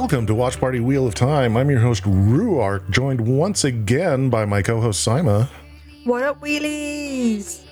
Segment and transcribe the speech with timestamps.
[0.00, 1.56] welcome to Watch Party Wheel of Time.
[1.56, 5.48] I'm your host, Rhuarc, joined once again by my co host, Saimma.
[6.04, 7.62] What up, wheelies?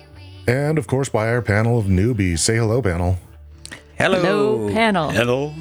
[0.47, 2.39] And of course, by our panel of newbies.
[2.39, 3.19] Say hello, panel.
[3.99, 4.21] Hello.
[4.23, 5.11] Hello, panel.
[5.11, 5.53] Hello.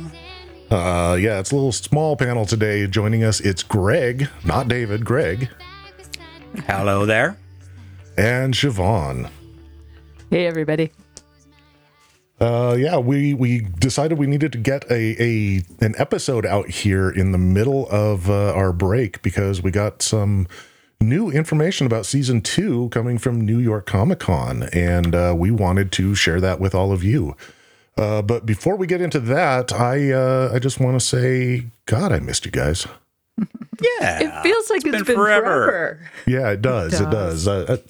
[0.71, 2.87] Uh, yeah, it's a little small panel today.
[2.87, 5.51] Joining us, it's Greg, not David, Greg,
[6.67, 7.37] Hello there.
[8.17, 9.29] and Siobhan.
[10.31, 10.93] Hey, everybody.
[12.41, 17.09] Uh, yeah, we we decided we needed to get a, a an episode out here
[17.09, 20.49] in the middle of uh, our break because we got some
[21.01, 25.93] new information about season two coming from New York Comic Con, and uh, we wanted
[25.93, 27.37] to share that with all of you.
[27.97, 32.11] Uh, but before we get into that, I uh, I just want to say, God,
[32.11, 32.87] I missed you guys.
[34.01, 34.21] Yeah.
[34.21, 35.67] It feels like it's been been, forever.
[35.67, 36.11] forever.
[36.27, 37.01] Yeah, it does.
[37.01, 37.45] It does.
[37.45, 37.81] does.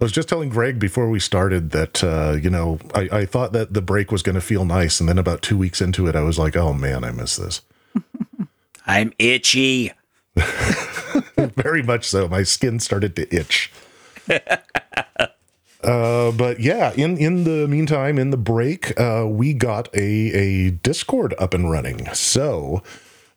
[0.00, 3.26] I, I was just telling Greg before we started that uh, you know I, I
[3.26, 6.06] thought that the break was going to feel nice, and then about two weeks into
[6.06, 7.62] it, I was like, oh man, I miss this.
[8.86, 9.92] I'm itchy.
[11.36, 12.28] Very much so.
[12.28, 13.72] My skin started to itch.
[15.82, 20.70] Uh, but yeah, in in the meantime, in the break, uh, we got a a
[20.72, 22.06] Discord up and running.
[22.12, 22.82] So.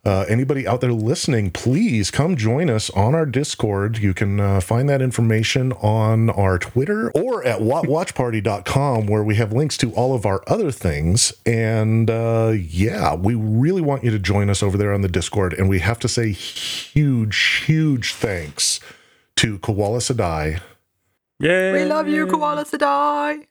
[0.05, 3.99] Uh, anybody out there listening, please come join us on our Discord.
[3.99, 9.53] You can uh, find that information on our Twitter or at watchparty.com, where we have
[9.53, 11.31] links to all of our other things.
[11.45, 15.53] And uh, yeah, we really want you to join us over there on the Discord.
[15.53, 18.81] And we have to say huge, huge thanks
[19.37, 20.59] to Koala Sadai.
[21.39, 21.71] Yeah.
[21.71, 23.47] We love you, Koala Sadai.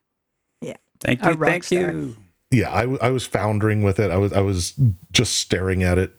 [0.61, 0.77] Yeah.
[1.01, 1.35] Thank you.
[1.35, 1.79] Thank star.
[1.81, 2.17] you.
[2.51, 4.11] yeah, I, w- I was foundering with it.
[4.11, 4.75] I was I was
[5.11, 6.15] just staring at it,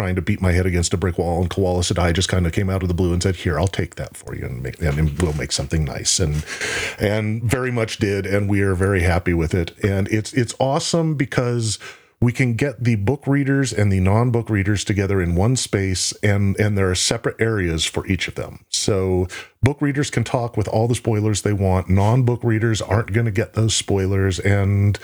[0.00, 1.42] trying to beat my head against a brick wall.
[1.42, 3.68] And Koala Sadai just kind of came out of the blue and said, "Here, I'll
[3.68, 6.42] take that for you, and, make, and we'll make something nice." And
[6.98, 9.72] and very much did, and we are very happy with it.
[9.84, 11.78] And it's it's awesome because
[12.18, 16.58] we can get the book readers and the non-book readers together in one space and
[16.58, 19.26] and there are separate areas for each of them so
[19.62, 23.32] book readers can talk with all the spoilers they want non-book readers aren't going to
[23.32, 24.98] get those spoilers and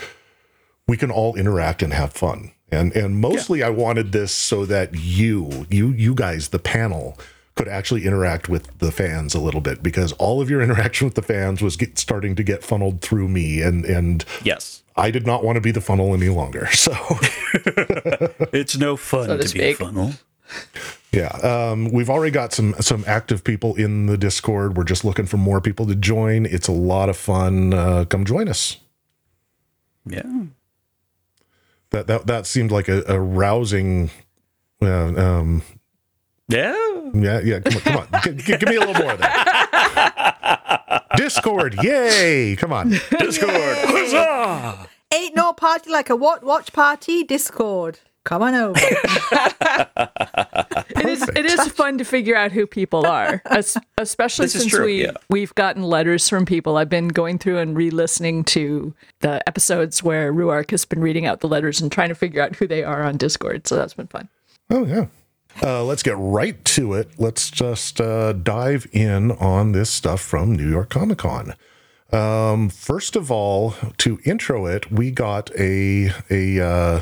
[0.86, 2.52] we can all interact and have fun.
[2.71, 7.16] And and mostly I wanted this so that you, you you guys, the panel,
[7.54, 11.15] could actually interact with the fans a little bit because all of your interaction with
[11.15, 14.82] the fans was get, starting to get funneled through me and and Yes.
[14.99, 16.69] I did not want to be the funnel any longer.
[16.72, 16.93] So
[18.53, 20.12] It's no fun So to to, be a funnel.
[21.12, 24.77] yeah, um, we've already got some some active people in the Discord.
[24.77, 26.47] We're just looking for more people to join.
[26.47, 27.75] It's a lot of fun.
[27.75, 28.78] Uh, come join us.
[30.04, 30.22] Yeah.
[31.91, 34.10] That that that seemed like a, a rousing.
[34.82, 35.62] Uh, um,
[36.48, 36.74] Yeah.
[37.14, 37.60] Yeah, yeah.
[37.60, 38.22] Come on, come on.
[38.22, 41.04] G- g- give me a little more of that.
[41.16, 42.56] Discord, yay!
[42.56, 42.91] Come on.
[42.91, 43.50] Discord.
[43.52, 44.86] Huzzah!
[45.14, 48.00] Ain't no party like a what watch party Discord.
[48.26, 48.81] Come on over.
[50.88, 53.42] It is, it is fun to figure out who people are,
[53.98, 55.12] especially This since true, we, yeah.
[55.28, 56.76] we've gotten letters from people.
[56.76, 61.26] I've been going through and re listening to the episodes where Rhuarc has been reading
[61.26, 63.66] out the letters and trying to figure out who they are on Discord.
[63.66, 64.28] So that's been fun.
[64.70, 65.06] Oh yeah.
[65.62, 67.10] Uh, let's get right to it.
[67.19, 71.54] Let's just uh, dive in on this stuff from New York Comic Con.
[72.12, 77.00] Um, first of all, to intro it, we got a a uh,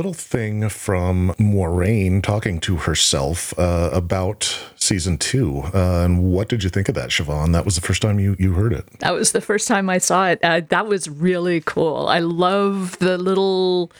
[0.00, 5.60] little thing from Moiraine talking to herself uh, about season two.
[5.74, 7.52] Uh, and what did you think of that, Siobhan?
[7.52, 8.86] That was the first time you you heard it.
[9.00, 10.38] That was the first time I saw it.
[10.42, 12.06] Uh, that was really cool.
[12.08, 13.92] I love the little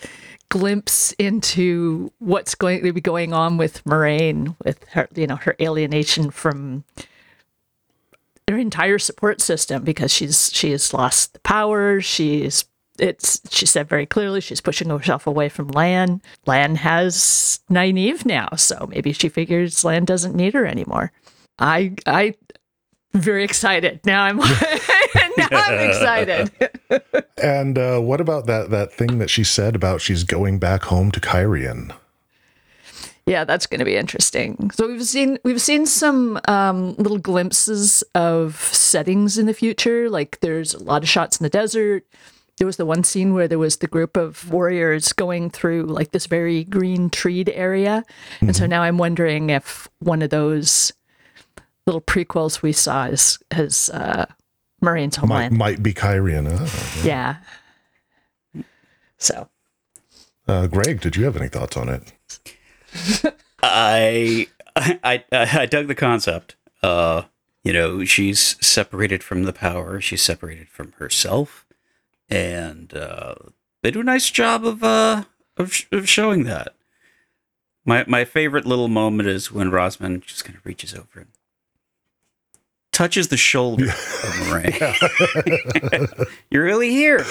[0.48, 5.54] glimpse into what's going to be going on with Moiraine, with her, you know, her
[5.60, 6.82] alienation from
[8.48, 12.00] her entire support system because she's she has lost the power.
[12.00, 12.64] She's
[13.00, 16.20] it's she said very clearly she's pushing herself away from Lan.
[16.46, 21.12] Lan has Nynaeve now, so maybe she figures Lan doesn't need her anymore.
[21.58, 22.34] I I
[23.12, 24.00] very excited.
[24.04, 24.36] Now I'm
[25.36, 26.50] now I'm excited.
[27.42, 31.10] And uh, what about that that thing that she said about she's going back home
[31.12, 31.94] to Cairhien?
[33.24, 34.70] Yeah, that's going to be interesting.
[34.72, 40.10] So we've seen we've seen some um, little glimpses of settings in the future.
[40.10, 42.04] Like there's a lot of shots in the desert.
[42.60, 46.10] There was the one scene where there was the group of warriors going through like
[46.12, 48.04] this very green treed area,
[48.42, 50.92] and so now I'm wondering if one of those
[51.86, 54.26] little prequels we saw is has uh,
[54.84, 55.56] Moiraine's Might, homeland.
[55.56, 56.46] might be Cairhien.
[56.46, 57.36] Uh, yeah.
[59.16, 59.48] So
[60.46, 63.32] uh, Greg, did you have any thoughts on it?
[63.62, 66.56] I, I I dug the concept.
[66.82, 67.22] Uh,
[67.64, 69.98] you know, she's separated from the power.
[70.00, 71.64] She's separated from herself,
[72.30, 73.34] and uh,
[73.82, 75.24] they do a nice job of uh
[75.56, 76.74] of, sh- of showing that.
[77.84, 81.28] My my favorite little moment is when Rosamund just kind of reaches over and
[82.92, 83.94] touches the shoulder of
[84.46, 84.78] Moiraine.
[86.50, 87.24] You're really here.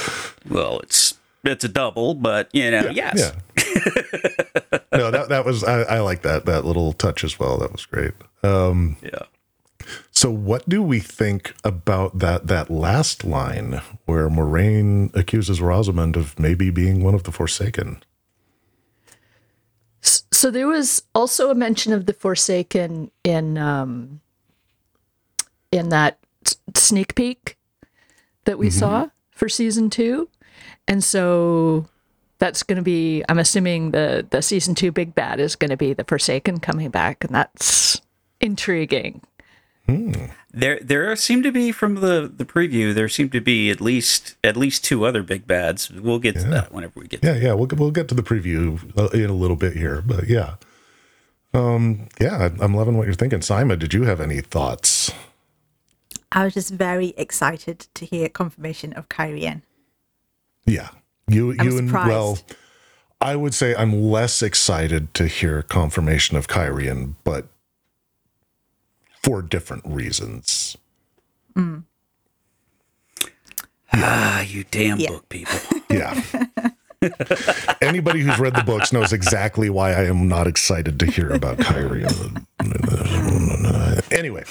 [0.49, 3.15] Well, it's it's a double, but you know, yes.
[3.17, 3.31] Yeah.
[4.91, 7.57] no, that that was I, I like that that little touch as well.
[7.57, 8.13] That was great.
[8.43, 9.23] Um, Yeah.
[10.19, 16.37] So, what do we think about that that last line where Moiraine accuses Rosamund of
[16.37, 18.03] maybe being one of the Forsaken?
[20.01, 24.19] So there was also a mention of the Forsaken in um,
[25.71, 26.17] in that
[26.75, 27.55] sneak peek
[28.43, 30.27] that we saw for season two,
[30.85, 31.87] and so
[32.39, 33.23] that's going to be.
[33.29, 36.89] I'm assuming the the season two big bad is going to be the Forsaken coming
[36.89, 38.01] back, and that's
[38.41, 39.21] intriguing.
[40.51, 42.93] There there seem to be from the the preview.
[42.93, 45.91] There seem to be at least at least two other big bads.
[45.91, 47.23] We'll get to that whenever we get.
[47.23, 50.27] Yeah, yeah, we'll we'll get to the preview uh, in a little bit here, but
[50.27, 50.55] yeah,
[51.53, 53.41] um, yeah, I'm loving what you're thinking.
[53.41, 55.11] Simon, did you have any thoughts?
[56.31, 59.61] I was just very excited to hear confirmation of Cairhien.
[60.65, 60.89] Yeah,
[61.27, 62.39] you I'm you and well.
[63.21, 67.47] I would say I'm less excited to hear confirmation of Cairhien, but
[69.23, 70.77] for different reasons.
[73.93, 75.09] Ah, you damn Yeah.
[75.09, 75.59] book people.
[75.89, 76.21] Yeah.
[77.81, 81.57] Anybody who's read the books knows exactly why I am not excited to hear about
[81.57, 82.45] Cairhien.
[84.11, 84.43] anyway,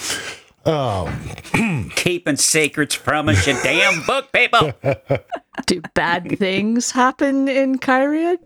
[1.95, 4.73] Keeping secrets from us, you damn book people.
[5.65, 8.37] Do bad things happen in Cairhien?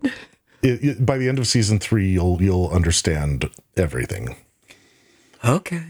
[0.61, 4.35] it, it- by the end of season three, you'll you'll understand everything.
[5.43, 5.83] Okay.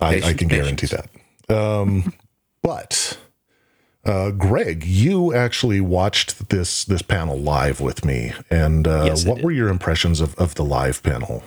[0.00, 1.08] I, I can guarantee that.
[1.54, 2.12] Um,
[2.62, 3.18] but
[4.04, 9.42] uh, Greg, you actually watched this this panel live with me, and uh, Yes, what
[9.42, 11.42] were your impressions of, of the live panel?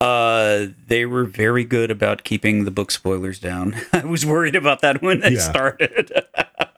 [0.00, 3.76] Uh, they were very good about keeping the book spoilers down.
[3.92, 5.50] I was worried about that when they Yeah.
[5.50, 6.10] started.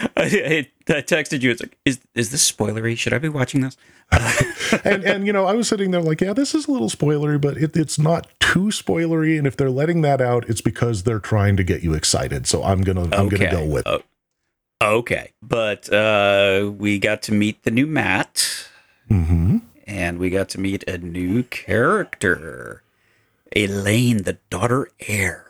[0.16, 1.50] I, I, I texted you.
[1.50, 2.96] It's like, is is this spoilery?
[2.96, 3.76] Should I be watching this?
[4.84, 7.40] and and you know, I was sitting there like, yeah, this is a little spoilery,
[7.40, 9.36] but it, it's not too spoilery.
[9.36, 12.46] And if they're letting that out, it's because they're trying to get you excited.
[12.46, 13.86] So I'm gonna I'm gonna go with.
[13.86, 14.02] Oh,
[14.82, 18.68] okay, but uh, we got to meet the new Mat,
[19.08, 19.58] hmm
[19.90, 22.82] and we got to meet a new character,
[23.56, 25.46] Elayne, the daughter heir.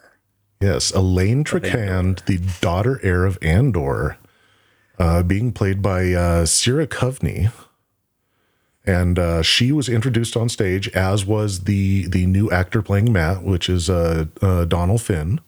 [0.60, 4.16] Yes, Elayne Trakand, the daughter heir of Andor,
[5.00, 7.50] uh, being played by uh, Ceara Coveney.
[8.86, 13.42] And uh, she was introduced on stage, as was the the new actor playing Mat,
[13.42, 15.40] which is uh, uh, Dónal Finn.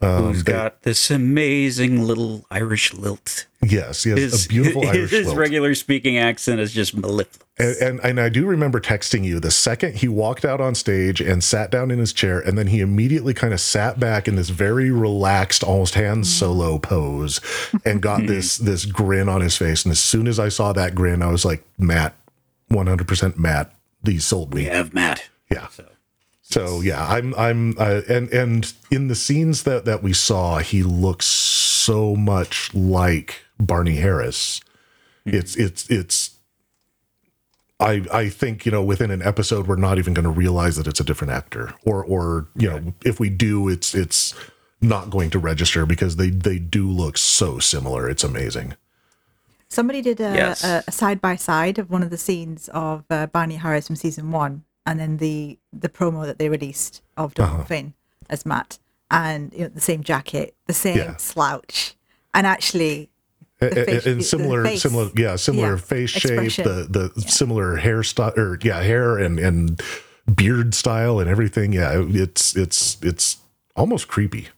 [0.00, 3.46] Um, Who's they- got this amazing little Irish lilt?
[3.64, 5.38] Yes, he has His, a beautiful Irish his lilt.
[5.38, 7.38] regular speaking accent is just mellifluous.
[7.58, 11.20] And, and and I do remember texting you the second he walked out on stage
[11.20, 14.36] and sat down in his chair, and then he immediately kind of sat back in
[14.36, 17.40] this very relaxed, almost Han Solo pose,
[17.84, 19.84] and got this this grin on his face.
[19.84, 22.16] And as soon as I saw that grin, I was like, Mat,
[22.68, 23.72] one hundred percent Mat.
[24.04, 24.62] He sold me.
[24.62, 25.22] We have Mat.
[25.50, 25.68] Yeah.
[25.68, 25.84] So
[26.40, 30.82] So yeah, I'm I'm uh, and and in the scenes that that we saw, he
[30.82, 34.60] looks so much like Barney Harris.
[35.24, 36.38] It's it's it's.
[37.80, 40.86] I I think you know within an episode we're not even going to realize that
[40.86, 44.34] it's a different actor, or or you know if we do, it's it's
[44.80, 48.08] not going to register because they they do look so similar.
[48.08, 48.74] It's amazing.
[49.68, 50.64] Somebody did a, Yes.
[50.64, 53.96] a, a side by side of one of the scenes of uh, Barney Harris from
[53.96, 57.64] season one, and then the the promo that they released of Dónal Uh-huh.
[57.64, 57.94] Finn
[58.28, 58.78] as Mat,
[59.10, 61.16] and you know, the same jacket, the same Yeah.
[61.16, 61.94] slouch,
[62.34, 63.08] and actually A- a-
[63.70, 64.82] face- and similar face.
[64.82, 66.64] similar yeah similar Yeah, face shape expression.
[66.64, 69.80] the the similar hairstyle or yeah hair and and
[70.34, 73.38] beard style and everything yeah it's it's it's
[73.76, 74.48] almost creepy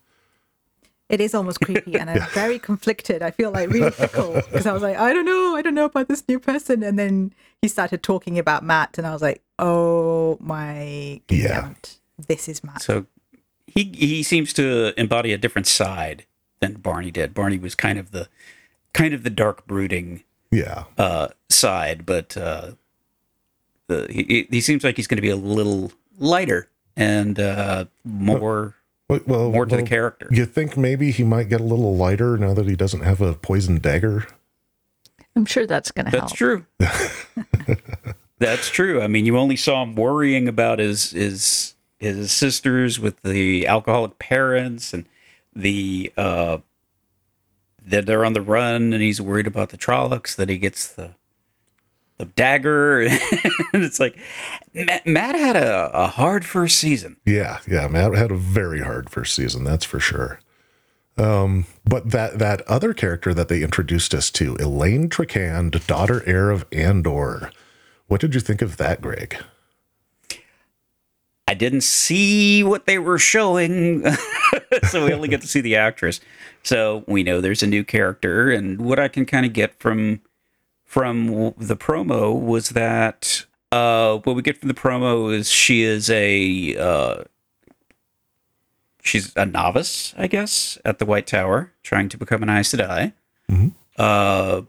[1.07, 3.21] it is almost creepy, and I'm very conflicted.
[3.21, 5.85] I feel like really fickle because I was like, I don't know, I don't know
[5.85, 7.31] about this new person, and then
[7.61, 11.61] he started talking about Mat, and I was like, oh my Yeah.
[11.61, 11.75] god,
[12.27, 12.81] this is Mat.
[12.81, 13.05] so
[13.67, 16.25] he he seems to embody a different side
[16.59, 17.35] than Barney did.
[17.35, 18.27] Barney was kind of the
[18.95, 22.71] kind of the dark brooding yeah uh, side, but uh,
[23.87, 28.75] the he, he seems like he's going to be a little lighter and uh, more
[29.09, 30.27] well, well more to the character.
[30.31, 33.33] you think maybe he might get a little lighter now that he doesn't have a
[33.33, 34.25] poison dagger
[35.35, 36.29] I'm sure that's going to help.
[36.29, 36.65] That's true.
[38.37, 39.01] That's true.
[39.01, 44.19] I mean, you only saw him worrying about his his his sisters with the alcoholic
[44.19, 45.05] parents and
[45.55, 46.57] the uh
[47.85, 51.11] that they're on the run and he's worried about the Trollocs that he gets the
[52.17, 53.01] the dagger,
[53.73, 54.17] and it's like
[54.73, 57.17] Mat, Mat had a, a hard first season.
[57.25, 60.39] Yeah, yeah, Mat had a very hard first season, that's for sure.
[61.17, 66.51] Um, but that that other character that they introduced us to, Elayne Trakand, daughter heir
[66.51, 67.51] of Andor.
[68.07, 69.37] What did you think of that, Greg?
[71.47, 74.03] I didn't see what they were showing,
[74.89, 76.19] so we only get to see the actress.
[76.63, 80.21] So we know there's a new character, and what I can kind of get from
[80.85, 86.09] from the promo was that uh, what we get from the promo is she is
[86.09, 87.23] a uh,
[89.03, 93.13] she's a novice, I guess, at the White Tower, trying to become an Aes Sedai.
[93.49, 93.73] Mhm.
[93.97, 94.61] Uh,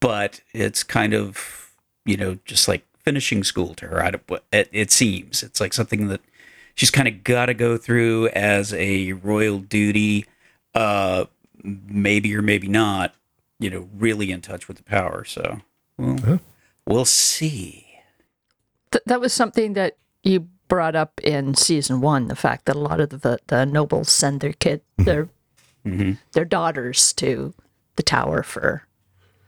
[0.00, 1.72] but it's kind of
[2.04, 4.02] you know just like finishing school to her.
[4.02, 4.22] I don't,
[4.52, 6.20] it, it seems it's like something that
[6.74, 10.26] she's kind of got to go through as a royal duty.
[10.74, 11.24] Uh,
[11.62, 13.14] maybe or maybe not.
[13.58, 15.24] You know, really in touch with the power.
[15.24, 15.60] So,
[15.98, 16.38] well, Yeah.
[16.86, 17.86] we'll see.
[18.90, 22.28] Th- that was something that you brought up in season one.
[22.28, 25.28] The fact that a lot of the the nobles send their kid their
[25.84, 27.52] hmm their daughters to
[27.96, 28.86] the tower for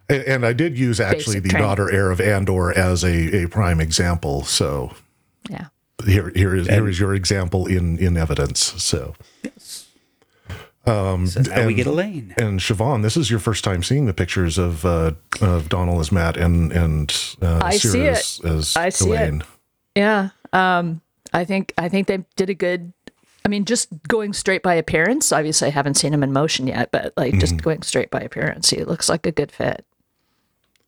[0.08, 1.66] And, and I did use actually the training.
[1.68, 4.42] daughter heir of Andor as a, a prime example.
[4.44, 4.92] So
[5.48, 5.66] yeah.
[6.06, 8.74] Here here is here is your example in in evidence.
[8.82, 9.86] So Yes.
[10.86, 12.34] um So now we and- get Elayne.
[12.36, 16.10] And Siobhan, this is your first time seeing the pictures of uh, of Dónal as
[16.12, 18.18] Mat and and uh, I see Ceara it.
[18.18, 19.14] as, as I see it.
[19.14, 19.42] Elaine.
[19.94, 20.30] Yeah.
[20.52, 21.00] Um,
[21.32, 22.92] I think I think they did a good.
[23.44, 25.32] I mean, just going straight by appearance.
[25.32, 28.70] Obviously, I haven't seen him in motion yet, but like just going straight by appearance,
[28.70, 29.84] he looks like a good fit.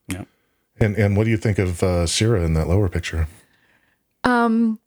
[0.08, 0.24] Yeah.
[0.78, 3.26] And and what do you think of uh, Ceara in that lower picture?
[4.22, 4.78] Um,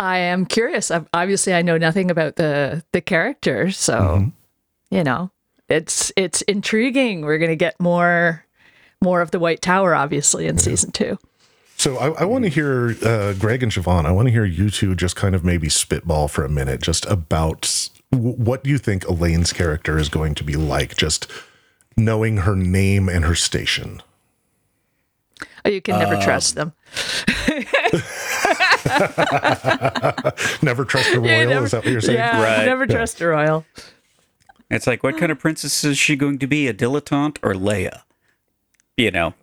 [0.00, 0.90] I am curious.
[1.12, 4.32] obviously, I know nothing about the the character, so
[4.90, 5.30] you know,
[5.68, 7.20] it's it's intriguing.
[7.20, 8.44] We're gonna get more
[9.02, 11.18] more of the White Tower, obviously, in season two.
[11.76, 14.04] So I, I want to hear uh, Greg and Siobhan.
[14.04, 17.06] I want to hear you two just kind of maybe spitball for a minute, just
[17.06, 21.26] about w- what do you think Elayne's character is going to be like, just
[21.96, 24.02] knowing her name and her station.
[25.64, 26.74] Oh, You can never trust them.
[30.62, 31.48] Never trust a royal.
[31.48, 32.18] never- is that what you're saying?
[32.18, 32.64] Yeah, Right.
[32.66, 33.64] never trust a royal.
[34.70, 36.68] It's like, what kind of princess is she going to be?
[36.68, 38.02] A dilettante or Leia?
[38.96, 39.34] You know,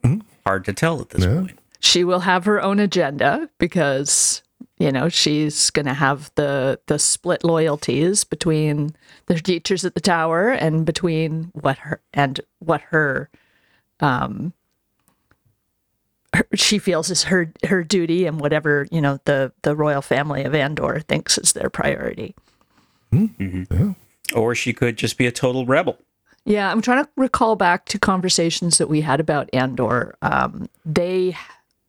[0.46, 1.34] hard to tell at this Yeah.
[1.42, 1.60] point.
[1.80, 4.42] she will have her own agenda because
[4.80, 8.96] you know she's going to have the the split loyalties between
[9.28, 13.30] the teachers at the tower and between what her and what her
[14.00, 14.54] um her,
[16.54, 20.54] she feels is her her duty and whatever you know the the royal family of
[20.56, 22.36] Andor thinks is their priority.
[24.36, 25.98] Or she could just be a total rebel.
[26.46, 30.16] Yeah, I'm trying to recall back to conversations that we had about Andor.
[30.22, 31.36] Um, they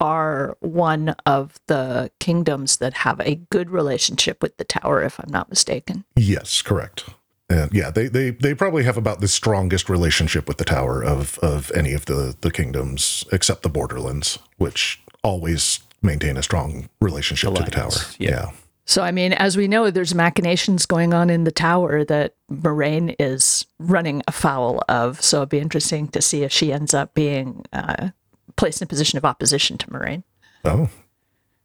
[0.00, 5.30] are one of the kingdoms that have a good relationship with the tower, if I'm
[5.30, 6.04] not mistaken.
[6.16, 7.04] Yes, correct.
[7.50, 11.38] And yeah, they, they they probably have about the strongest relationship with the tower of
[11.38, 17.54] of any of the the kingdoms except the Borderlands, which always maintain a strong relationship
[17.54, 17.90] to the tower.
[18.18, 18.30] Yeah.
[18.30, 18.50] yeah.
[18.88, 23.14] So, I mean, as we know, there's machinations going on in the tower that Moiraine
[23.18, 25.20] is running afoul of.
[25.22, 28.10] So it'd be interesting to see if she ends up being uh,
[28.56, 30.22] placed in a position of opposition to Moiraine.
[30.64, 30.88] Oh,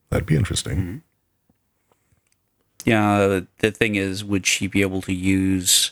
[0.10, 1.02] that'd be interesting.
[2.86, 5.92] Yeah, the thing is, would she be able to use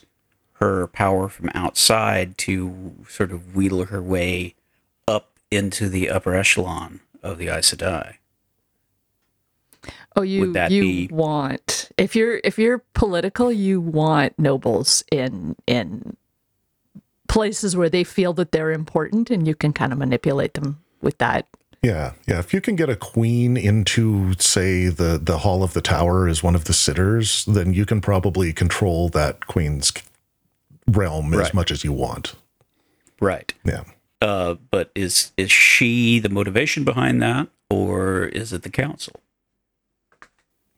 [0.54, 4.56] her power from outside to sort of wheedle her way
[5.08, 8.16] up into the upper echelon of the Aes Sedai?
[10.16, 15.56] Oh, you that you be- want if you're if you're political, you want nobles in
[15.66, 16.18] in
[17.28, 21.18] places where they feel that they're important, and you can kind of manipulate them with
[21.20, 21.48] that.
[21.82, 22.38] Yeah, yeah.
[22.38, 26.44] If you can get a queen into, say, the the hall of the tower as
[26.44, 29.92] one of the sitters, then you can probably control that queen's
[30.88, 32.36] realm as much as you want.
[33.20, 33.54] Right.
[33.64, 33.84] Yeah.
[34.22, 39.14] Uh, but is is she the motivation behind that, or is it the council?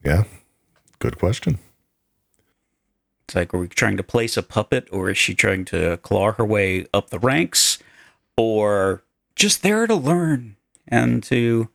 [0.06, 0.24] Yeah.
[1.00, 1.60] Good question.
[3.26, 6.32] It's like, are we trying to place a puppet, or is she trying to claw
[6.32, 7.80] her way up the ranks,
[8.38, 9.04] or
[9.36, 10.56] just there to learn
[10.88, 11.70] and to,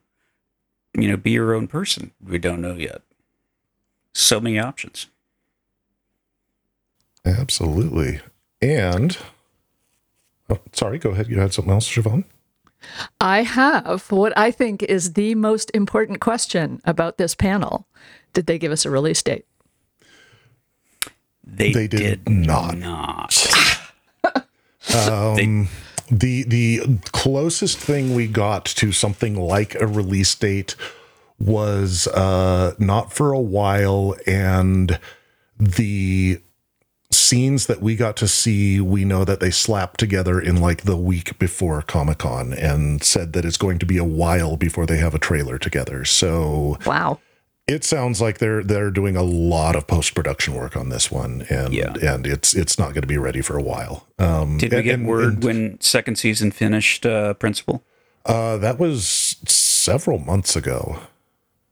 [0.94, 2.12] you know, be your own person?
[2.24, 3.02] We don't know yet.
[4.12, 5.06] So many options.
[7.24, 8.20] Absolutely.
[8.60, 9.16] And
[10.48, 11.28] oh, sorry, go ahead.
[11.28, 12.24] You had something else, Siobhan?
[13.20, 17.86] I have what I think is the most important question about this panel.
[18.32, 19.46] Did they give us a release date?
[21.44, 22.76] They, They did not.
[22.78, 23.74] not.
[24.96, 25.68] Um,
[26.10, 30.74] The the closest thing we got to something like a release date
[31.38, 34.98] was uh, not for a while, and
[35.58, 36.40] the
[37.10, 40.96] scenes that we got to see, we know that they slapped together in like the
[40.96, 44.98] week before Comic Con and said that it's going to be a while before they
[44.98, 46.04] have a trailer together.
[46.04, 47.20] So Wow.
[47.68, 51.44] It sounds like they're they're doing a lot of post production work on this one,
[51.50, 51.94] and Yeah.
[52.02, 54.06] and it's it's not going to be ready for a while.
[54.18, 57.84] Um, Did we and- get and- word and, when second season finished, uh, Principal?
[58.26, 60.98] uh, that was several months ago.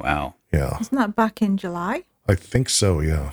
[0.01, 0.35] Wow.
[0.53, 2.05] Yeah, Isn't that back in July?
[2.29, 3.01] I think so.
[3.01, 3.33] Yeah.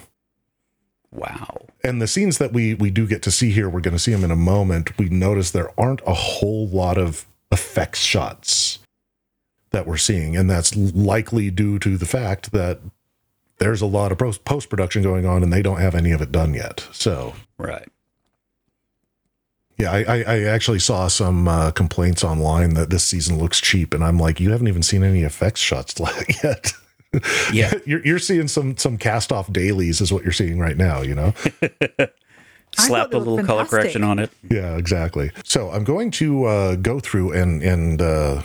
[1.12, 1.68] Wow.
[1.84, 4.12] and the scenes that we we do get to see here we're going to see
[4.12, 8.80] them in a moment we notice there aren't a whole lot of effects shots
[9.74, 12.80] that we're seeing and that's likely due to the fact that
[13.58, 16.32] there's a lot of post production going on and they don't have any of it
[16.32, 17.88] done yet so Right.
[19.78, 23.94] yeah i i, I actually saw some uh, complaints online that this season looks cheap
[23.94, 26.00] and i'm like you haven't even seen any effects shots
[26.44, 26.74] yet
[27.52, 27.74] Yeah.
[27.86, 31.16] you're, you're seeing some some cast off dailies is what you're seeing right now you
[31.16, 31.34] know
[32.76, 34.32] Slapped they a little color correction on it.
[34.50, 35.30] Yeah, exactly.
[35.44, 38.42] So I'm going to uh, go through and and uh,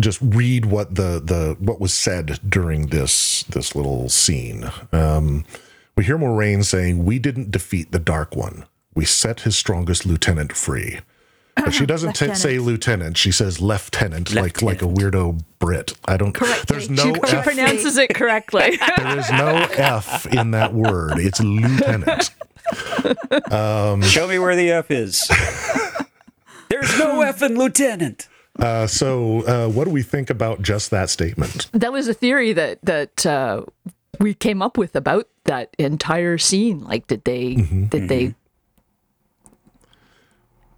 [0.00, 4.70] just read what the the what was said during this this little scene.
[4.92, 5.44] Um,
[5.96, 8.64] we hear Moiraine saying, "We didn't defeat the Dark One.
[8.94, 11.00] We set his strongest lieutenant free."
[11.56, 13.16] But she doesn't t- say lieutenant.
[13.18, 15.92] She says lieutenant, like like a weirdo Brit.
[16.06, 16.32] I don't.
[16.32, 16.64] Correctly.
[16.68, 17.44] There's no She F.
[17.44, 18.78] pronounces it correctly.
[18.96, 21.18] There is no F in that word.
[21.18, 22.30] It's lieutenant.
[24.04, 25.28] Show me where the F is.
[26.68, 28.28] There's no F in lieutenant.
[28.60, 31.68] Uh, so, uh, what do we think about just that statement?
[31.72, 33.62] that was a theory that that uh,
[34.18, 36.84] we came up with about that entire scene.
[36.84, 37.84] Like, did they Mm-hmm.
[37.86, 38.34] did they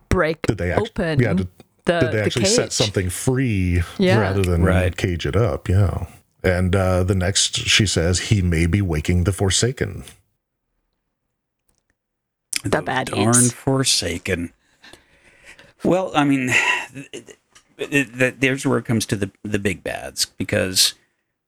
[0.09, 1.49] break Did they act- open yeah, did-
[1.85, 2.53] the, did they actually cage?
[2.55, 4.19] set something free Yeah.
[4.21, 4.97] rather than Right.
[4.97, 5.69] cage it up?
[5.69, 6.07] Yeah.
[6.45, 10.05] And uh, the next, she says, he may be waking the Forsaken.
[12.65, 13.15] The baddies.
[13.15, 14.53] Darn Forsaken.
[15.83, 16.51] Well, I mean,
[17.87, 20.95] th- th- th- there's where it comes to the the big bads because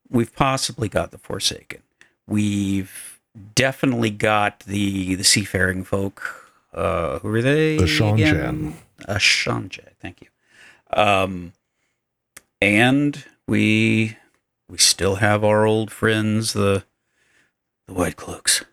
[0.09, 1.83] we've possibly got the Forsaken.
[2.27, 3.21] We've
[3.55, 6.53] definitely got the the seafaring folk.
[6.73, 7.77] Uh, who are they?
[7.77, 8.15] The Seanchan.
[8.15, 8.77] again?
[9.07, 9.91] A Seanchan.
[10.01, 10.29] Thank you.
[10.99, 11.53] Um,
[12.61, 14.17] and we
[14.69, 16.85] we still have our old friends, the
[17.87, 18.65] the White Cloaks.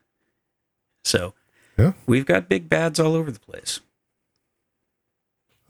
[1.03, 1.33] So
[1.77, 1.93] Yeah.
[2.05, 3.81] we've got big bads all over the place.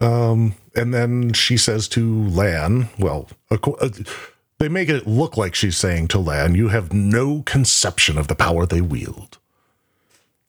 [0.02, 3.88] Um, and then she says to Lan, well, uh,
[4.58, 8.34] they make it look like she's saying to Lan, you have no conception of the
[8.34, 9.38] power they wield.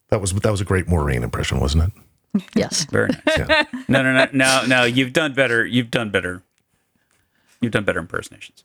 [0.09, 1.91] That was that was a great Moiraine impression, wasn't
[2.35, 2.43] it?
[2.55, 2.85] Yes.
[2.85, 3.37] Very nice.
[3.37, 3.63] Yeah.
[3.87, 4.83] No, no, no, no, no.
[4.85, 5.65] You've done better.
[5.65, 6.41] You've done better.
[7.61, 8.63] You've done better impersonations.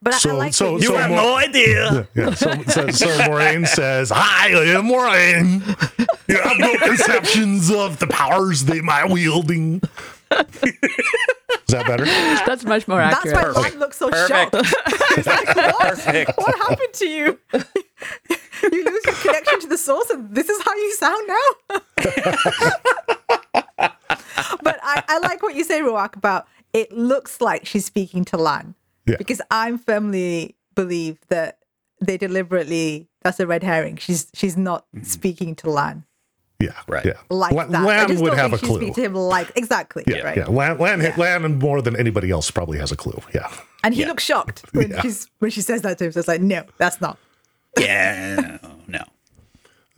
[0.00, 2.08] But So- I like so- that you so said- more- idea.
[2.14, 2.34] Yeah.
[2.34, 6.08] So, so, so Moiraine says, Hi, I am Moiraine.
[6.28, 9.80] You have no conceptions of the powers they might wielding.
[10.32, 12.04] Is that better?
[12.04, 13.34] That's much more accurate.
[13.34, 13.72] That's why Perfect.
[13.72, 14.54] Lan looks so Perfect.
[14.54, 14.66] shocked.
[15.16, 15.80] He's like, what?
[15.80, 16.32] Perfect.
[16.36, 17.38] What happened to you?
[18.72, 21.46] you lose your connection to the source, and this is how you sound now.
[24.62, 28.36] but I, I like what you say, Rhuarc, about it looks like she's speaking to
[28.36, 28.74] Lan.
[29.06, 29.16] Yeah.
[29.16, 31.58] Because I'm firmly believe that
[32.00, 33.96] they deliberately that's a red herring.
[33.96, 35.04] She's she's not mm-hmm.
[35.04, 36.04] speaking to Lan
[36.62, 36.72] Yeah.
[36.86, 37.04] Right.
[37.04, 37.12] Yeah.
[37.28, 37.80] like La- that.
[37.80, 38.76] I Lan just would don't have a clue.
[38.76, 40.04] speaking to him like exactly.
[40.06, 40.36] Yeah, right.
[40.36, 40.46] yeah.
[40.46, 41.14] Lan, Lan, Yeah.
[41.16, 43.20] Lan, more than anybody else, probably has a clue.
[43.34, 43.50] Yeah.
[43.84, 44.08] And he Yeah.
[44.08, 45.00] looks shocked when Yeah.
[45.02, 46.12] she's when she says that to him.
[46.12, 47.18] So it's like, no, that's not.
[47.78, 48.58] Yeah.
[48.86, 49.00] No.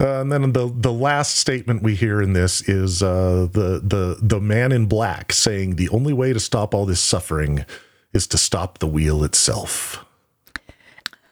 [0.00, 4.18] Uh, and then the the last statement we hear in this is uh, the the
[4.20, 7.64] the man in black saying the only way to stop all this suffering
[8.12, 10.04] is to stop the wheel itself.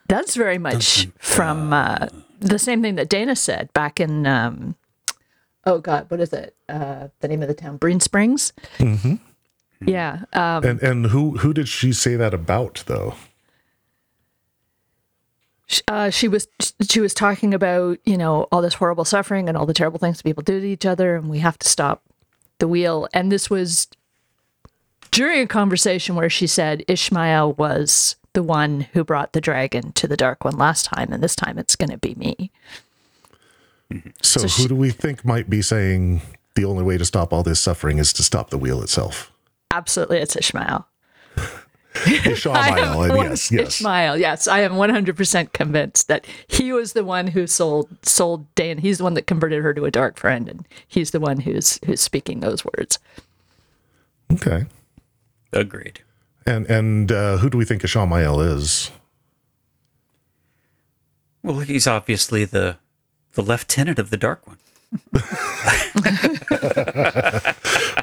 [0.09, 2.07] That's very much from uh,
[2.41, 4.75] the same thing that Dana said back in, um,
[5.65, 6.55] oh God, what is it?
[6.69, 7.77] Uh, the name of the town?
[7.77, 8.53] Breen Springs?
[8.79, 9.15] Mm-hmm.
[9.87, 10.25] Yeah.
[10.33, 13.15] Um, And and who who did she say that about though?
[15.89, 16.49] uh, she was
[16.89, 20.19] she was talking about you know all this horrible suffering and all the terrible things
[20.19, 22.03] that people do to each other, and we have to stop
[22.59, 23.09] the wheel.
[23.15, 23.89] And this was
[25.11, 30.07] during a conversation where she said Ishamael was the one who brought the dragon to
[30.07, 32.51] the Dark One last time, and this time it's going to be me.
[34.23, 36.23] So, So who she- do we think might be saying
[36.55, 39.31] the only way to stop all this suffering is to stop the wheel itself?
[39.71, 40.85] Absolutely, it's Ishamael.
[41.95, 43.81] Ishamael, and yes, yes.
[43.81, 48.79] Ishamael, yes, I am 100% convinced that he was the one who sold sold Dan.
[48.79, 51.79] He's the one that converted her to a dark friend, and he's the one who's
[51.85, 52.99] who's speaking those words.
[54.33, 54.65] Okay.
[55.53, 56.01] Agreed.
[56.47, 58.91] And and uh, who do we think Ishamael is?
[61.43, 62.79] Well, he's obviously the
[63.35, 64.59] the lieutenant of the Dark One.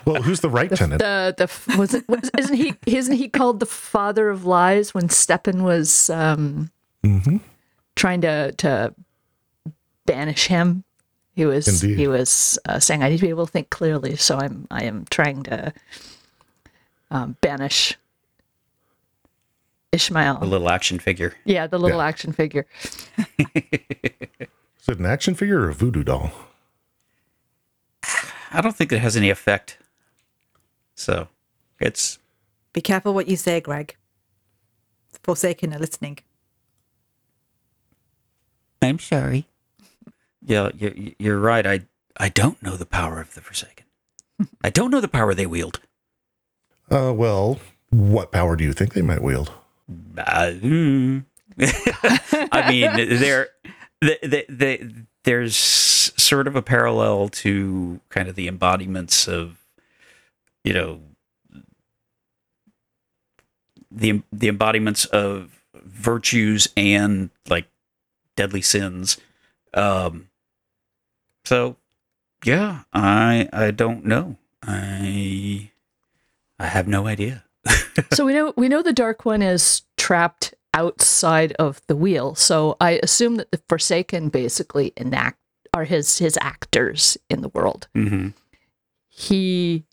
[0.05, 0.99] Well, who's the right tenant?
[1.01, 5.09] The the was it was, isn't he isn't he called the father of lies when
[5.09, 6.71] Stepin was um,
[7.95, 8.93] trying to to
[10.07, 10.83] banish him?
[11.35, 11.97] He was Indeed.
[11.99, 14.85] he was uh, saying, "I need to be able to think clearly, so I'm I
[14.85, 15.73] am trying to
[17.11, 17.95] um, banish
[19.93, 21.35] Ishamael." A little action figure.
[21.45, 22.07] yeah, the little Yeah.
[22.07, 22.65] action figure.
[24.89, 26.31] Is it an action figure or a voodoo doll?
[28.51, 29.77] I don't think it has any effect.
[30.95, 31.27] So
[31.79, 32.17] it's
[32.73, 33.95] Be careful what you say, Greg.
[35.21, 36.17] Forsaken are listening.
[38.81, 39.45] I'm sorry.
[40.43, 41.67] Yeah, you're, you're right.
[41.67, 41.81] I
[42.17, 43.85] I don't know the power of the Forsaken.
[44.63, 45.81] I don't know the power they wield.
[46.89, 47.59] Uh, well,
[47.91, 49.51] what power do you think they might wield?
[50.17, 51.25] Uh, mm.
[52.51, 53.49] I mean, there,
[54.01, 59.57] the, the, the, there's sort of a parallel to kind of the embodiments of,
[60.63, 61.01] you know,
[63.91, 67.67] the the embodiments of virtues and like
[68.35, 69.17] deadly sins.
[69.73, 70.29] Um,
[71.43, 71.77] so,
[72.45, 74.37] yeah, I I don't know.
[74.61, 75.71] I
[76.59, 77.43] I have no idea.
[78.13, 82.35] so we know we know the dark one is trapped outside of the wheel.
[82.35, 85.37] So I assume that the Forsaken basically enact
[85.73, 87.89] are his his actors in the world.
[87.93, 88.29] Mm-hmm.
[89.09, 89.83] He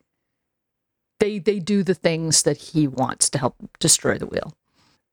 [1.19, 4.55] they they do the things that he wants to help destroy the wheel.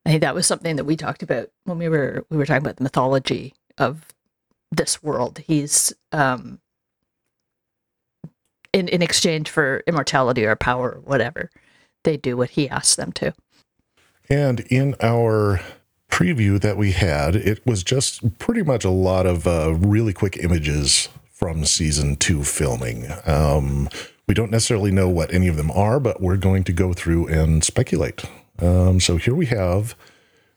[0.06, 2.64] I think that was something that we talked about when we were we were talking
[2.64, 4.06] about the mythology of
[4.72, 5.40] this world.
[5.40, 6.60] He's um
[8.74, 11.50] in in exchange for immortality or power or whatever,
[12.04, 13.34] they do what he asks them to.
[14.30, 15.60] And in our
[16.10, 20.38] preview that we had, it was just pretty much a lot of uh, really quick
[20.38, 23.08] images from season two filming.
[23.26, 23.90] Um,
[24.28, 27.28] we don't necessarily know what any of them are, but we're going to go through
[27.28, 28.24] and speculate.
[28.60, 29.96] Um, so here we have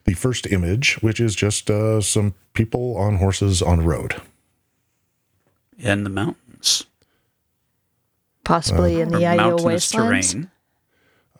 [0.04, 4.20] the first image, which is just uh, some people on horses on a road.
[5.78, 6.86] in the mountains
[8.44, 10.32] Possibly in the or Yayo wastelands.
[10.32, 10.50] terrain.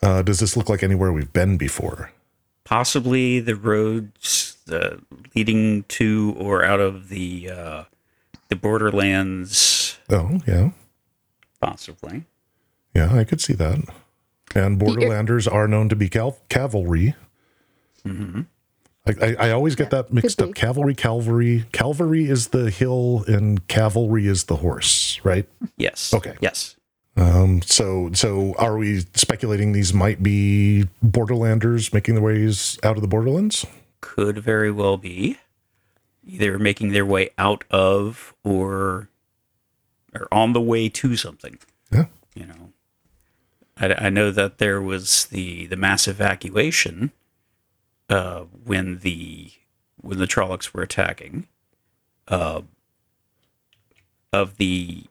[0.02, 2.10] Uh, does this look like anywhere we've been before?
[2.66, 4.96] Possibly the roads uh,
[5.34, 7.84] leading to or out of the uh,
[8.48, 9.98] the borderlands.
[10.10, 10.70] Oh, yeah.
[11.60, 12.24] Possibly.
[12.94, 13.78] Yeah, I could see that.
[14.54, 17.14] And Borderlanders are known to be cal- cavalry.
[18.04, 18.42] Mm-hmm.
[19.06, 20.54] I, I, I always get that mixed up.
[20.54, 21.64] Cavalry, cavalry.
[21.72, 25.48] Cavalry is the hill, and cavalry is the horse, right?
[25.76, 26.14] Yes.
[26.14, 26.36] Okay.
[26.40, 26.75] Yes.
[27.16, 33.02] Um, so, so are we speculating these might be Borderlanders making their ways out of
[33.02, 33.64] the Borderlands?
[34.00, 35.38] Could very well be
[36.26, 39.08] either making their way out of or
[40.14, 41.58] or on the way to something.
[41.92, 42.06] Yeah.
[42.34, 42.72] You know,
[43.76, 47.12] I, I know that there was the the mass evacuation
[48.08, 49.52] uh, when the
[50.00, 51.46] when the Trollocs were attacking
[52.28, 52.62] uh,
[54.32, 55.04] of the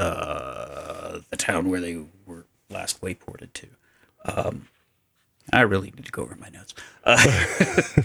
[0.00, 3.66] uh, the town where they were last wayported to.
[4.24, 4.68] Um,
[5.52, 6.74] I really need to go over my notes.
[7.04, 7.16] Uh,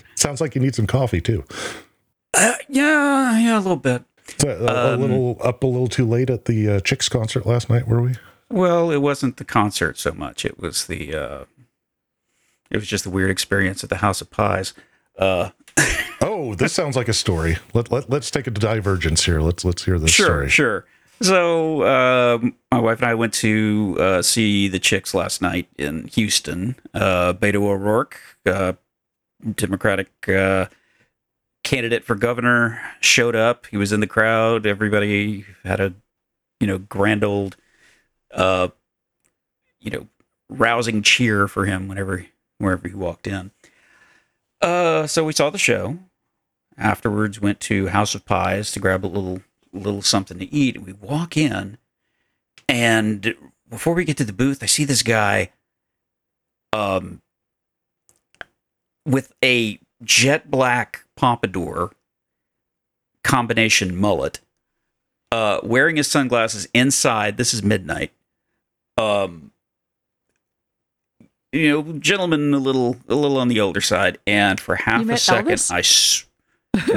[0.16, 1.44] Sounds like you need some coffee too.
[2.34, 4.04] uh, yeah, yeah, a little bit.
[4.40, 7.46] So a, a Um, little up a little too late at the uh, Chicks concert
[7.46, 8.16] last night, were we?
[8.50, 10.46] Well, it wasn't the concert so much.
[10.46, 11.46] It was the uh
[12.72, 14.74] it was just the weird experience at the House of Pies.
[15.18, 15.50] Uh
[16.22, 17.58] Oh, this sounds like a story.
[17.74, 19.42] Let, let let's take a divergence here.
[19.42, 20.50] Let's let's hear this sure, story.
[20.50, 20.86] sure.
[21.22, 26.08] So, um, my wife and I went to uh, see the Chicks last night in
[26.08, 26.76] Houston.
[26.94, 28.74] Uh, Beto O'Rourke, uh,
[29.56, 30.68] Democratic uh,
[31.64, 33.66] candidate for governor, showed up.
[33.68, 34.66] He was in the crowd.
[34.66, 35.94] Everybody had a,
[36.60, 37.56] you know, grand old,
[38.34, 38.68] uh,
[39.80, 40.08] you know,
[40.50, 42.26] rousing cheer for him whenever
[42.58, 43.52] wherever he walked in.
[44.62, 46.00] Uh, so we saw the show.
[46.78, 49.42] Afterwards, went to House of Pies to grab a little
[49.78, 50.76] little something to eat.
[50.78, 51.78] And We walk in,
[52.70, 53.36] and
[53.70, 55.52] before we get to the booth, I see this guy,
[56.74, 57.22] um,
[59.06, 61.92] with a jet black pompadour
[63.24, 64.40] combination mullet,
[65.32, 67.38] uh, wearing his sunglasses inside.
[67.38, 68.12] This is midnight.
[68.98, 69.52] Um,
[71.52, 75.18] you know, gentleman, a little, a little on the older side, and for half a
[75.18, 75.72] second, Elvis?
[75.72, 76.26] I s-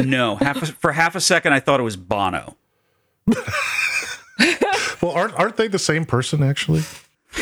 [0.05, 2.57] no, half a, for half a second, I thought it was Bono.
[5.01, 6.83] Well, aren't aren't they the same person actually?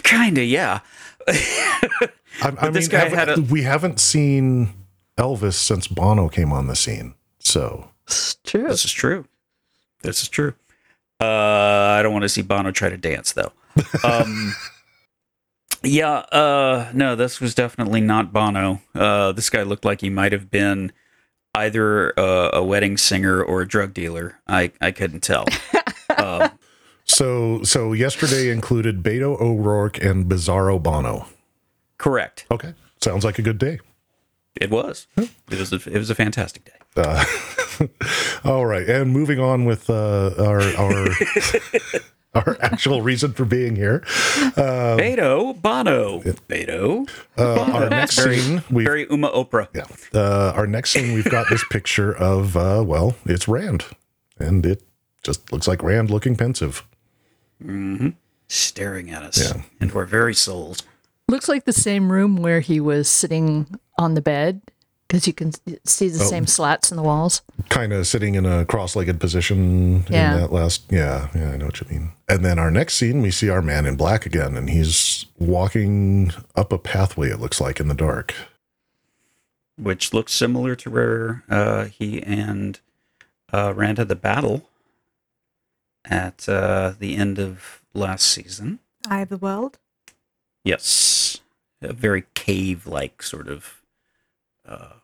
[0.02, 0.80] Kinda, yeah.
[1.28, 2.08] I,
[2.42, 4.74] I this mean, guy haven't- had a- we haven't seen
[5.16, 7.14] Elvis since Bono came on the scene.
[7.38, 8.68] So It's true.
[8.68, 9.24] This is true.
[10.02, 10.52] This is true.
[11.18, 11.24] Uh,
[11.98, 13.52] I don't want to see Bono try to dance though.
[14.04, 14.54] Um,
[15.82, 18.82] yeah, uh, no, this was definitely not Bono.
[18.94, 20.92] Uh, this guy looked like he might have been
[21.54, 24.38] either a, a wedding singer or a drug dealer.
[24.46, 25.46] I I couldn't tell.
[26.18, 26.50] Um,
[27.04, 31.26] so so yesterday included Beto O'Rourke and Bizarro Bono.
[31.98, 32.46] correct.
[32.50, 32.74] Okay.
[33.00, 33.78] Sounds like a good day.
[34.60, 35.06] It was.
[35.16, 35.72] It was.
[35.72, 36.72] A, it was a fantastic day.
[36.96, 37.24] Uh,
[38.44, 41.08] all right, and moving on with uh, our our
[42.34, 44.00] our actual reason for being here.
[44.56, 46.20] Beto Bono.
[46.48, 47.08] Beto.
[47.36, 49.68] Uh, our next Very, scene, we very Uma Oprah.
[49.74, 49.84] yeah.
[50.18, 53.84] Uh, our next scene, we've got this picture of uh, well, it's Rand,
[54.38, 54.82] and it
[55.26, 56.84] just looks like Rand looking pensive.
[58.48, 59.62] staring at us Yeah.
[59.80, 60.82] into our very souls.
[61.28, 63.66] Looks like the same room where he was sitting
[63.98, 64.60] on the bed
[65.08, 65.52] because you can
[65.84, 66.10] see Oh.
[66.10, 67.42] the same slats in the walls.
[67.70, 70.34] kind of sitting in a cross-legged position Yeah.
[70.34, 73.20] in that last yeah yeah i know what you mean and then our next scene
[73.22, 77.60] we see our man in black again and he's walking up a pathway it looks
[77.60, 78.34] like in the dark
[79.76, 82.78] which looks similar to where uh, he and
[83.52, 84.68] uh, Rand had the battle
[86.08, 88.78] at uh, the end of last season.
[89.08, 89.78] Eye of the world.
[90.64, 91.38] Yes,
[91.80, 93.82] a very cave-like sort of
[94.66, 94.94] uh,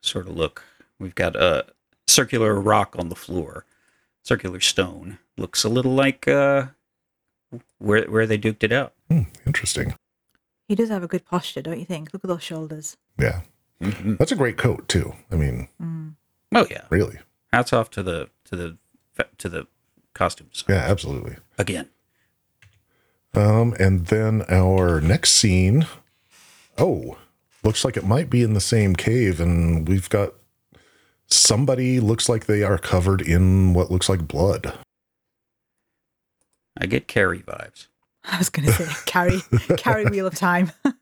[0.00, 0.62] sort of look.
[0.98, 1.66] We've got a
[2.06, 3.66] circular rock on the floor,
[4.22, 5.18] circular stone.
[5.36, 6.66] Looks a little like uh,
[7.78, 8.94] where where they duked it out.
[9.10, 9.94] Hmm, interesting
[10.66, 12.12] He does have a good posture, don't you think?
[12.12, 12.96] Look at those shoulders.
[13.18, 13.40] yeah
[14.18, 16.14] that's a great coat too i mean Mm.
[16.54, 17.18] Oh yeah, really
[17.52, 18.76] hats off to the to the
[19.36, 19.66] to the
[20.16, 21.88] costumes yeah absolutely again.
[23.34, 25.86] um and then our next scene
[26.78, 27.18] oh
[27.62, 30.32] looks like it might be in the same cave and we've got
[31.28, 34.72] somebody looks like they are covered in what looks like blood
[36.78, 37.86] I get Carrie vibes.
[38.24, 39.40] I was going to say carry
[39.76, 40.72] carry wheel of time.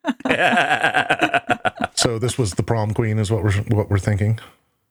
[1.94, 4.38] so this was the prom queen is what we're what we're thinking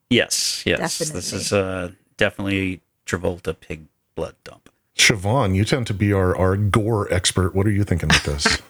[0.10, 0.98] yes, yes.
[0.98, 4.70] This is uh, definitely Travolta pig blood dump.
[4.96, 7.56] Siobhan, you tend to be our, our gore expert.
[7.56, 8.62] What are you thinking with this?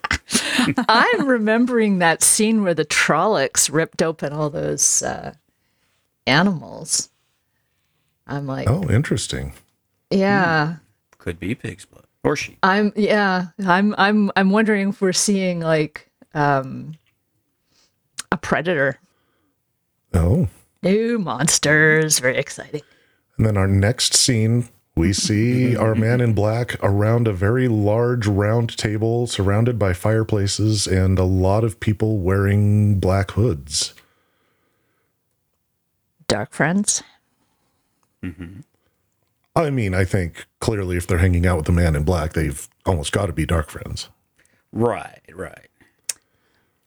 [0.88, 5.34] I'm remembering that scene where the Trollocs ripped open all those uh,
[6.26, 7.10] animals.
[8.26, 9.54] I'm like, oh, interesting.
[10.10, 10.78] yeah.
[11.18, 12.58] Could be pig's blood or sheep.
[12.64, 13.48] I'm yeah.
[13.66, 16.96] I'm I'm I'm wondering if we're seeing like um
[18.32, 19.00] a predator.
[20.14, 20.48] Oh.
[20.82, 22.20] New monsters.
[22.20, 22.82] Very exciting.
[23.38, 28.28] And then our next scene, we see our man in black around a very large
[28.28, 33.94] round table surrounded by fireplaces and a lot of people wearing black hoods.
[36.28, 37.04] Dark friends.
[38.24, 38.62] Mm-hmm.
[39.56, 42.68] I mean, I think clearly if they're hanging out with the man in black, they've
[42.86, 44.10] almost got to be dark friends.
[44.72, 45.68] Right, right.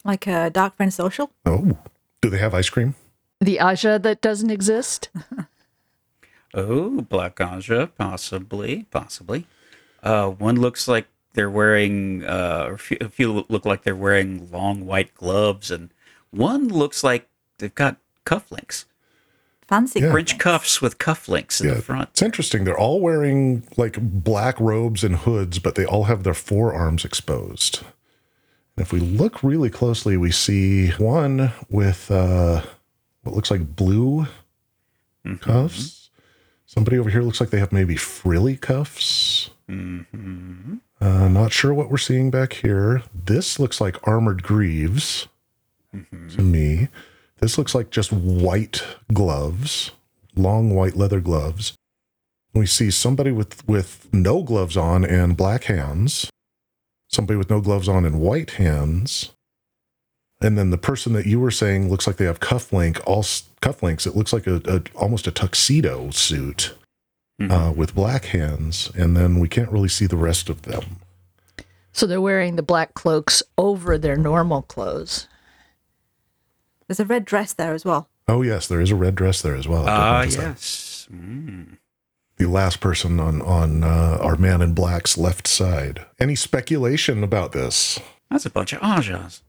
[0.05, 1.31] like a dark friend social.
[1.45, 1.79] Oh,
[2.21, 2.97] do they have ice cream?
[3.41, 5.11] The Ajah that doesn't exist.
[6.57, 9.47] Oh, Black Ajah, possibly, possibly.
[10.03, 13.95] Uh, one looks like they're wearing, uh, or a few, a few look like they're
[13.95, 15.91] wearing long white gloves, and
[16.31, 18.87] one looks like they've got cufflinks,
[19.69, 20.01] Fancy.
[20.01, 20.13] Yeah.
[20.13, 22.11] French cuffs with cufflinks in the front.
[22.11, 22.65] It's interesting.
[22.65, 27.81] They're all wearing like black robes and hoods, but they all have their forearms exposed.
[28.77, 32.63] And if we look really closely, we see one with uh,
[33.25, 34.27] what looks like blue
[35.41, 35.96] cuffs.
[36.67, 39.51] Somebody over here looks like they have maybe frilly cuffs.
[41.01, 43.03] Uh, not sure what we're seeing back here.
[43.15, 45.29] This looks like armored greaves
[46.31, 46.89] to me.
[47.39, 49.93] This looks like just white gloves,
[50.35, 51.75] long white leather gloves.
[52.55, 56.31] We see somebody with, with no gloves on and black hands,
[57.09, 59.33] somebody with no gloves on and white hands.
[60.41, 63.49] And then the person that you were saying looks like they have cufflink, all s-
[63.67, 64.07] cufflinks.
[64.07, 66.75] It looks like a, a almost a tuxedo suit
[67.41, 68.91] uh, with black hands.
[68.95, 70.99] And then we can't really see the rest of them.
[71.93, 75.29] So they're wearing the black cloaks over their normal clothes.
[76.87, 78.09] There's a red dress there as well.
[78.29, 79.87] Oh yes, there is a red dress there as well.
[79.89, 80.43] Ah, notice that.
[80.43, 81.09] yes.
[81.13, 81.79] Mm.
[82.37, 86.05] the last person on on uh, our man in black's left side.
[86.19, 88.01] Any speculation about this?
[88.31, 89.43] That's a bunch of Ajahs.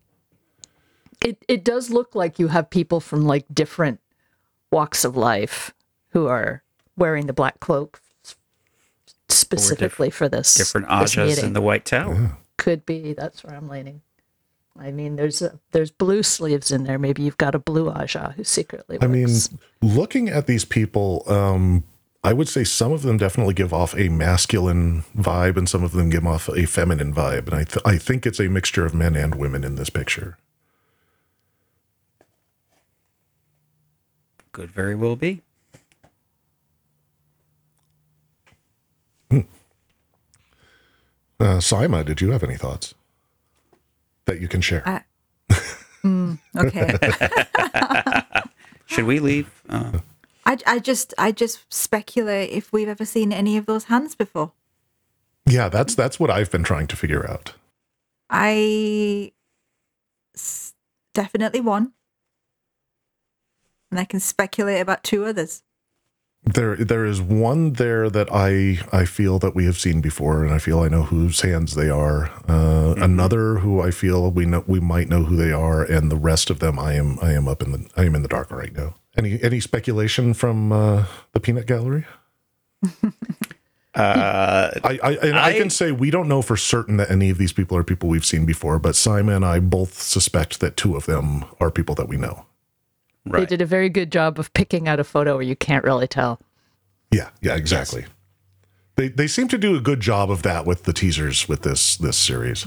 [1.21, 3.99] It it does look like you have people from like different
[4.77, 5.73] walks of life
[6.09, 6.61] who are
[6.95, 7.99] wearing the black cloak
[9.27, 12.15] specifically for this Different this Ajahs in the White Tower.
[12.15, 13.13] Could could be.
[13.13, 14.01] That's where I'm leaning.
[14.79, 16.99] I mean, there's a, there's blue sleeves in there.
[16.99, 18.97] Maybe you've got a blue Ajah who secretly.
[18.97, 19.05] Works.
[19.05, 19.29] I mean,
[19.81, 21.83] looking at these people, um,
[22.23, 25.93] I would say some of them definitely give off a masculine vibe, and some of
[25.93, 27.45] them give off a feminine vibe.
[27.47, 30.37] And I, th- I think it's a mixture of men and women in this picture.
[34.57, 35.43] Could very well be.
[41.39, 42.95] Uh, Saimma, did you have any thoughts
[44.25, 44.83] that you can share?
[44.87, 45.03] I-
[46.57, 46.95] Okay.
[48.85, 49.61] Should we leave?
[49.69, 49.99] Uh,
[50.45, 54.53] I, I just I just speculate if we've ever seen any of those hands before.
[55.45, 57.53] yeah, that's that's what I've been trying to figure out.
[58.29, 59.33] I
[60.33, 60.73] s-
[61.13, 61.91] definitely one,
[63.97, 65.63] and I can speculate about two others.
[66.43, 70.53] There, there is one there that I I feel that we have seen before, and
[70.53, 72.29] I feel I know whose hands they are.
[72.47, 76.15] Uh, Another who I feel we know we might know who they are, and the
[76.15, 78.51] rest of them I am I am up in the I am in the dark
[78.51, 78.93] right now.
[79.17, 82.05] Any any speculation from uh, the peanut gallery?
[83.95, 87.29] uh, I I, and I I- can say we don't know for certain that any
[87.31, 90.77] of these people are people we've seen before, but Simon and I both suspect that
[90.77, 92.45] two of them are people that we know.
[93.31, 96.07] They did a very good job of picking out a photo where you can't really
[96.07, 96.39] tell.
[97.11, 98.05] Yeah, yeah, exactly.
[98.95, 101.95] They they seem to do a good job of that with the teasers with this
[101.97, 102.65] this series.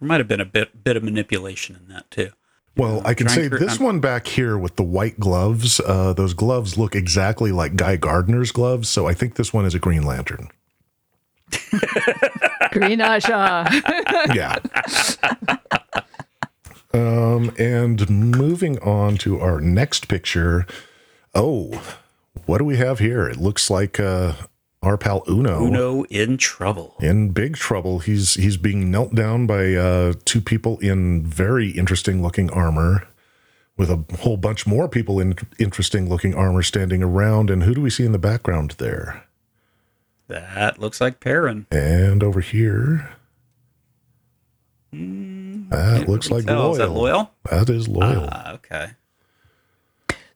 [0.00, 2.30] There might have been a bit bit of manipulation in that too.
[2.76, 6.12] Well, I can say to- this I'm- one back here with the white gloves, uh,
[6.12, 8.88] those gloves look exactly like Guy Gardner's gloves.
[8.88, 10.48] So I think this one is a Green Lantern.
[12.72, 13.68] Green Ajah.
[14.34, 14.58] Yeah.
[16.94, 20.66] um, and moving on to our next picture.
[21.34, 21.82] Oh,
[22.46, 23.28] what do we have here?
[23.28, 24.34] It looks like uh,
[24.82, 25.64] our pal Uno.
[25.64, 26.94] Uno in trouble.
[27.00, 27.98] in big trouble.
[27.98, 33.08] He's he's being knelt down by uh, two people in very interesting looking armor,
[33.76, 37.50] with a whole bunch more people in interesting looking armor standing around.
[37.50, 39.24] And who do we see in the background there?
[40.28, 41.66] That looks like Perrin.
[41.70, 43.10] And over here,
[45.70, 46.72] that looks like Tell, Loial.
[46.72, 47.30] Is that Loial?
[47.50, 48.28] That is Loial.
[48.30, 48.90] Ah, okay.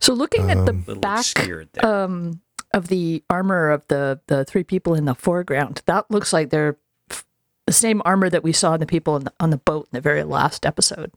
[0.00, 2.40] So looking at the A back obscured um,
[2.72, 6.76] of the armor of the the three people in the foreground, that looks like they're
[7.10, 7.24] f-
[7.66, 9.96] the same armor that we saw in the people in the, on the boat in
[9.96, 11.10] the very last episode.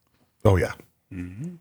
[0.45, 0.73] oh yeah.
[1.13, 1.55] Mm-hmm.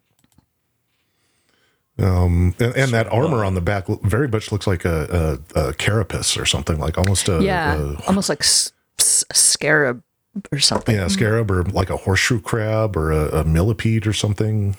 [2.03, 5.75] Um, and, and that armor on the back very much looks like a, a, a
[5.75, 10.03] carapace or something like almost a, yeah, a almost like s- s- a scarab
[10.53, 10.95] or something.
[10.97, 14.77] yeah, scarab or like a horseshoe crab or a, a millipede or something.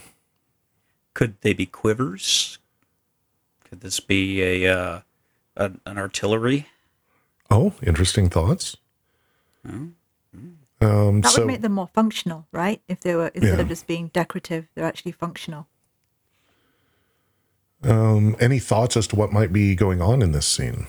[1.13, 2.57] Could they be quivers?
[3.69, 5.01] Could this be a uh,
[5.55, 6.67] an, an artillery?
[7.49, 8.77] Oh, interesting thoughts.
[9.65, 9.95] Um,
[11.21, 12.81] That so would make them more functional, right?
[12.87, 13.61] If they were instead Yeah.
[13.61, 15.67] of just being decorative, they're actually functional.
[17.83, 20.85] um, any thoughts as to what might be going on in this scene?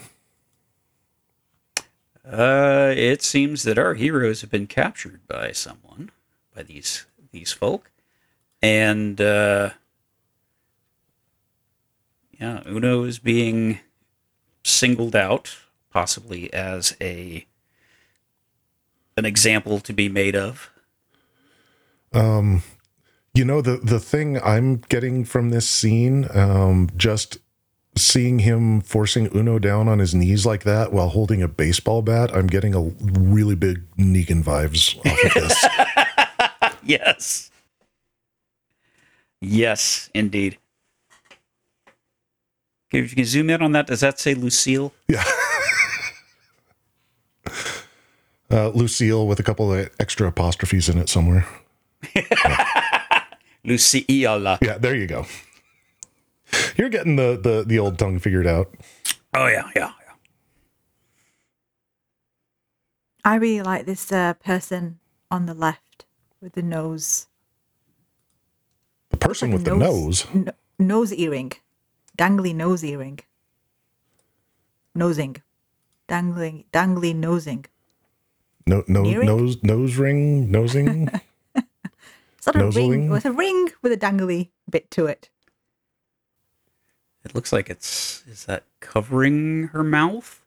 [2.33, 6.11] Uh, it seems that our heroes have been captured by someone,
[6.57, 7.91] by these these folk,
[8.63, 9.71] and uh,
[12.41, 13.81] yeah, Uno is being
[14.65, 15.59] singled out,
[15.91, 17.47] possibly as a
[19.19, 20.71] an example to be made of.
[22.15, 22.63] Um,
[23.35, 27.39] you know, the the thing I'm getting from this scene, um, just
[27.97, 32.35] seeing him forcing Uno down on his knees like that while holding a baseball bat,
[32.35, 35.67] I'm getting a really big Negan vibes off of this.
[36.85, 37.51] Yes.
[39.41, 40.59] Yes, indeed.
[42.93, 44.93] If you can zoom in on that, does that say Lucille?
[45.09, 45.23] yeah.
[48.51, 51.47] Uh, Lucille with a couple of extra apostrophes in it somewhere.
[53.65, 54.05] Lucille.
[54.09, 55.25] Yeah, there you go.
[56.77, 58.75] You're getting the the, the old tongue figured out.
[59.35, 60.15] Oh yeah, yeah, yeah.
[63.25, 64.99] I really like this uh, person
[65.31, 66.05] on the left
[66.41, 67.27] with the nose.
[69.11, 70.27] The person like with the nose.
[70.35, 71.53] n- nose earring,
[72.19, 73.21] dangly nose earring,
[74.95, 75.37] nosing,
[76.09, 77.67] dangling, dangly nosing.
[78.67, 79.27] No, no, Earring?
[79.27, 81.09] nose, nose ring, nosing.
[82.39, 82.73] It's not a ring.
[82.73, 83.11] Noseling?
[83.11, 85.31] With a ring with a dangly bit to it.
[87.25, 90.43] It looks like it's is that covering her mouth?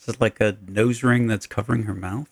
[0.00, 2.28] Is it like a nose ring that's covering her mouth?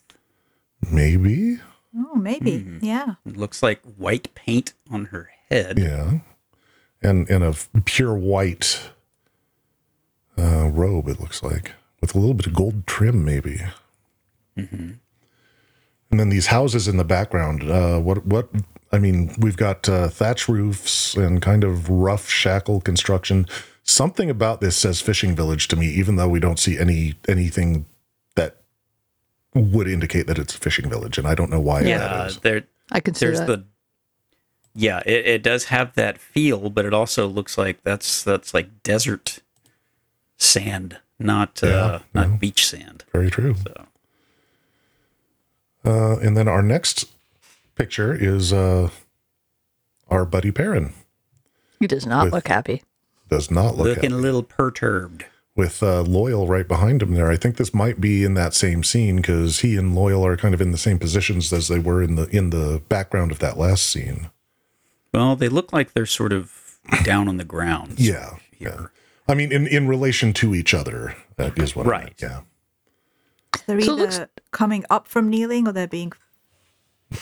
[0.90, 1.60] Maybe.
[1.96, 2.78] Oh, maybe.
[2.80, 3.14] Yeah.
[3.26, 5.78] It looks like white paint on her head.
[5.78, 6.18] Yeah.
[7.02, 8.90] And and a pure white
[10.38, 11.08] uh, robe.
[11.08, 13.60] It looks like with a little bit of gold trim, maybe.
[14.56, 17.68] And then these houses in the background.
[17.68, 18.48] Uh, what what?
[18.92, 23.46] I mean, we've got uh, thatch roofs and kind of rough shackle construction.
[23.84, 27.86] Something about this says fishing village to me, even though we don't see any anything
[28.36, 28.56] that
[29.54, 32.36] would indicate that it's a fishing village, and I don't know why Yeah, that is.
[32.40, 33.46] there I can see there's that.
[33.46, 33.64] the
[34.74, 38.82] yeah it, it does have that feel but it also looks like that's that's like
[38.82, 39.40] desert
[40.38, 42.36] sand not Yeah, uh not yeah.
[42.36, 43.54] beach sand Very true.
[43.54, 43.86] so
[45.84, 47.06] Uh, and then our next
[47.74, 48.90] picture is uh,
[50.08, 50.92] our buddy Perrin.
[51.80, 52.82] he does not with- look happy.
[53.28, 54.14] Does not look looking happy.
[54.14, 55.24] a little perturbed
[55.56, 57.30] with uh, Loial right behind him there.
[57.30, 60.52] I think this might be in that same scene because he and Loial are kind
[60.52, 63.56] of in the same positions as they were in the in the background of that
[63.56, 64.28] last scene.
[65.14, 68.86] well they look like they're sort of down on the ground Yeah, yeah.
[69.26, 71.86] I mean, in in relation to each other, that is what.
[71.86, 72.04] I Right.
[72.04, 72.40] meant, yeah.
[73.66, 74.20] They're So either looks-
[74.50, 76.12] coming up from kneeling or they're being.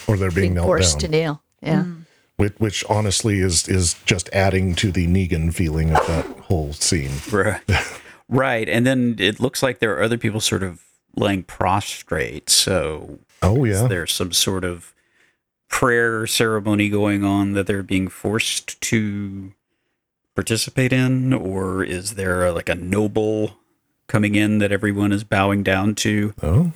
[0.06, 1.42] Or they're being, Being knelt forced down, to kneel.
[1.62, 1.82] Yeah.
[1.84, 2.06] Mm.
[2.36, 7.12] which, which honestly is is just adding to the Negan feeling of that whole scene.
[7.30, 7.60] right
[8.28, 10.80] right and then it looks like there are other people sort of
[11.16, 14.94] laying prostrate so Oh yeah, there's some sort of
[15.68, 19.52] prayer ceremony going on that they're being forced to
[20.34, 23.56] participate in or is there a, like a noble
[24.06, 26.72] coming in that everyone is bowing down to oh,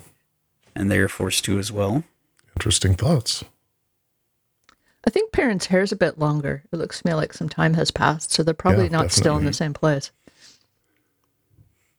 [0.75, 2.05] and they're forced to as well
[2.57, 3.45] interesting thoughts.
[5.07, 6.63] I think Perrin's hair's a bit longer.
[6.73, 9.37] It looks to me like some time has passed, so they're probably Yeah, not still
[9.37, 10.11] in the same place.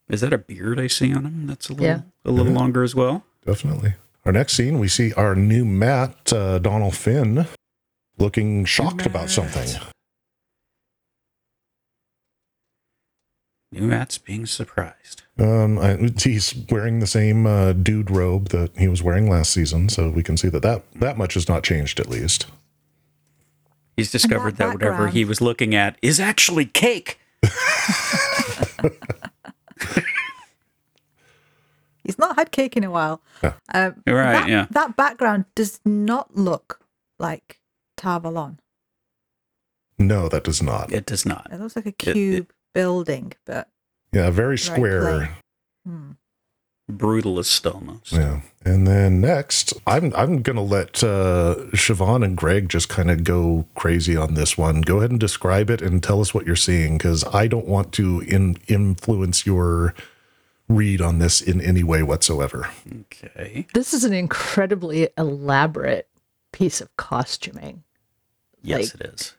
[0.09, 2.01] is that a beard i see on him that's a little Yeah.
[2.23, 3.93] a little longer as well Definitely.
[4.25, 7.45] Our next scene, we see our new Mat, uh, Dónal Finn,
[8.17, 9.69] looking shocked about something.
[13.75, 18.87] New Mat's being surprised Um, I, he's wearing the same uh, dude robe that he
[18.87, 21.99] was wearing last season, so we can see that that, that much has not changed
[21.99, 22.45] at least.
[23.97, 27.19] he's discovered that, that whatever he was looking at is actually cake
[32.03, 33.21] He's not had cake in a while.
[33.43, 33.53] Yeah.
[33.73, 34.67] Um, Right, that, yeah.
[34.69, 36.79] That background does not look
[37.17, 37.59] like
[37.97, 38.57] Tar Valon.
[39.97, 40.91] No, that does not.
[40.91, 43.69] it does not It looks like a it- cube building, but
[44.13, 45.01] Yeah, very square.
[45.01, 45.29] plain.
[45.87, 46.11] hmm.
[46.91, 48.41] brutalist almost Yeah.
[48.63, 53.65] And then next, I'm I'm gonna let uh, Siobhan and Greg just kind of go
[53.75, 54.81] crazy on this one.
[54.81, 57.91] Go ahead and describe it and tell us what you're seeing, because I don't want
[57.93, 59.95] to in, influence your
[60.67, 62.69] read on this in any way whatsoever.
[63.01, 66.07] okay This is an incredibly elaborate
[66.51, 67.83] piece of costuming.
[68.63, 69.33] yes Like- it is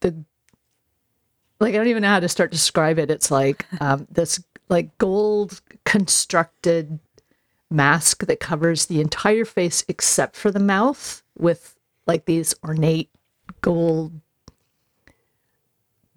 [0.00, 0.24] The
[1.60, 3.10] like I don't even know how to start to describe it.
[3.10, 6.98] It's like um, this like gold constructed
[7.70, 11.76] mask that covers the entire face except for the mouth with
[12.06, 13.10] like these ornate
[13.60, 14.12] gold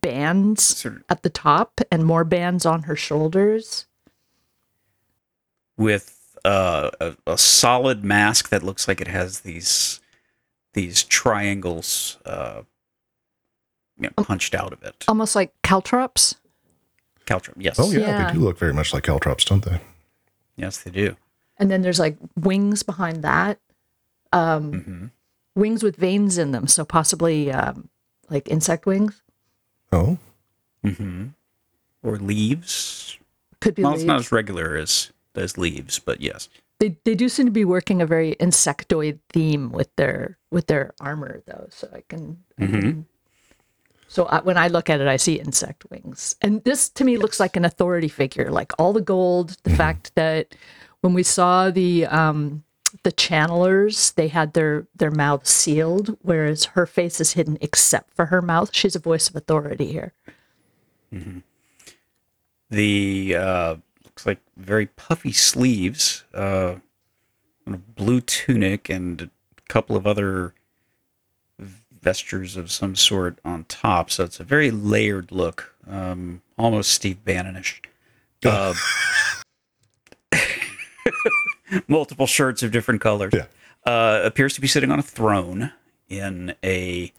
[0.02, 3.86] bands Sort of- at the top and more bands on her shoulders.
[5.78, 6.16] with
[6.46, 10.00] uh, a, a solid mask that looks like it has these
[10.74, 12.62] these triangles uh,
[14.00, 15.06] you know, punched out of it.
[15.08, 16.36] Almost like caltrops.
[17.26, 18.28] Caltrum, yes, Oh yeah, Yeah.
[18.28, 19.80] they do look very much like caltrops, don't they?
[20.56, 21.16] yes, they do.
[21.58, 23.60] And then there's like wings behind that.
[24.32, 25.06] Um, hmm
[25.56, 27.90] wings with veins in them, so possibly um,
[28.30, 29.22] like insect wings.
[29.92, 30.18] Oh,
[30.86, 31.28] Mm-hmm.
[32.04, 33.18] Or leaves.
[33.60, 34.28] Could be Well, it's not leaves.
[34.28, 36.48] as regular as as leaves, but yes.
[36.80, 40.94] They they do seem to be working a very insectoid theme with their with their
[41.02, 41.68] armor though.
[41.70, 42.38] So I can.
[42.58, 42.82] I Mhm.
[42.82, 43.06] can-
[44.10, 47.18] so I, when I look at it, I see insect wings, and this to me
[47.18, 48.50] looks like an authority figure.
[48.50, 50.56] Like all the gold, the fact that
[51.02, 52.64] when we saw the um,
[53.04, 58.26] the channelers, they had their their mouths sealed, whereas her face is hidden except for
[58.26, 58.72] her mouth.
[58.74, 60.14] She's a voice of authority here.
[62.72, 66.76] The uh, looks like very puffy sleeves, uh,
[67.68, 69.30] blue tunic, and a
[69.68, 70.56] couple of other
[72.02, 74.12] vestures of some sort on top.
[74.12, 77.82] So it's a very layered look, um, almost Steve Bannonish.
[78.46, 78.74] Uh,
[81.88, 83.34] multiple shirts of different colors.
[83.34, 83.46] Yeah.
[83.86, 85.72] Uh, appears to be sitting on a throne
[86.10, 87.12] in a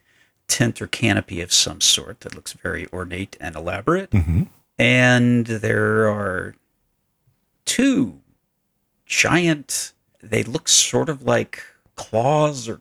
[0.48, 4.12] tent or canopy of some sort that looks very ornate and elaborate.
[4.12, 4.42] hmm
[4.78, 6.54] And there are
[7.64, 8.20] two
[9.06, 11.62] giant, they look sort of like
[11.96, 12.80] claws or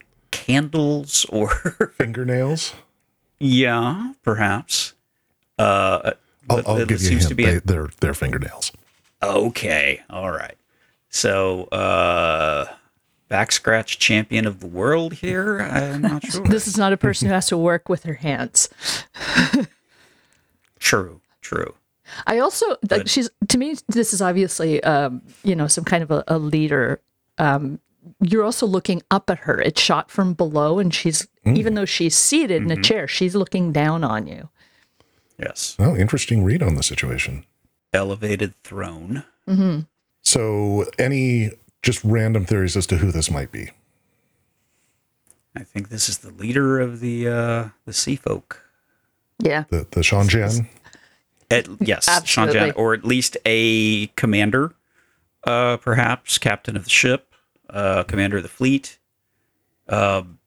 [0.49, 1.49] candles or,
[1.97, 2.73] fingernails.
[3.39, 4.93] yeah, perhaps.
[5.57, 6.11] Uh,
[6.49, 7.29] I'll, but I'll it give you a seems hint.
[7.29, 8.71] to be they, a- they're they're fingernails.
[9.21, 10.55] Okay, all right.
[11.09, 12.65] So, uh,
[13.27, 15.59] back scratch champion of the world here?
[15.59, 16.43] I'm not sure.
[16.45, 18.69] This is not a person who has to work with her hands.
[20.79, 21.73] true, true.
[22.25, 26.09] I also like she's to me this is obviously um, you know some kind of
[26.11, 27.01] a, a leader.
[27.37, 27.79] Um,
[28.21, 29.59] you're also looking up at her.
[29.61, 33.71] It's shot from below, and she's even though she's seated in a chair, she's looking
[33.71, 34.49] down on you.
[35.39, 35.75] Yes.
[35.79, 37.45] Oh, interesting read on the situation.
[37.93, 39.23] Elevated throne.
[40.21, 41.51] So, any
[41.81, 43.71] just random theories as to who this might be?
[45.55, 48.63] I think this is the leader of the uh the sea folk.
[49.39, 50.67] Yeah, The the Seanchan?
[51.49, 52.59] At, yes, Absolutely.
[52.59, 54.73] Seanchan, or at least a commander,
[55.45, 57.28] uh, perhaps captain of the ship,
[57.69, 58.97] uh, commander of the fleet.
[59.87, 60.39] Um,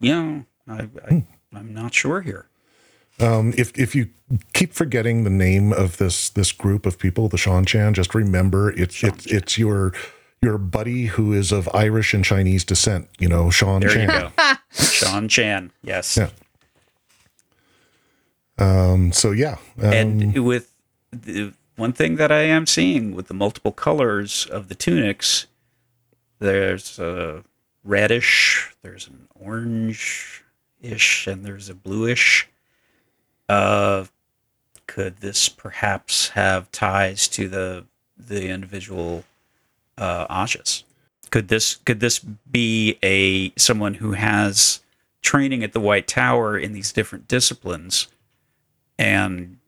[0.00, 1.24] you know, I, I,
[1.54, 2.46] I'm not sure here.
[3.20, 4.10] Um, if if you
[4.52, 9.02] keep forgetting the name of this this group of people, the Seanchan, just remember it's
[9.02, 9.92] it's it's your
[10.40, 13.08] your buddy who is of Irish and Chinese descent.
[13.18, 14.02] You know, Sean There Chan.
[14.02, 15.72] you go, Sean Chan.
[15.82, 16.30] Yes, Yeah.
[18.58, 20.72] Um, so yeah, um, and with
[21.12, 25.46] the one thing that I am seeing with the multiple colors of the tunics,
[26.38, 27.44] there's a
[27.84, 32.48] reddish, there's an orange-ish, and there's a bluish.
[33.48, 34.06] Uh,
[34.86, 37.84] could this perhaps have ties to the
[38.16, 39.24] the individual
[39.96, 40.82] uh, Ajahs?
[41.30, 44.80] Could this could this be a someone who has
[45.22, 48.08] training at the White Tower in these different disciplines?
[48.98, 49.58] and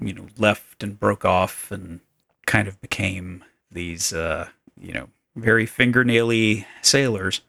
[0.00, 2.00] you know left and broke off and
[2.46, 4.48] kind of became these uh
[4.80, 7.42] you know very fingernaily sailors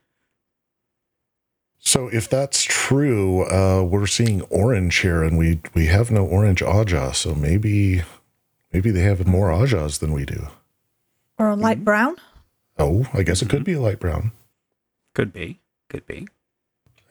[1.86, 6.62] so if that's true, uh, we're seeing orange here, and we we have no orange
[6.62, 8.04] Ajah, so maybe
[8.72, 10.48] maybe they have more Ajahs than we do.
[11.38, 12.16] Or a light brown.
[12.80, 14.32] Oh, I guess it could be a light brown.
[15.14, 15.60] could be
[15.90, 16.28] could be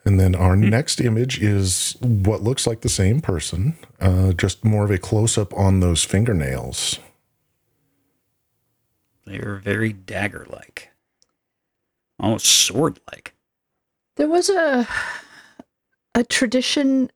[0.05, 4.83] And then our next image is what looks like the same person, uh, just more
[4.83, 6.99] of a close up on those fingernails.
[9.25, 10.89] They're very dagger like
[12.19, 13.33] almost sword like
[14.15, 14.87] there was a
[16.15, 17.09] a tradition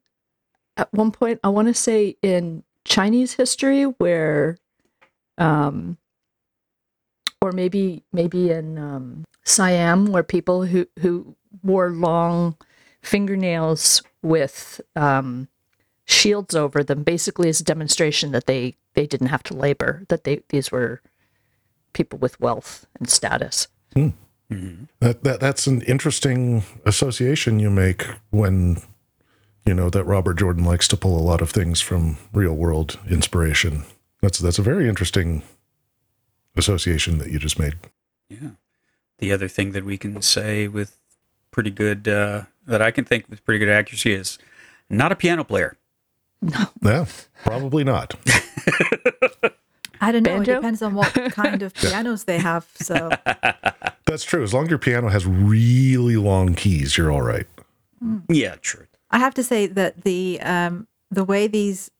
[0.78, 1.40] at one point.
[1.44, 4.58] I want to say in Chinese history where,
[5.38, 5.98] um,
[7.42, 12.56] or maybe maybe in um, Siam where people who who wore long
[13.02, 15.48] fingernails with um,
[16.06, 20.24] shields over them basically as a demonstration that they they didn't have to labor that
[20.24, 21.02] they these were
[21.98, 23.68] people with wealth and status
[25.00, 28.78] That, that that's an interesting association you make when
[29.66, 32.98] you know that Robert Jordan likes to pull a lot of things from real world
[33.10, 33.84] inspiration.
[34.22, 35.42] That's that's a very interesting
[36.56, 37.74] association that you just made.
[38.30, 38.52] yeah
[39.18, 40.92] the other thing that we can say with
[41.52, 44.38] pretty good uh that i can think with pretty good accuracy is
[44.90, 45.76] not a piano player
[46.42, 46.66] No.
[46.84, 47.06] Yeah,
[47.44, 48.14] probably not.
[50.02, 50.38] I don't know.
[50.38, 50.54] Banjo?
[50.54, 52.68] It depends on what kind of pianos they have.
[52.76, 53.10] So
[54.06, 54.44] That's true.
[54.44, 57.46] As long as your piano has really long keys, you're all right.
[58.30, 61.92] yeah true I have to say that the um, the way these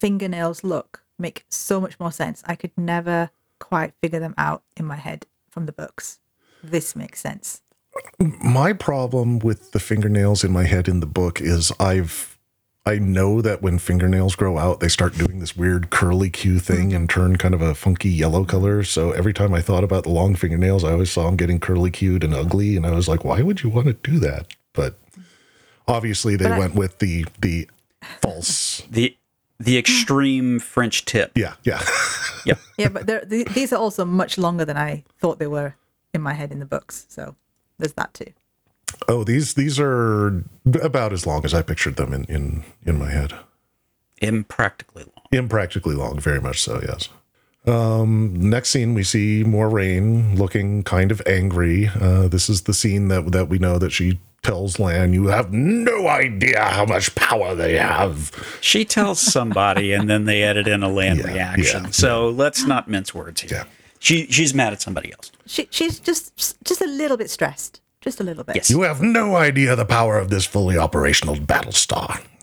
[0.00, 2.42] fingernails look make so much more sense.
[2.46, 6.20] I could never quite figure them out in my head from the books.
[6.62, 7.62] This makes sense.
[8.18, 12.33] My problem with the fingernails in my head in the book is I've
[12.86, 16.92] I know that when fingernails grow out, they start doing this weird curly Q thing
[16.92, 18.84] and turn kind of a funky yellow color.
[18.84, 21.90] So every time I thought about the long fingernails, I always saw them getting curly
[21.90, 24.54] cued and ugly, and I was like, why would you want to do that?
[24.74, 24.98] But
[25.88, 27.68] obviously, they But I- went with the the
[28.20, 28.82] false.
[28.90, 29.16] the
[29.58, 31.80] the extreme french tip Yeah, yeah.
[32.76, 35.76] Yeah, but they're, th- these are also much longer than I thought they were
[36.12, 37.06] in my head in the books.
[37.08, 37.36] So
[37.78, 38.32] there's that too.
[39.08, 40.44] Oh, these these are
[40.82, 43.32] about as long as I pictured them in in in my head.
[44.20, 47.08] impractically long impractically long, very much so, yes.
[47.66, 51.88] Um, next scene, we see Moiraine looking kind of angry.
[52.00, 55.52] Uh, this is the scene that that we know that she tells Lan, "You have
[55.52, 58.30] no idea how much power they have."
[58.60, 61.84] She tells somebody, and then they edit in a Lan Yeah, reaction.
[61.84, 63.50] yeah, so let's not mince words here.
[63.52, 63.64] Yeah.
[63.98, 65.32] She she's mad at somebody else.
[65.46, 68.56] She, she's just just a little bit stressed, just a little bit.
[68.56, 68.70] Yes.
[68.70, 72.20] You have no idea the power of this fully operational battle star.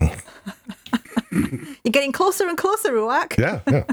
[1.30, 3.38] You're getting closer and closer, Rhuarc.
[3.38, 3.84] Yeah, yeah.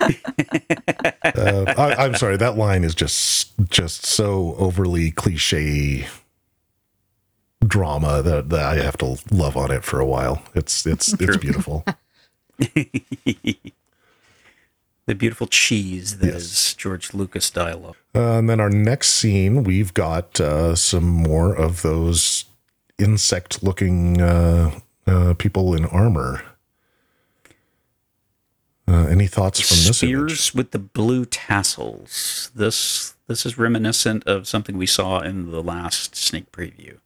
[1.24, 2.36] uh, I, I'm sorry.
[2.36, 6.08] That line is just just so overly cliche
[7.64, 10.42] drama that, that I have to love on it for a while.
[10.54, 11.84] It's it's it's beautiful.
[15.06, 17.96] The beautiful cheese that is George Lucas dialogue.
[18.14, 22.46] Uh, and then our next scene, we've got uh, some more of those
[22.98, 26.42] insect-looking uh, uh, people in armor.
[28.86, 32.50] Uh, any thoughts from this Spears with the blue tassels.
[32.54, 36.98] This this is reminiscent of something we saw in the last sneak preview.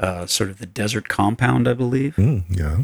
[0.00, 2.16] Uh, sort of the desert compound, I believe.
[2.16, 2.78] Mm, yeah.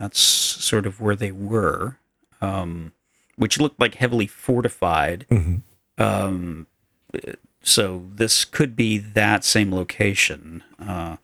[0.00, 1.98] That's sort of where they were,
[2.40, 2.92] um,
[3.36, 5.26] which looked like heavily fortified.
[5.30, 5.62] Mhm.
[5.98, 6.66] Um,
[7.62, 10.62] so this could be that same location.
[10.78, 11.16] Uh,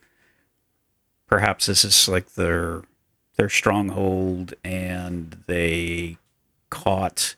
[1.26, 2.82] perhaps this is like their
[3.36, 6.16] their stronghold, and they
[6.70, 7.34] caught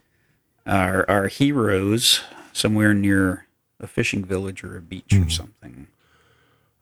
[0.67, 2.21] our our heroes
[2.53, 3.47] somewhere near
[3.81, 5.87] a fishing village or a beach or something.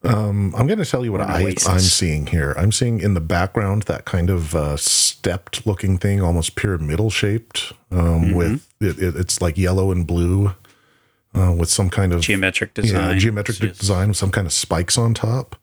[0.07, 2.55] Um, I'm going to tell you what I, I'm seeing here.
[2.57, 7.73] I'm seeing in the background that kind of uh, stepped looking thing, almost pyramidal shaped,
[7.91, 8.35] um, Mm-hmm.
[8.35, 10.55] with it, it, it's like yellow and blue
[11.35, 13.13] uh, with some kind of Geometric design.
[13.15, 13.79] yeah, geometric Yes.
[13.79, 15.57] design with some kind of spikes on top.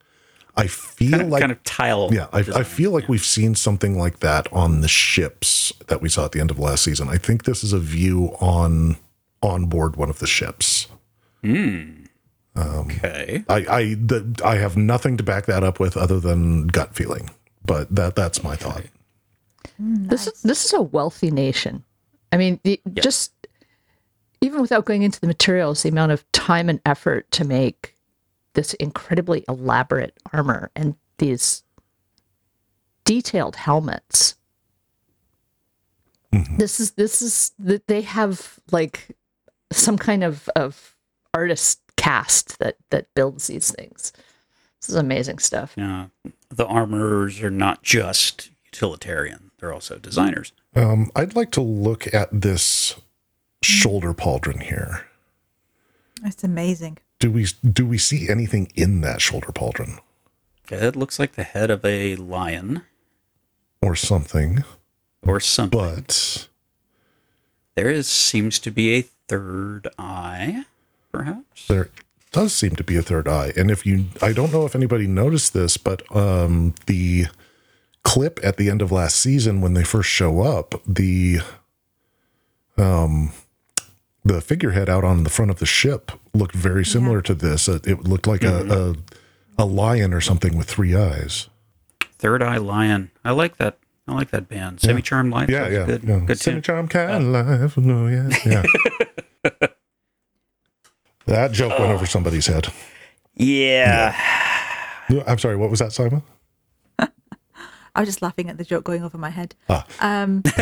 [0.56, 2.10] I feel kind of, like kind of tile.
[2.12, 6.08] yeah, I, I feel like we've seen something like that on the ships that we
[6.08, 7.08] saw at the end of last season.
[7.08, 8.96] I think this is a view on
[9.42, 10.86] on board one of the ships.
[12.56, 13.44] Um, okay.
[13.48, 17.30] I I the, I have nothing to back that up with other than gut feeling,
[17.64, 18.84] but that that's my thought.
[19.78, 21.84] This is this is a wealthy nation.
[22.30, 23.32] I mean, the, just
[24.40, 27.94] even without going into the materials, the amount of time and effort to make
[28.52, 31.64] this incredibly elaborate armor and these
[33.04, 34.36] detailed helmets.
[36.32, 36.56] Mm-hmm.
[36.56, 39.16] This is this is that they have like
[39.72, 40.96] some kind of of
[41.32, 44.12] artist cast that that builds these things.
[44.80, 45.74] This is amazing stuff.
[45.76, 46.06] Yeah,
[46.48, 50.52] the armorers are not just utilitarian; they're also designers.
[50.74, 53.00] Um, I'd like to look at this
[53.62, 55.06] shoulder pauldron here.
[56.22, 56.98] That's amazing.
[57.18, 60.00] Do we do we see anything in that shoulder pauldron
[60.68, 62.82] It looks like the head of a lion
[63.80, 64.64] or something?
[65.26, 65.78] or something.
[65.78, 66.48] But
[67.76, 70.64] there is seems to be a third eye,
[71.14, 71.66] perhaps.
[71.68, 71.90] there
[72.32, 75.06] does seem to be a third eye, and if you, I don't know if anybody
[75.06, 77.26] noticed this, but um, the
[78.02, 81.38] clip at the end of last season when they first show up, the
[82.76, 83.32] um,
[84.24, 87.68] the figurehead out on the front of the ship looked very similar to this.
[87.68, 88.94] It, looked like a,
[89.58, 91.48] a a lion or something with three eyes.
[92.18, 93.10] Third eye lion.
[93.24, 93.78] I like that.
[94.06, 94.80] I like that band.
[94.80, 95.50] Semi Charm lion.
[95.50, 96.04] Yeah, yeah, Good.
[96.04, 96.18] yeah.
[96.20, 97.76] Good Semi Charm kind of life.
[97.76, 99.66] No, yeah, yeah.
[101.26, 102.68] that joke went over somebody's head.
[103.34, 104.14] Yeah.
[105.26, 105.56] I'm sorry.
[105.56, 106.22] What was that, Simon?
[106.98, 107.08] I
[108.00, 109.54] was just laughing at the joke going over my head.
[109.68, 109.86] Ah.
[110.00, 110.42] Um,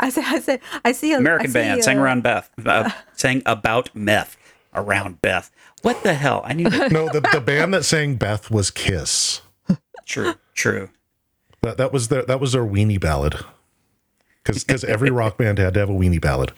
[0.00, 2.50] I say, I say, I see a American I see band a- sang around Beth.
[2.64, 4.36] Uh, sang about meth
[4.74, 5.50] around Beth.
[5.82, 6.42] What the hell?
[6.44, 6.90] I knew that.
[6.92, 9.42] No, the, the band that sang Beth was Kiss.
[10.06, 10.34] true.
[10.54, 10.88] True.
[11.62, 13.36] That that was their that was their weenie ballad.
[14.44, 16.50] Because every rock band had to have a weenie ballad.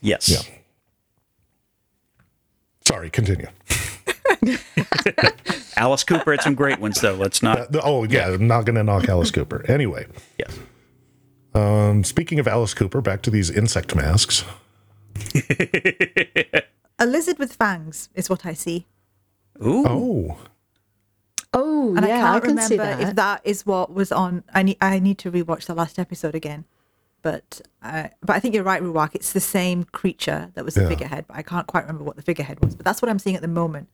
[0.00, 0.28] Yes.
[0.28, 0.55] Yeah.
[2.86, 3.48] Sorry, continue.
[5.76, 7.14] Alice Cooper had some great ones though.
[7.14, 7.74] Let's not.
[7.74, 9.64] Uh, oh yeah, I'm not gonna knock Alice Cooper.
[9.68, 10.06] Anyway,
[10.38, 10.56] Yes.
[11.54, 14.44] um, speaking of Alice Cooper, back to these insect masks.
[16.98, 18.86] A lizard with fangs is what I see,
[19.64, 19.84] Ooh.
[19.86, 20.38] Oh,
[21.52, 23.00] Oh, and yeah, I can't can remember see that.
[23.00, 24.44] if that is what was on.
[24.54, 26.64] I need I need to rewatch the last episode again,
[27.26, 29.16] but I, but I think you're right, Rhuarc.
[29.16, 30.88] It's the same creature that was the Yeah.
[30.88, 32.76] figurehead, but I can't quite remember what the figurehead was.
[32.76, 33.88] But that's what I'm seeing at the moment.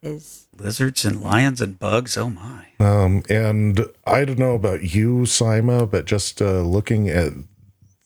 [0.00, 2.16] Is Lizards and lions and bugs.
[2.16, 2.66] Oh my.
[2.78, 7.32] um, and I don't know about you, Saimma, but just uh, looking at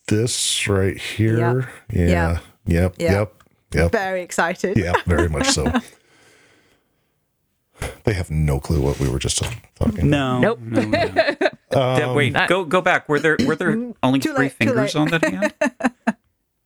[0.08, 2.38] this right here, yeah, Yeah.
[2.64, 3.12] yep, Yeah.
[3.12, 3.42] yep,
[3.74, 4.78] yep, very excited.
[4.78, 5.64] yeah, very much so.
[8.04, 9.42] They have no clue what we were just
[9.76, 10.08] talking.
[10.10, 10.38] No.
[10.40, 10.60] Nope.
[10.60, 11.36] no, no.
[11.70, 12.36] Deb, wait.
[12.48, 13.08] go go back.
[13.08, 15.54] Were there were there only three late, fingers on that hand?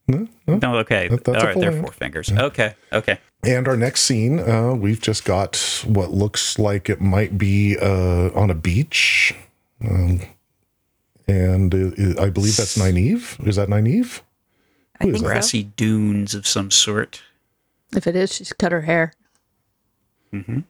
[0.08, 0.58] No, no.
[0.58, 0.76] No.
[0.78, 1.08] Okay.
[1.08, 1.52] That- that's All right.
[1.54, 2.30] full There are four fingers.
[2.30, 2.74] Okay.
[2.92, 3.18] Okay.
[3.42, 8.30] And our next scene, uh, we've just got what looks like it might be uh,
[8.32, 9.34] on a beach.
[9.84, 10.20] Um,
[11.26, 13.44] and uh, I believe that's Nynaeve.
[13.48, 14.20] Is that Nynaeve?
[15.00, 15.26] I Who is think so.
[15.26, 17.22] Grassy dunes of some sort.
[17.96, 19.12] If it is, she's cut her hair.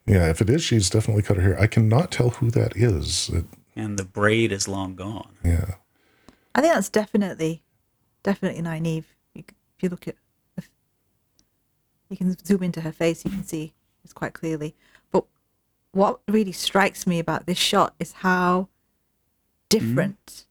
[0.07, 1.61] Yeah, if it is, she's definitely cut her hair.
[1.61, 3.29] I cannot tell who that is.
[3.31, 5.33] It- And the braid is long gone.
[5.45, 5.75] yeah.
[6.55, 7.63] I think that's definitely,
[8.23, 9.05] definitely Nynaeve.
[9.35, 9.45] You,
[9.77, 10.15] if you look at,
[10.57, 10.71] if
[12.09, 14.75] you can zoom into her face, you can see it's quite clearly.
[15.11, 15.25] But
[15.93, 18.69] what really strikes me about this shot is how
[19.69, 20.47] different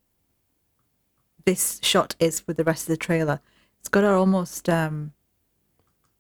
[1.45, 3.39] this shot is with the rest of the trailer.
[3.79, 5.13] It's got an almost um,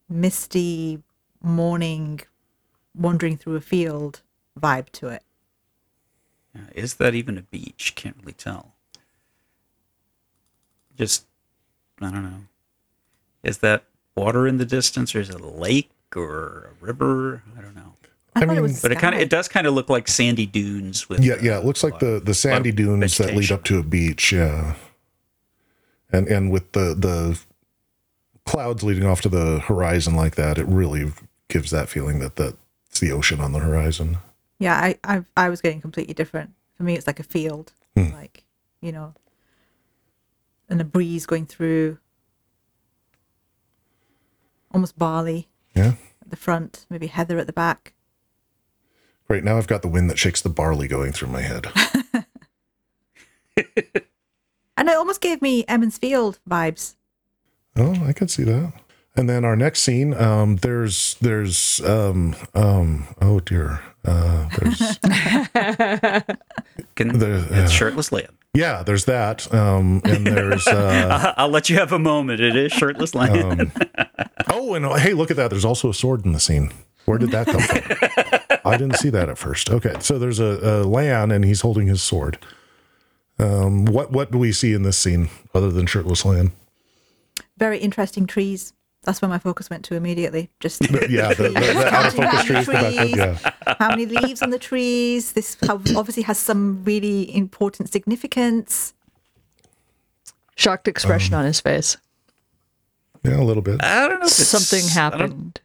[0.09, 1.03] misty
[1.43, 2.21] morning,
[2.97, 4.21] wandering through a field
[4.59, 5.23] vibe to it.
[6.53, 7.93] Yeah, Is that even a beach?
[7.95, 8.73] Can't really tell.
[10.97, 11.25] Just,
[12.01, 12.41] I don't know.
[13.43, 13.83] Is that
[14.15, 17.43] water in the distance, or is it a lake or a river?
[17.57, 17.93] I don't know.
[18.33, 20.07] I, I thought mean- it But it kind of it does kind of look like
[20.07, 21.57] sandy dunes with Yeah, yeah.
[21.57, 24.31] It looks like the the sandy of dunes that lead up to a beach.
[24.31, 24.75] Yeah,
[26.11, 27.39] and and with the the
[28.45, 31.11] clouds leading off to the horizon like that, it really
[31.49, 32.35] gives that feeling that
[32.95, 34.19] that's the ocean on the horizon.
[34.57, 36.51] Yeah, I, I I was getting completely different.
[36.77, 38.13] For me, it's like a field, Hmm.
[38.13, 38.45] like
[38.79, 39.13] you know,
[40.69, 41.97] and a breeze going through,
[44.71, 45.95] almost barley Yeah.
[46.21, 47.93] at the front, maybe heather at the back.
[49.27, 51.67] Right now, I've got the wind that shakes the barley going through my head.
[54.77, 56.95] And it almost gave me Emond's Field vibes.
[57.77, 58.73] Oh, I could see that.
[59.17, 64.79] And then our next scene, um, there's there's um um oh dear, uh, there's
[66.95, 68.27] Can, The- it's uh, shirtless Lan.
[68.53, 72.41] yeah, there's that, um, and there's uh, I'll let you have a moment.
[72.41, 73.61] It is shirtless Lan.
[73.61, 73.71] um,
[74.49, 75.49] oh, and hey, look at that.
[75.49, 76.71] There's also a sword in the scene.
[77.05, 78.59] Where did that come from?
[78.65, 79.69] I didn't see that at first.
[79.69, 82.37] Okay, so there's a, a Lan, and he's holding his sword.
[83.39, 86.51] Um, what what do we see in this scene other than shirtless Lan?
[87.57, 88.73] Very interesting trees.
[89.05, 90.49] That's where my focus went to immediately.
[90.59, 92.65] Just Yeah, the, the, the out of focus trees.
[92.65, 93.51] The background, yeah.
[93.79, 95.33] how many leaves on the trees.
[95.33, 98.93] This how- obviously has some really important significance.
[100.55, 101.97] Shocked expression Um, on his face.
[103.23, 103.83] yeah, a little bit.
[103.83, 104.25] I don't know.
[104.25, 105.59] If it's, Something happened.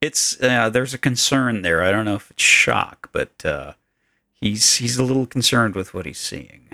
[0.00, 1.82] It's uh, there's a concern there.
[1.82, 3.72] I don't know if it's shock, but uh,
[4.32, 6.68] he's he's a little concerned with what he's seeing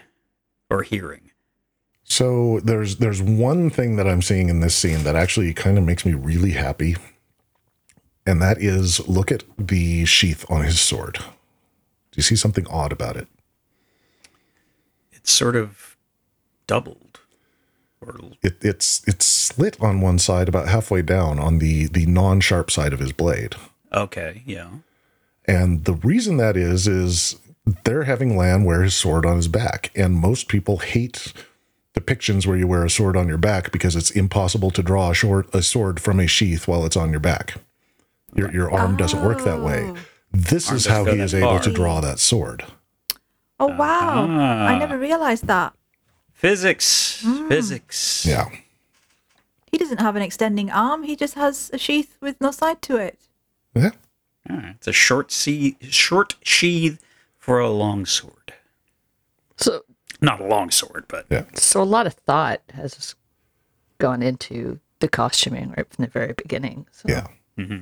[0.68, 1.30] or hearing.
[2.12, 5.84] So there's there's one thing that I'm seeing in this scene that actually kind of
[5.84, 6.96] makes me really happy,
[8.26, 11.14] and that is look at the sheath on his sword.
[11.14, 13.28] Do you see something odd about it?
[15.10, 15.96] It's sort of
[16.66, 17.20] doubled,
[18.02, 22.70] or It it's it's slit on one side about halfway down on the the non-sharp
[22.70, 23.54] side of his blade.
[23.90, 24.68] okay, yeah.
[25.46, 27.36] And the reason that is is
[27.84, 31.32] they're having Lan wear his sword on his back, and most people hate
[31.94, 35.14] depictions where you wear a sword on your back because it's impossible to draw a,
[35.14, 37.54] short, a sword from a sheath while it's on your back.
[38.34, 39.92] Your your arm doesn't work that way.
[40.32, 42.64] This Arm is how go he that is able to draw that sword.
[43.60, 44.24] Oh wow!
[44.24, 44.78] I Ah.
[44.78, 45.74] never realized that.
[46.32, 47.48] Physics, Mm.
[47.48, 48.24] physics.
[48.26, 48.48] Yeah.
[49.70, 51.02] He doesn't have an extending arm.
[51.02, 53.18] He just has a sheath with no side to it.
[53.74, 53.90] Yeah.
[54.50, 54.74] All right.
[54.76, 56.98] It's a short sea, short sheath
[57.38, 58.54] for a long sword.
[59.58, 59.82] So,
[60.22, 61.44] Not a long sword, but Yeah.
[61.54, 63.14] so a lot of thought has
[63.98, 66.86] gone into the costuming right from the very beginning.
[66.92, 67.26] So Yeah.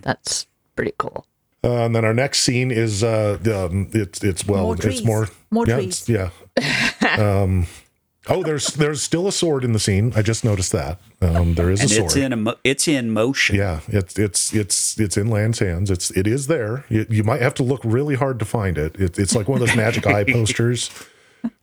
[0.03, 1.27] that's pretty cool.
[1.63, 3.37] Uh, and then our next scene is uh
[3.71, 6.09] um, it's it's well More it's more More yeah, trees.
[6.09, 6.31] yeah.
[7.19, 7.67] um
[8.29, 10.13] oh there's there's still a sword in the scene.
[10.17, 10.99] I just noticed that.
[11.21, 12.07] Um there is and a sword.
[12.07, 13.57] it's in a mo- it's in motion.
[13.57, 15.91] yeah, it's it's it's it's in Lan's hands.
[15.91, 16.87] It's it is there.
[16.89, 18.97] You, you might have to look really hard to find it.
[18.99, 19.19] it.
[19.19, 20.91] It's like one of those magic eye posters.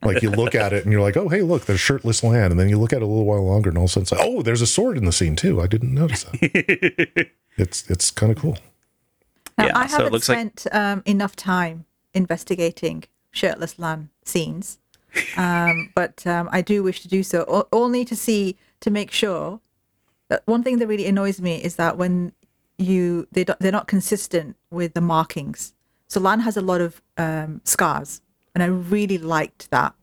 [0.02, 2.58] Like you look at it and you're like, oh hey, look, there's shirtless Lan, and
[2.58, 4.12] then you look at it a little while longer, and all of a sudden, it's
[4.12, 5.60] like, oh, there's a sword in the scene too.
[5.60, 7.28] I didn't notice that.
[7.56, 8.56] it's it's kind of cool.
[9.56, 14.08] Now, Yeah, I so it haven't looks like- spent um, enough time investigating shirtless Lan
[14.24, 14.78] scenes,
[15.36, 19.10] um, but um, I do wish to do so, o- only to see to make
[19.10, 19.60] sure
[20.28, 22.32] that one thing that really annoys me is that when
[22.78, 25.74] you they don't, they're not consistent with the markings.
[26.06, 28.20] So Lan has a lot of um, scars,
[28.60, 29.94] and I really liked that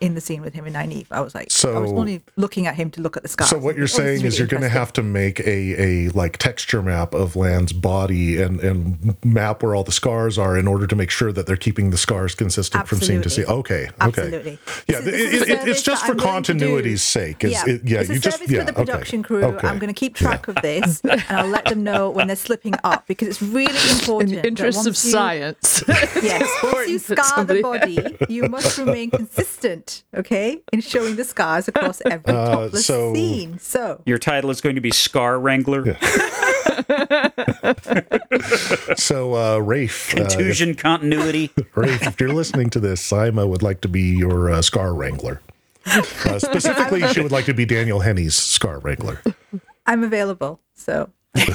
[0.00, 1.06] in the scene with him and Nynaeve.
[1.10, 3.50] I was like, I was only looking at him to look at the scars.
[3.50, 6.08] So what you're Oh, this saying is you're going to have to make a a
[6.10, 10.66] like texture map of Lan's body and and map where all the scars are in
[10.66, 13.44] order to make sure that they're keeping the scars consistent from scene to scene.
[13.46, 13.90] Okay, okay.
[14.00, 14.58] Absolutely.
[14.88, 16.58] Yeah, This is- this it- it- it's just for I'm willing to do.
[16.60, 17.44] continuity's sake.
[17.44, 19.44] It's, yeah, it, yeah it's a you just service yeah, for the okay, production crew.
[19.44, 19.68] okay.
[19.68, 22.74] I'm going to keep track of this, and I'll let them know when they're slipping
[22.84, 24.30] up because it's really important.
[24.30, 25.82] In the that interest of you- science.
[25.88, 27.98] Yes, once you scar the body,
[28.28, 33.58] you must remain consistent, okay, in showing the scars across every Uh, topless so- scene.
[33.58, 35.84] So, Your title is going to be Scar Wrangler,
[38.96, 41.50] So uh, Rafe, uh, if, Contusion Continuity.
[41.74, 45.40] Rafe, if you're listening to this, Saimma would like to be your uh, scar wrangler.
[45.86, 49.22] Uh, specifically, she would like to be Daniel Henney's scar wrangler.
[49.86, 50.60] I'm available.
[50.74, 51.48] So, But,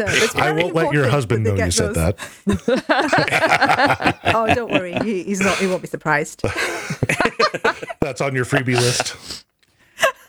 [0.00, 2.18] uh, I won't let your husband know you get said that.
[4.34, 5.56] Oh, don't worry, he, he's not.
[5.58, 6.42] He won't be surprised.
[8.00, 9.44] That's on your freebie list.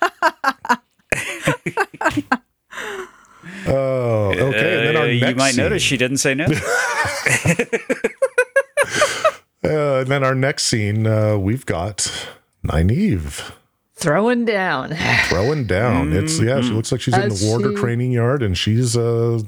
[3.67, 4.77] oh, okay.
[4.77, 6.45] And then our Uh, next you might scene, notice she didn't say no.
[6.45, 6.49] uh,
[10.01, 12.27] and then our next scene, uh, we've got
[12.65, 13.51] Nynaeve
[14.03, 14.95] Throwing down.
[15.29, 16.13] throwing down.
[16.13, 19.41] It's yeah, she looks like she's in the warder she- training yard, and she's uh,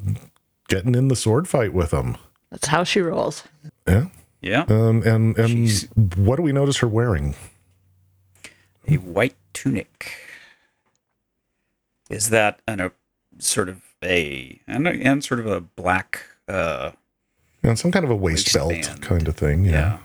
[0.70, 2.18] getting in the sword fight with him.
[2.51, 3.43] That's how she rolls.
[3.88, 4.06] Yeah.
[4.41, 7.36] yeah, Um, and and She's- what do we notice her wearing?
[8.88, 10.14] a white tunic.
[12.10, 12.91] Is that and a
[13.39, 16.22] sort of a and, a, and sort of a black?
[16.47, 16.91] uh
[17.64, 19.01] And some kind of a waist belt Waistband.
[19.01, 19.66] kind of thing.
[19.66, 19.97] Yeah,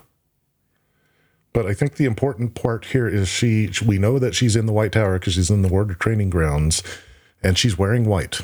[1.53, 3.71] But I think the important part here is she.
[3.85, 6.83] We know that she's in the White Tower because she's in the Warder training grounds,
[7.43, 8.41] and she's wearing white.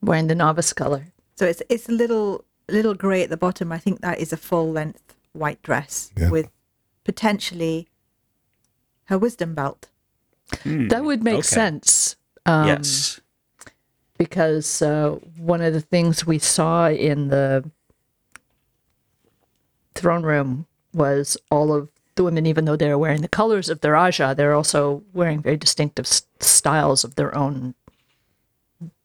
[0.00, 1.06] Wearing the novice color.
[1.36, 3.72] So it's it's a little little grey at the bottom.
[3.72, 6.30] I think that is a full length white dress Yeah.
[6.30, 6.48] with
[7.04, 7.88] potentially
[9.04, 9.88] her wisdom belt.
[10.64, 11.42] That would make okay.
[11.42, 12.16] sense.
[12.46, 13.20] Um, yes.
[14.18, 17.68] because uh, one of the things we saw in the
[19.94, 23.96] throne room was all of the women, even though they're wearing the colors of their
[23.96, 27.74] Aja, they're also wearing very distinctive s- styles of their own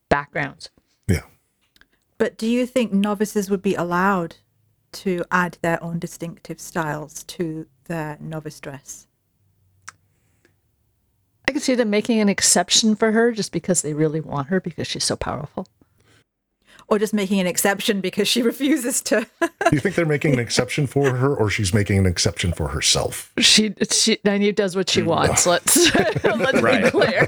[0.10, 0.70] backgrounds.
[1.08, 1.22] Yeah.
[2.18, 4.38] But do you think novices would be allowed
[4.94, 9.08] to add their own distinctive styles to their novice dress?
[11.48, 14.60] I could see them making an exception for her just because they really want her
[14.60, 15.68] because she's so powerful.
[16.88, 19.26] Or just making an exception because she refuses to?
[19.42, 22.68] Do you think they're making an exception for her, or she's making an exception for
[22.68, 23.32] herself?
[23.40, 25.48] She, she, Nynaeve does what she wants.
[25.48, 26.84] Let's let's Right.
[26.86, 27.28] be clear.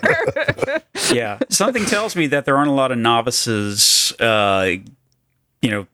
[1.11, 4.69] yeah, something tells me that there aren't a lot of novices, uh,
[5.63, 5.87] you know,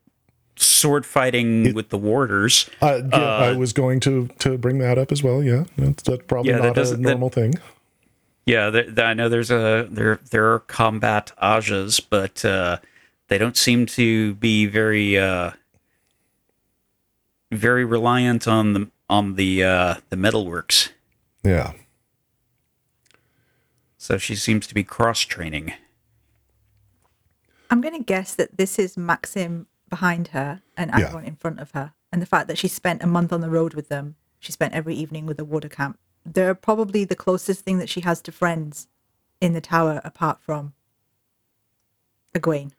[0.57, 2.69] sword fighting with the warders.
[2.81, 5.41] Uh, yeah, I was going to to bring that up as well.
[5.41, 7.53] Yeah, that's, that's probably Yeah, that not a doesn't- that- normal thing.
[8.45, 12.77] Yeah, there, there- I know there's a there there are combat Ajahs, but uh,
[13.27, 15.51] they don't seem to be very uh,
[17.51, 20.89] very reliant on the on the uh, the metalworks.
[21.43, 21.73] Yeah.
[23.97, 25.73] So she seems to be cross training.
[27.69, 31.09] I'm going to guess that this is Maksim behind her and Yeah.
[31.09, 31.93] Ihvon in front of her.
[32.11, 34.73] And the fact that she spent a month on the road with them, she spent
[34.73, 35.97] every evening with the water camp.
[36.25, 38.87] They're probably the closest thing that she has to friends
[39.41, 40.73] in the tower apart from
[42.35, 42.71] Egwene.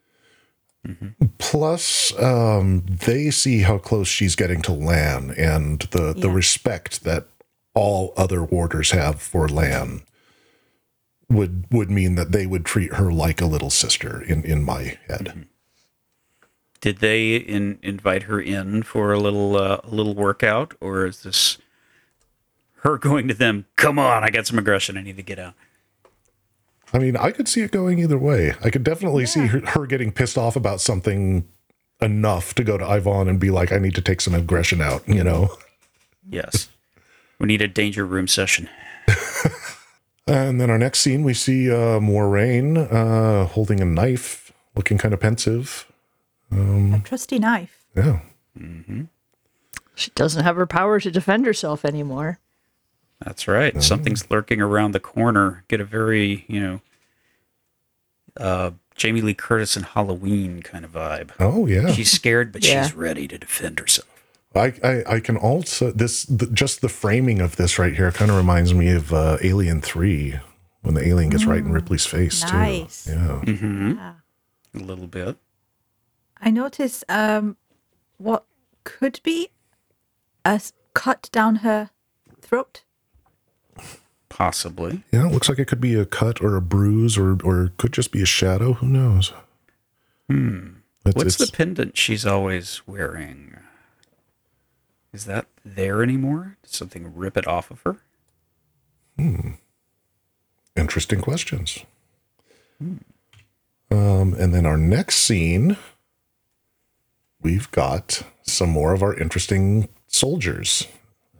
[1.38, 7.26] Plus, um, they see how close she's getting to Lan and the, the respect that
[7.74, 10.02] all other warders have for Lan
[11.28, 14.98] would would mean that they would treat her like a little sister in, in my
[15.08, 15.46] head.
[16.80, 21.22] Did they in, invite her in for a little uh, a little workout, or is
[21.22, 21.58] this
[22.82, 23.64] her going to them?
[23.76, 24.98] Come on, I got some aggression.
[24.98, 25.54] I need to get out.
[26.94, 28.54] I mean, I could see it going either way.
[28.62, 31.46] I could definitely see her, her getting pissed off about something
[32.00, 35.06] enough to go to Ihvon and be like, I need to take some aggression out,
[35.08, 35.56] you know?
[36.28, 36.68] Yes,
[37.38, 38.70] we need a danger room session.
[40.26, 45.12] And then our next scene, we see uh, Moiraine uh, holding a knife, looking kind
[45.12, 45.90] of pensive.
[46.50, 47.84] A trusty knife.
[47.94, 48.20] Yeah.
[49.94, 52.38] she doesn't have her power to defend herself anymore.
[53.24, 53.82] That's right.
[53.82, 55.64] Something's lurking around the corner.
[55.68, 56.80] Get a very, you know,
[58.36, 61.30] uh, Jamie Lee Curtis and Halloween kind of vibe.
[61.40, 61.90] Oh, yeah.
[61.92, 62.82] She's scared, but Yeah.
[62.82, 64.08] she's ready to defend herself.
[64.54, 68.30] I, I, I can also this the, just the framing of this right here kind
[68.30, 70.38] of reminds me of uh, Alien Three
[70.82, 73.04] when the alien gets right in Ripley's face nice.
[73.06, 73.10] too.
[73.12, 73.92] Yeah, Mm-hmm.
[73.96, 74.12] Yeah.
[74.74, 75.38] A little bit.
[76.40, 77.56] I notice um,
[78.18, 78.44] what
[78.84, 79.48] could be
[80.44, 80.60] a
[80.94, 81.90] cut down her
[82.40, 82.82] throat.
[84.34, 85.04] Possibly.
[85.12, 85.28] yeah.
[85.28, 87.92] It looks like it could be a cut or a bruise or or it could
[87.92, 88.72] just be a shadow.
[88.72, 89.32] Who knows?
[90.28, 90.70] Hmm.
[91.06, 93.56] It's, What's it's, the pendant she's always wearing?
[95.12, 96.56] Is that there anymore?
[96.64, 97.98] Did something rip it off of her?
[100.74, 101.84] interesting questions?
[102.80, 102.98] Um,
[103.90, 105.76] and then our next scene,
[107.40, 110.88] we've got some more of our interesting soldiers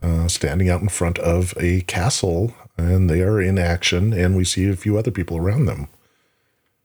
[0.01, 4.45] uh, standing out in front of a castle, and they are in action, and we
[4.45, 5.89] see a few other people around them.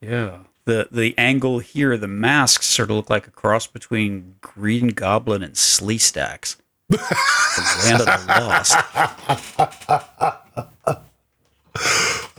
[0.01, 0.39] Yeah.
[0.65, 5.41] The the angle here, the masks sort of look like a cross between Green Goblin
[5.41, 6.57] and Sleestaks.
[6.89, 6.97] the
[7.85, 8.75] Land of the Lost.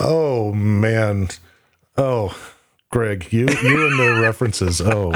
[0.02, 1.28] Oh man,
[1.96, 2.34] oh,
[2.90, 4.80] Greg, you you and the references.
[4.80, 5.12] Oh,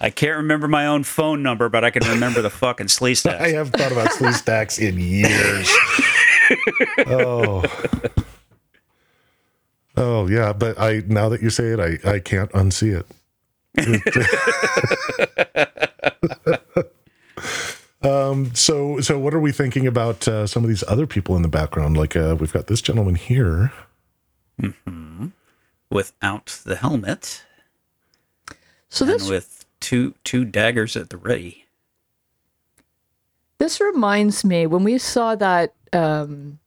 [0.00, 3.50] I can't remember my own phone number, but I can remember the fucking slee I
[3.50, 5.70] haven't thought about sleeve stacks in years.
[7.06, 7.62] oh.
[9.96, 13.06] Oh yeah, but I now that you say it, I I can't unsee it.
[18.02, 18.52] um.
[18.56, 21.48] So so what are we thinking about uh, some of these other people in the
[21.48, 21.96] background?
[21.96, 23.72] Like uh, we've got this gentleman here.
[25.90, 27.44] Without the helmet
[28.88, 31.66] So and this with two two daggers at the ready.
[33.58, 36.58] This reminds me when we saw that um,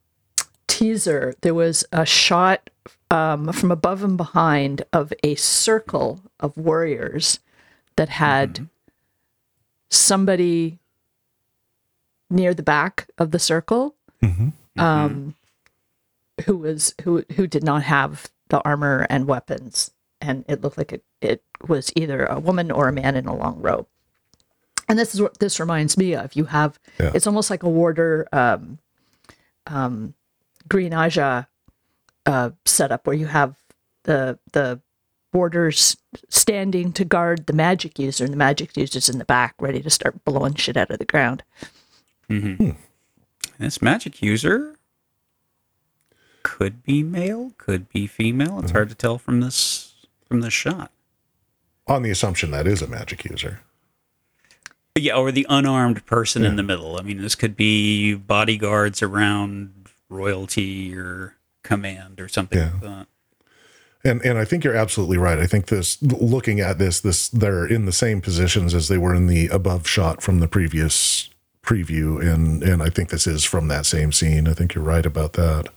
[0.68, 2.70] teaser, there was a shot
[3.10, 7.40] um, from above and behind of a circle of warriors
[7.96, 8.68] that had
[9.90, 10.80] somebody
[12.30, 13.96] near the back of the circle
[14.78, 15.36] um,
[16.46, 19.92] who was who who did not have the armor and weapons,
[20.22, 23.36] and it looked like it, it was either a woman or a man in a
[23.36, 23.88] long robe
[24.88, 26.36] and this is what this reminds me of.
[26.36, 27.12] You have Yeah.
[27.16, 28.78] it's almost like a warder um,
[29.68, 30.14] um,
[30.68, 31.48] Green Ajah
[32.26, 33.56] uh, setup where you have
[34.04, 34.82] the the
[35.34, 35.96] warders
[36.28, 39.90] standing to guard the magic user, and the magic user's in the back, ready to
[39.90, 41.44] start blowing shit out of the ground.
[42.28, 44.76] This magic user
[46.44, 48.60] could be male, could be female.
[48.60, 49.91] It's hard to tell from this
[50.32, 50.92] from this shot.
[51.88, 53.60] On the assumption that is a magic user.
[54.96, 56.98] Yeah, or the unarmed person in the middle.
[56.98, 62.72] I mean, this could be bodyguards around royalty or command or something Yeah.
[62.72, 63.08] like that.
[64.06, 65.38] And and I think you're absolutely right.
[65.38, 69.14] I think this looking at this, this they're in the same positions as they were
[69.14, 71.30] in the above shot from the previous
[71.62, 74.48] preview, and and I think this is from that same scene.
[74.48, 75.68] I think you're right about that.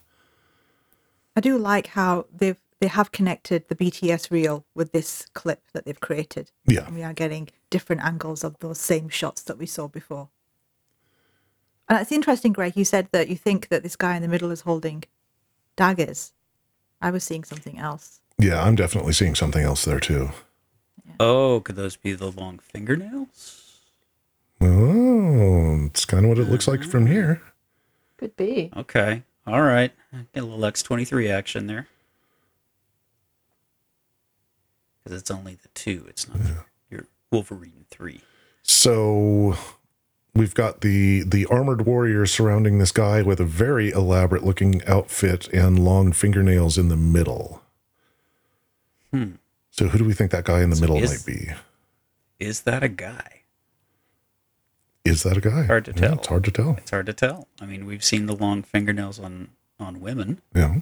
[1.36, 5.87] I do like how they've they have connected the BTS reel with this clip that
[5.87, 6.51] they've created.
[6.66, 6.85] Yeah.
[6.85, 10.28] And we are getting different angles of those same shots that we saw before.
[11.89, 12.76] And it's interesting, Greg.
[12.76, 15.05] You said that you think that this guy in the middle is holding
[15.76, 16.35] daggers.
[17.01, 18.20] I was seeing something else.
[18.37, 20.32] Yeah, I'm definitely seeing something else there too.
[21.18, 23.80] Oh, could those be the long fingernails?
[24.61, 27.41] Oh, it's kind of what it looks like from here.
[28.18, 28.70] Could be.
[28.76, 29.22] Okay.
[29.47, 29.91] All right.
[30.35, 31.89] Get a little X23 action there.
[35.05, 36.07] Because it's only the two.
[36.09, 36.38] It's not
[36.90, 38.20] your Wolverine 3.
[38.62, 39.57] So
[40.34, 45.48] we've got the the armored warriors surrounding this guy with a very elaborate looking outfit
[45.48, 47.62] and long fingernails in the middle.
[49.12, 49.32] Hmm.
[49.70, 51.50] So who do we think that guy in the middle is- might be?
[52.40, 53.42] Is that a guy?
[55.05, 55.64] Is that a guy?
[55.64, 56.12] Hard to Yeah, tell.
[56.14, 56.76] it's hard to tell.
[56.78, 57.46] It's hard to tell.
[57.61, 59.48] I mean, we've seen the long fingernails on
[59.78, 60.40] on women.
[60.55, 60.76] Yeah.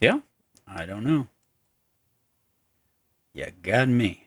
[0.00, 0.20] Yeah.
[0.66, 1.28] I don't know.
[3.34, 4.24] You got me.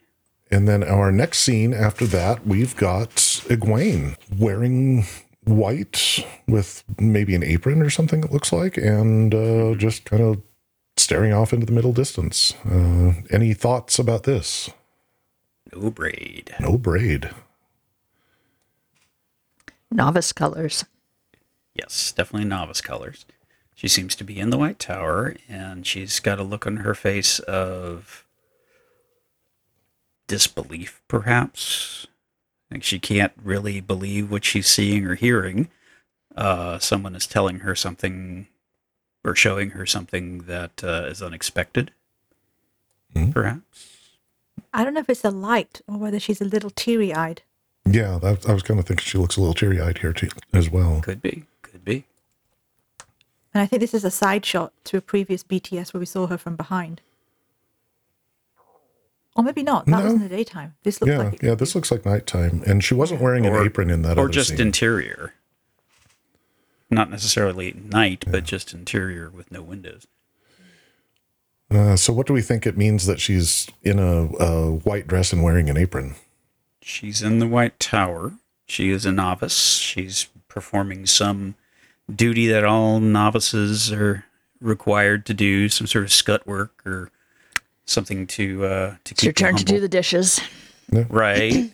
[0.50, 5.06] And then our next scene after that, we've got Egwene wearing
[5.46, 10.42] white with maybe an apron or something, it looks like, and uh, just kind of
[10.98, 12.54] staring off into the middle distance.
[12.66, 14.70] Uh, any thoughts about this?
[15.74, 16.54] No braid.
[16.60, 17.32] No braid.
[19.90, 20.86] Novice colors.
[21.74, 23.26] Yes, definitely novice colors.
[23.76, 26.94] She seems to be in the White Tower, and she's got a look on her
[26.94, 28.26] face of
[30.28, 32.08] disbelief, perhaps.
[32.70, 35.70] Like she can't really believe what she's seeing or hearing.
[36.36, 38.48] Uh, someone is telling her something
[39.26, 41.92] or showing her something that uh, is unexpected,
[43.14, 43.32] Hmm.
[43.32, 43.88] perhaps.
[44.74, 47.42] I don't know if it's the light or whether she's a little teary eyed.
[47.86, 50.30] Yeah, that, I was kind of thinking she looks a little teary eyed here too,
[50.54, 51.02] as well.
[51.02, 51.44] Could be.
[51.62, 52.06] Could be.
[53.54, 56.28] And I think this is a side shot to a previous BTS where we saw
[56.28, 57.02] her from behind.
[59.36, 59.86] Or maybe not.
[59.86, 60.76] That was in the daytime.
[60.84, 63.56] This looks Yeah, like it yeah, this looks like nighttime, and she wasn't wearing an
[63.56, 64.60] apron in that or other just scene.
[64.62, 65.34] interior.
[66.89, 70.06] Not necessarily at night, but just interior with no windows.
[71.70, 75.32] uh, so, what do we think it means that she's in a, a white dress
[75.32, 76.16] and wearing an apron?
[76.82, 78.34] She's in the White Tower.
[78.68, 79.78] She is a novice.
[79.78, 81.56] She's performing some
[82.16, 84.26] duty that all novices are
[84.59, 87.09] required to do, some sort of scut work or
[87.86, 90.39] something to uh, to It's your keep them turn to do the dishes.
[91.09, 91.72] right.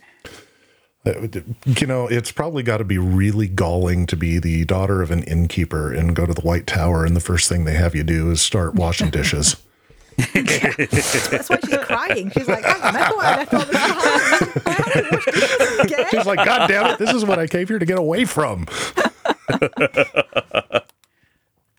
[1.06, 1.12] Uh,
[1.80, 5.22] You know, it's probably got to be really galling to be the daughter of an
[5.22, 8.30] innkeeper and go to the White Tower, and the first thing they have you do
[8.30, 9.56] is start washing dishes.
[10.34, 12.30] That's why she's crying.
[12.32, 14.62] She's like, I remember why I left all this behind.
[14.66, 16.06] I have to wash dishes again.
[16.10, 18.66] She's like, God damn it, this is what I came here to get away from.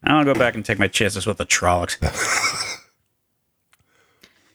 [0.04, 1.98] I'll go back and take my chances with the Trollocs.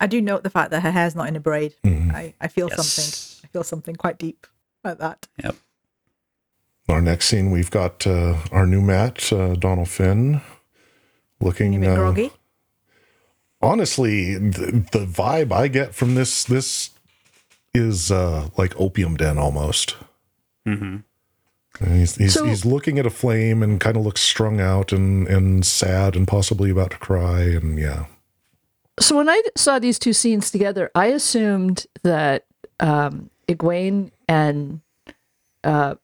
[0.01, 1.75] I do note the fact that her hair's not in a braid.
[1.85, 2.11] Mm-hmm.
[2.11, 2.77] I, I feel Yes.
[2.89, 3.45] something.
[3.45, 4.47] I feel something quite deep
[4.83, 5.29] about that.
[5.43, 5.57] Yep.
[6.89, 10.41] Our next scene, we've got uh, our new Mat, uh, Dónal Finn,
[11.41, 11.87] looking.
[11.87, 12.31] Uh, groggy.
[13.63, 16.91] honestly, the, the vibe I get from this this
[17.73, 19.97] is uh, like opium den almost.
[20.67, 20.97] hmm
[21.81, 24.93] And he's he's, So- he's looking at a flame and kind of looks strung out
[24.93, 28.07] and and sad and possibly about to cry and yeah.
[29.01, 32.45] So when I saw these two scenes together, I assumed that
[32.79, 34.83] um, Egwene and
[35.65, 35.97] uh,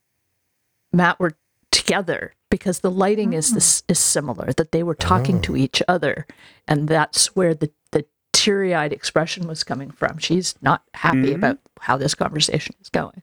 [0.93, 1.37] Mat were
[1.71, 4.53] together because the lighting is this is similar.
[4.57, 6.27] That they were talking to each other,
[6.67, 10.19] and that's where the the teary eyed expression was coming from.
[10.19, 13.23] She's not happy about how this conversation is going.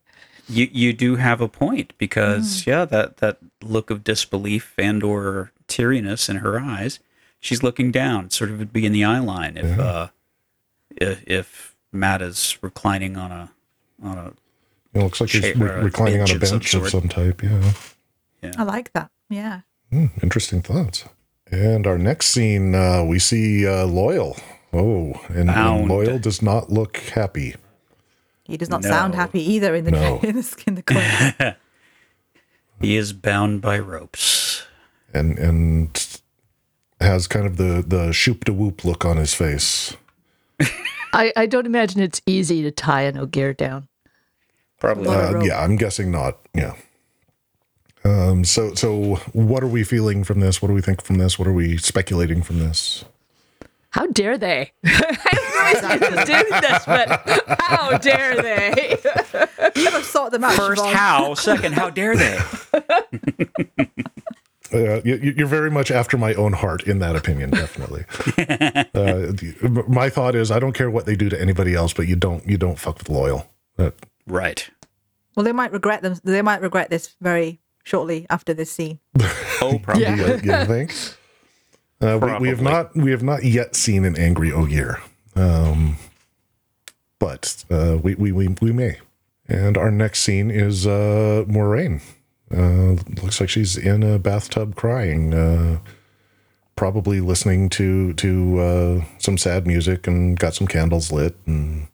[0.49, 5.51] You you do have a point because yeah, that that look of disbelief and or
[5.67, 6.99] teariness in her eyes,
[7.39, 10.07] she's looking down, sort of would be in the eye line if uh
[10.95, 13.51] if, if Mat is reclining on a
[14.01, 14.33] on a
[14.97, 16.89] It looks like he's re- or a reclining on bench a of some bench of
[16.89, 17.43] some type.
[17.43, 17.73] Yeah.
[18.41, 18.53] yeah.
[18.57, 19.11] I like that.
[19.29, 19.61] Yeah.
[19.91, 21.05] Hmm, interesting thoughts.
[21.51, 24.39] And our next scene, uh, we see uh, Loial.
[24.73, 27.55] Oh, and, and Loial does not look happy.
[28.47, 30.19] He does not sound happy either in the No.
[30.23, 31.57] in the in the corner.
[32.81, 34.65] he is bound by ropes.
[35.13, 36.19] and and
[37.01, 39.95] has kind of the the shoop de whoop look on his face.
[41.13, 43.87] I, I don't imagine it's easy to tie an Ogier down.
[44.79, 46.37] Probably Lot of Uh, yeah, I'm guessing not.
[46.53, 46.73] Yeah.
[48.03, 48.43] Um.
[48.45, 50.61] So so what are we feeling from this?
[50.61, 51.37] What do we think from this?
[51.37, 53.03] What are we speculating from this?
[53.91, 54.71] How dare they?
[54.85, 58.97] I don't know who's doing this, but how dare they?
[59.75, 60.53] you never sort them out.
[60.53, 60.93] First, Siobhan.
[60.93, 61.33] how?
[61.35, 62.39] Second, how dare they?
[64.73, 68.01] Uh, you, you're very much after my own heart in that opinion, definitely.
[68.37, 72.05] uh, the- my thought is, I don't care what they do to anybody else, but
[72.05, 73.47] you don't you don't fuck with Loial.
[73.77, 73.93] That,
[74.27, 74.69] Right.
[75.37, 76.19] Well, they might regret them.
[76.21, 78.99] They might regret this very shortly after this scene.
[79.61, 80.03] Oh, probably.
[80.03, 80.15] Yeah.
[80.15, 80.93] you, you think?
[81.99, 85.01] Uh, we, we have not we have not yet seen an angry Ogier,
[85.35, 85.97] um,
[87.17, 88.97] but uh, we, we we we may.
[89.47, 92.01] And our next scene is uh, Moiraine.
[92.53, 95.79] Uh, looks like she's in a bathtub crying, uh,
[96.75, 101.87] probably listening to to uh, some sad music and got some candles lit, and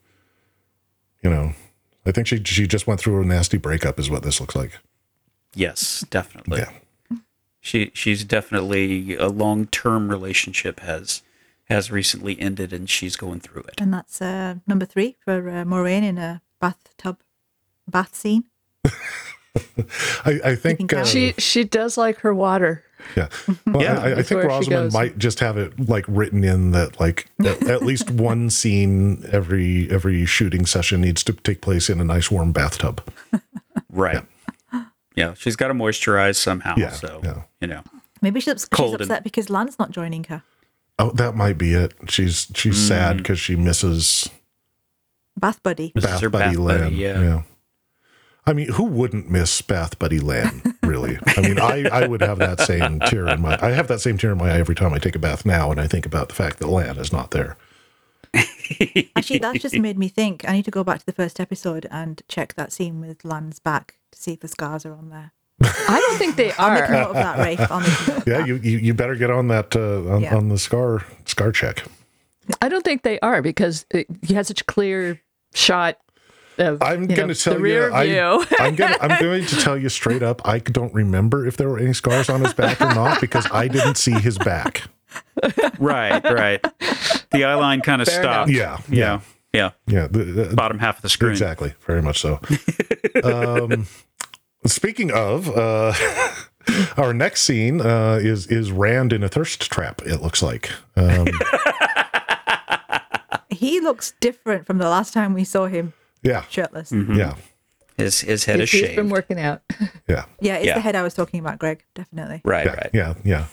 [1.23, 1.53] you know,
[2.05, 4.79] I think she she just went through a nasty breakup, is what this looks like.
[5.55, 6.59] Yes, definitely.
[6.59, 6.71] Yeah.
[7.63, 11.23] She she's definitely a long term relationship has
[11.69, 13.79] has recently ended and she's going through it.
[13.79, 17.19] And that's uh, number three for uh, Moiraine in a bathtub
[17.87, 18.43] bath scene.
[20.25, 22.83] I, I think uh, She she does like her water.
[23.15, 23.29] Yeah.
[23.65, 26.99] Well, Yeah, I, I that's think Rosamund might just have it like written in that
[26.99, 32.01] like at, at least one scene every every shooting session needs to take place in
[32.01, 33.01] a nice warm bathtub.
[33.89, 34.15] Right.
[34.15, 34.23] Yeah.
[35.35, 36.75] She's got to moisturize somehow.
[36.77, 37.41] Yeah, so yeah.
[37.61, 37.83] you know.
[38.21, 40.43] Maybe she's, she's Cold and- upset because Lan's not joining her.
[40.99, 41.93] Oh, that might be it.
[42.07, 42.87] She's she's Mm.
[42.87, 44.29] sad because she misses
[45.35, 45.91] Bath buddy.
[45.95, 46.79] This is Bath Buddy bath Lan.
[46.81, 47.41] buddy, yeah.
[48.45, 50.61] I mean, who wouldn't miss Bath Buddy Lan?
[50.83, 51.17] Really?
[51.25, 54.17] I mean, I, I would have that same tear in my I have that same
[54.17, 56.27] tear in my eye every time I take a bath now, and I think about
[56.27, 57.55] the fact that Lan is not there.
[59.15, 60.47] Actually, that just made me think.
[60.47, 63.59] I need to go back to the first episode and check that scene with Lan's
[63.59, 65.31] back to see if the scars are on there.
[65.61, 66.91] I don't think they I'll make a are.
[66.91, 67.59] note of that, Rafe.
[67.71, 68.17] I'll make a note.
[68.19, 68.47] Of Yeah, that.
[68.47, 70.35] you, you you better get on that uh, on, Yeah.
[70.35, 71.83] on the scar scar check.
[72.61, 75.21] I don't think they are because it, you had such a clear
[75.53, 75.97] shot
[76.57, 78.45] of I'm you going know, to tell the you, rear I, view.
[78.59, 80.41] I'm going to I'm going to tell you straight up.
[80.45, 83.67] I don't remember if there were any scars on his back or not because I
[83.67, 84.83] didn't see his back.
[85.79, 86.61] Right, right.
[87.31, 88.51] The eye line kind of Fair stopped.
[88.51, 89.21] Yeah, Yeah.
[89.53, 89.71] Yeah.
[89.87, 91.31] yeah, the, the- Bottom half of the screen.
[91.31, 91.73] exactly.
[91.85, 92.39] Very much so.
[93.23, 93.85] um,
[94.65, 95.93] speaking of, uh,
[96.97, 100.01] our next scene uh, is is Rand in a thirst trap.
[100.05, 100.71] It looks like.
[100.95, 101.27] Um,
[103.49, 106.91] He looks different from the last time we saw him yeah, shirtless.
[106.91, 107.13] Mm-hmm.
[107.15, 107.35] yeah,
[107.97, 108.95] His his head is He's shaved.
[108.95, 109.61] been working out.
[110.07, 110.73] yeah, Yeah, it's Yeah.
[110.73, 111.83] the head I was talking about, Greg.
[111.95, 112.41] Definitely.
[112.43, 112.89] right, yeah, right.
[112.93, 113.45] yeah, yeah.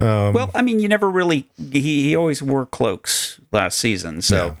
[0.00, 1.48] Um, Well, I mean, you never really.
[1.72, 4.54] He, he always wore cloaks last season, so Yeah.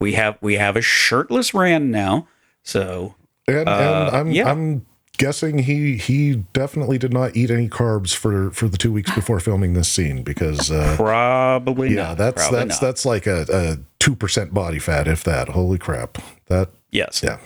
[0.00, 2.28] We have we have a shirtless Rand now.
[2.62, 3.14] So
[3.46, 4.50] And, and Uh, I'm yeah.
[4.50, 4.86] I'm
[5.18, 9.40] guessing he he definitely did not eat any carbs for for the two weeks before
[9.40, 12.18] filming this scene because uh, probably yeah, not.
[12.18, 12.86] that's probably that's not.
[12.86, 15.48] that's like a a two percent body fat, if that.
[15.48, 16.18] Holy crap!
[16.46, 17.22] That yes.
[17.24, 17.38] yeah.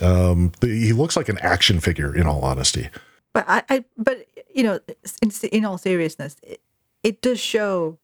[0.00, 2.14] Um, the, he looks like an action figure.
[2.14, 2.88] In all honesty,
[3.32, 4.78] But I, I but you know,
[5.20, 6.60] in, in all seriousness, it,
[7.02, 7.98] it does show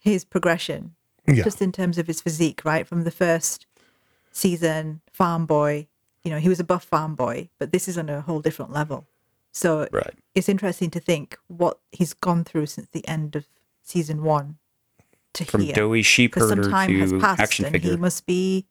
[0.00, 0.95] his progression
[1.28, 1.44] Yeah.
[1.44, 2.86] just in terms of his physique, right?
[2.86, 3.66] From the first
[4.32, 5.86] season, farm boy,
[6.22, 8.72] you know, he was a buff farm boy, but this is on a whole different
[8.72, 9.06] level.
[9.52, 10.14] So Right.
[10.34, 13.46] it's interesting to think what he's gone through since the end of
[13.82, 14.58] season one
[15.34, 15.74] to From here.
[15.74, 18.66] doughy sheep Because some herder time has to passed action and he must be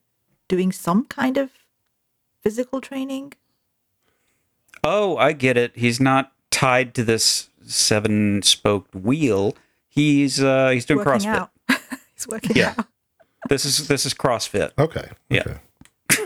[0.48, 1.50] doing some kind of
[2.42, 3.34] physical training.
[4.84, 5.72] Oh, I get it.
[5.76, 9.56] He's not tied to this seven spoked wheel.
[9.90, 11.36] He's uh he's doing working CrossFit.
[11.36, 11.52] out.
[12.16, 12.74] He's working Yeah.
[12.78, 12.88] out.
[13.50, 14.72] This is this is CrossFit.
[14.80, 15.10] Okay.
[15.30, 15.42] Yeah.
[15.42, 15.60] Okay.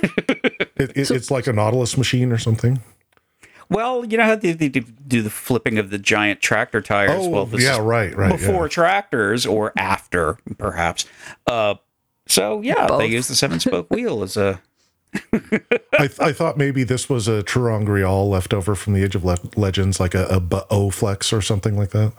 [0.78, 2.82] it, it, it's like a Nautilus machine or something.
[3.70, 7.12] Well, you know how they, they do do the flipping of the giant tractor tires.
[7.14, 8.32] Oh, well, this yeah, right, right.
[8.32, 8.70] Before yeah.
[8.70, 11.06] tractors or after, perhaps.
[11.46, 11.76] Uh,
[12.28, 13.00] so yeah, Both.
[13.00, 14.62] they use the seven spoke wheel as a.
[15.34, 19.26] I, th- I thought maybe this was a ter'angreal left over from the Age of
[19.26, 22.14] Le- Legends, like a, a B- flex or something like that.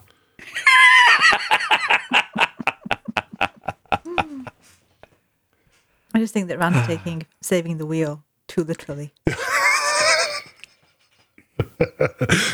[6.14, 9.14] I just think that Rand's taking saving the wheel too literally.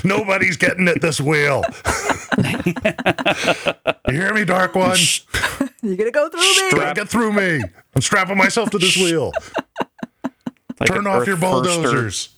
[0.04, 1.62] Nobody's getting at this wheel.
[4.08, 4.96] you hear me, Dark One?
[5.82, 6.70] You're gonna go through me.
[6.70, 7.62] Try get through me.
[7.94, 9.32] I'm strapping myself to this wheel.
[10.80, 12.30] Like Turn off your bulldozers.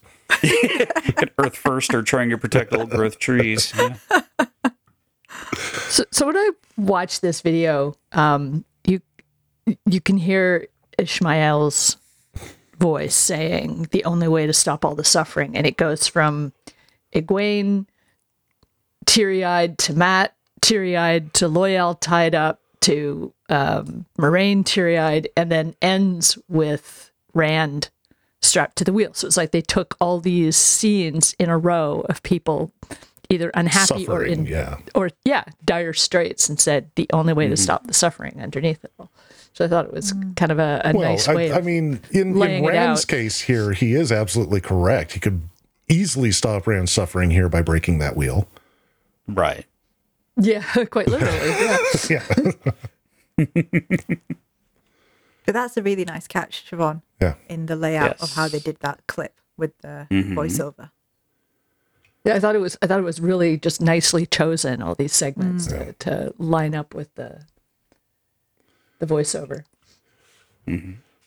[0.42, 3.72] like an Earth first or trying to protect old growth trees.
[3.76, 3.96] Yeah.
[5.88, 9.00] So, so when I watch this video, um, you
[9.86, 10.68] you can hear
[10.98, 11.96] Ishmael's
[12.78, 16.52] voice saying the only way to stop all the suffering, and it goes from
[17.14, 17.86] Egwene
[19.06, 25.28] teary eyed to Mat teary eyed to Loial tied up to um, Moiraine teary eyed,
[25.36, 27.90] and then ends with Rand
[28.40, 29.12] strapped to the wheel.
[29.14, 32.72] So it's like they took all these scenes in a row of people
[33.30, 34.78] either unhappy or in yeah.
[34.94, 38.92] or yeah, dire straits, and said the only way to stop the suffering underneath it
[38.98, 39.10] all.
[39.58, 41.50] So I thought it was kind of a, a Well, nice way.
[41.50, 45.14] I, I mean, in, in Rand's case here, he is absolutely correct.
[45.14, 45.40] He could
[45.88, 48.46] easily stop Rand's suffering here by breaking that wheel.
[49.26, 49.66] Right.
[50.36, 51.48] yeah, quite literally.
[52.08, 52.52] Yeah.
[53.36, 53.46] Yeah.
[55.44, 57.34] But that's a really nice catch, Siobhan, yeah.
[57.48, 60.38] in the layout of how they did that clip with the Mm-hmm.
[60.38, 60.90] voiceover.
[62.22, 62.76] yeah, I thought it was.
[62.82, 64.82] I thought it was really just nicely chosen.
[64.82, 67.46] All these segments to, to line up with the
[68.98, 69.64] the voiceover.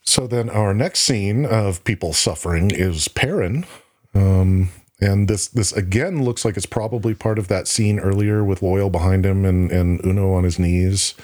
[0.04, 3.66] So then our next scene of people suffering is Perrin.
[4.14, 4.70] Um,
[5.00, 8.92] and this this again looks like it's probably part of that scene earlier with Loial
[8.92, 11.16] behind him and, and Uno on his knees.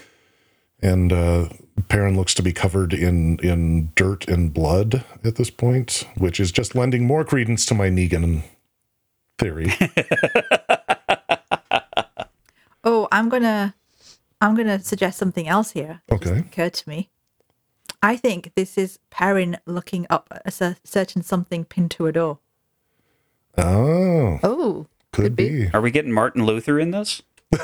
[0.81, 1.49] And uh,
[1.89, 6.51] Perrin looks to be covered in, in dirt and blood at this point, which is
[6.51, 8.43] just lending more credence to my Negan
[9.37, 9.71] theory.
[12.83, 13.75] Oh, I'm gonna
[14.41, 16.01] I'm gonna suggest something else here.
[16.07, 16.39] that just Okay.
[16.41, 17.09] occurred to me.
[18.03, 22.37] I think this is Perrin looking up a cer- certain something pinned to a door.
[23.57, 25.65] oh, Oh, could, be.
[25.65, 25.69] be.
[25.73, 27.21] Are we getting Martin Luther in this?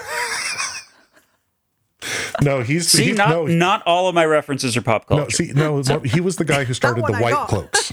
[2.41, 5.23] No, he's See, he's- not no, not all of my references are pop culture.
[5.53, 7.47] no, see, no, he was the guy who started the I White got.
[7.47, 7.91] Cloaks.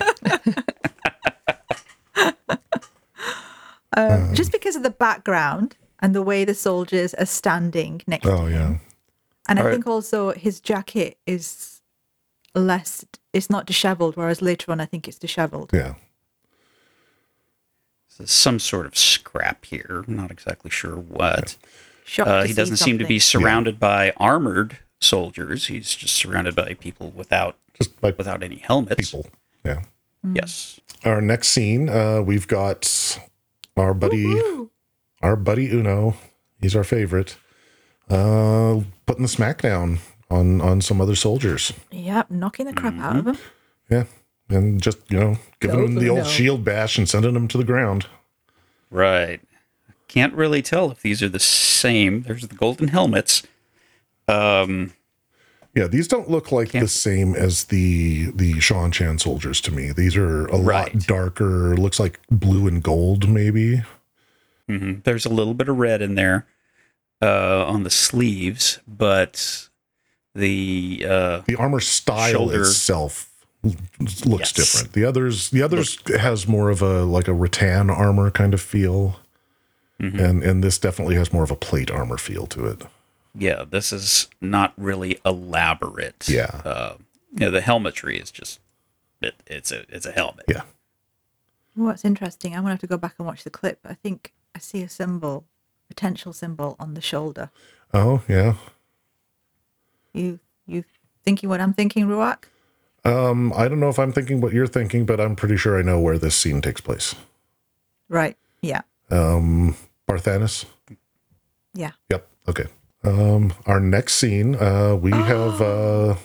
[3.97, 8.31] Um, just because of the background and the way the soldiers are standing next to
[8.33, 8.39] him.
[8.41, 8.77] Oh, yeah.
[9.49, 9.75] And I Alright.
[9.75, 11.81] think also his jacket is
[12.55, 15.71] less, it's not disheveled, whereas later on I think it's disheveled.
[15.73, 15.95] Yeah.
[18.19, 20.05] There's some sort of scrap here.
[20.07, 21.57] I'm not exactly sure what.
[22.05, 23.43] Shocked Uh, to he doesn't seem to be something.
[23.45, 25.69] surrounded by armored soldiers.
[25.69, 29.11] He's just surrounded by people without Just by without any helmets.
[29.11, 29.27] people.
[29.65, 29.85] Yeah.
[30.35, 30.81] Yes.
[31.03, 33.19] Our next scene, uh, we've got
[33.77, 34.71] our buddy, Woo!
[35.21, 36.15] Our buddy Uno.
[36.61, 37.37] He's our favorite.
[38.09, 39.99] Uh, putting the smackdown
[40.31, 41.73] on on some other soldiers.
[41.91, 43.43] Yep, knocking the crap out of Mm-hmm.
[43.95, 44.05] Yeah,
[44.49, 46.29] and just you know giving Go them the old Uno.
[46.29, 48.07] shield bash and sending them to the ground.
[48.91, 49.41] Right.
[50.09, 52.23] Can't really tell if these are the same.
[52.23, 53.45] There's the golden helmets.
[54.27, 54.93] Um,
[55.75, 59.93] Yeah, these don't look like the Can't- same as the the Seanchan soldiers to me.
[59.93, 61.77] These are a lot darker.
[61.77, 63.83] Looks like blue and gold, maybe.
[64.71, 65.05] Mhm.
[65.05, 66.47] There's a little bit of red in there
[67.23, 69.69] uh, on the sleeves, but
[70.35, 72.61] the uh, The armor style Shoulder.
[72.63, 73.31] itself
[73.63, 74.53] looks Yes.
[74.53, 74.93] different.
[74.95, 79.21] The others, the others has more of a like a rattan armor kind of feel,
[80.01, 80.19] Mm-hmm.
[80.19, 82.83] and and this definitely has more of a plate armor feel to it.
[83.35, 86.27] yeah, this is not really elaborate.
[86.27, 86.63] Yeah.
[86.65, 86.95] Uh,
[87.33, 88.61] you know, the helmetry is just
[89.21, 90.47] it, it's a it's a helmet.
[90.49, 90.63] Yeah,
[91.75, 93.79] What's interesting, I'm going to have to go back and watch the clip.
[93.85, 95.45] I think I see a symbol,
[95.89, 97.51] potential symbol on the shoulder.
[97.95, 98.55] Oh yeah.
[100.13, 100.85] You you
[101.25, 102.45] thinking what I'm thinking, Rhuarc?
[103.05, 105.83] Um, I don't know if I'm thinking what you're thinking, but I'm pretty sure I
[105.83, 107.15] know where this scene takes place.
[108.09, 108.37] Right.
[108.61, 108.83] Yeah.
[109.11, 109.75] Um,
[110.09, 110.67] Barthanis.
[111.73, 111.93] Yeah.
[112.11, 112.29] Yep.
[112.49, 112.67] Okay.
[113.03, 116.17] Um, our next scene, uh, we have uh,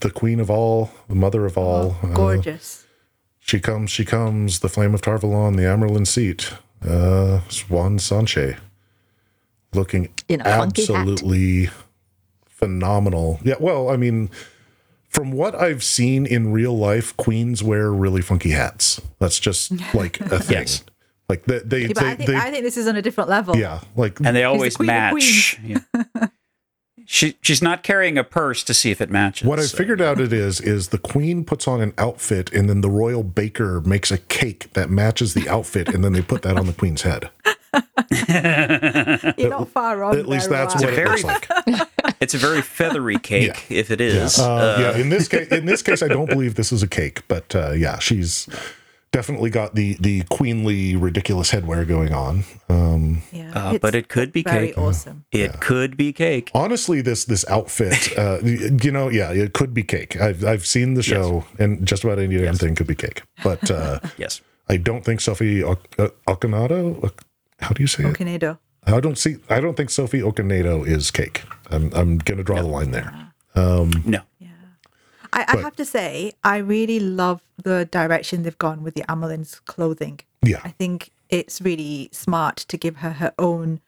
[0.00, 1.96] the queen of all, the mother of all.
[2.02, 2.84] uh, Gorgeous.
[3.38, 3.90] she comes.
[3.90, 4.60] She comes.
[4.60, 6.52] The flame of Tar Valon, the Amyrlin Seat.
[6.84, 8.58] Uh, Siuan Sanche,
[9.72, 10.60] looking In a hat.
[10.78, 11.70] absolutely
[12.48, 13.38] phenomenal.
[13.44, 13.54] Yeah.
[13.60, 14.30] Well, I mean,
[15.08, 19.00] from what I've seen in real life, queens wear really funky hats.
[19.18, 20.58] That's just like a thing.
[20.58, 20.82] Yes.
[21.28, 23.30] Like they, they, Yeah, they, I think they- I think this is on a different
[23.30, 23.56] level.
[23.56, 25.58] yeah, like and they always queen of match.
[25.64, 25.78] Yeah.
[27.12, 29.46] she she's not carrying a purse to see if it matches.
[29.46, 32.70] What I so- figured out it is is the queen puts on an outfit and
[32.70, 36.40] then the royal baker makes a cake that matches the outfit and then they put
[36.40, 37.28] that on the queen's head.
[39.38, 40.18] You're not far wrong.
[40.18, 40.84] At least that's Rhuarc.
[40.84, 41.88] what it looks like.
[42.20, 44.38] It's a very feathery cake, if it is.
[44.38, 47.22] Uh, yeah, in this case, in this case, I don't believe this is a cake,
[47.26, 48.48] but uh, yeah, she's
[49.12, 52.44] definitely got the the queenly ridiculous headwear going on.
[52.68, 53.52] Um, Yeah.
[53.54, 54.78] Uh, but it could be very cake.
[54.78, 55.24] awesome.
[55.30, 56.50] It could be cake.
[56.54, 60.20] honestly, this this outfit, uh, you know, yeah, it could be cake.
[60.20, 63.70] I've I've seen the show, and just about any damn thing could be cake, but
[63.70, 64.40] uh, Yes.
[64.68, 67.10] I don't think Sophie Ok- uh, Okonato.
[67.60, 68.08] How do you say it?
[68.86, 69.36] I don't see.
[69.50, 71.42] I don't think Sophie Okonedo is cake.
[71.70, 73.12] I'm I'm gonna draw the line there.
[74.04, 74.20] No.
[75.32, 79.60] I, I have to say, I really love the direction they've gone with the Amyrlin's
[79.60, 80.20] clothing.
[80.42, 80.60] Yeah.
[80.64, 83.80] I think it's really smart to give her her own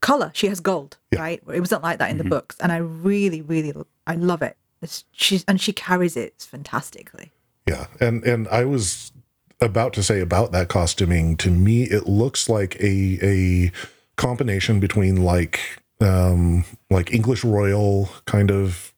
[0.00, 0.30] color.
[0.34, 1.20] She has gold, Yeah.
[1.20, 1.42] right?
[1.52, 3.72] It wasn't like that in the books, and I really, really,
[4.06, 4.56] I love it.
[4.82, 7.32] It's, she's and she carries it fantastically.
[7.66, 9.12] Yeah, and and I was
[9.60, 11.36] about to say about that costuming.
[11.38, 13.72] To me, it looks like a a
[14.16, 15.60] combination between like
[16.00, 18.94] um like English royal kind of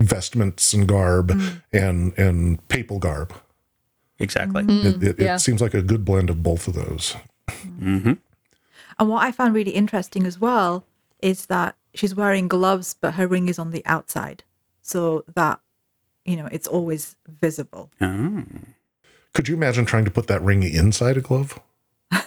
[0.00, 1.30] vestments and garb
[1.72, 3.34] and and papal garb.
[4.18, 4.64] Exactly.
[4.68, 5.36] It, it, yeah.
[5.36, 7.16] it seems like a good blend of both of those.
[7.50, 8.14] hmm
[8.98, 10.84] And what I found really interesting as well
[11.20, 14.42] is that she's wearing gloves, but her ring is on the outside,
[14.82, 15.60] so that
[16.24, 17.90] you know it's always visible.
[18.00, 18.44] Oh.
[19.34, 21.60] Could you imagine trying to put that ring inside a glove?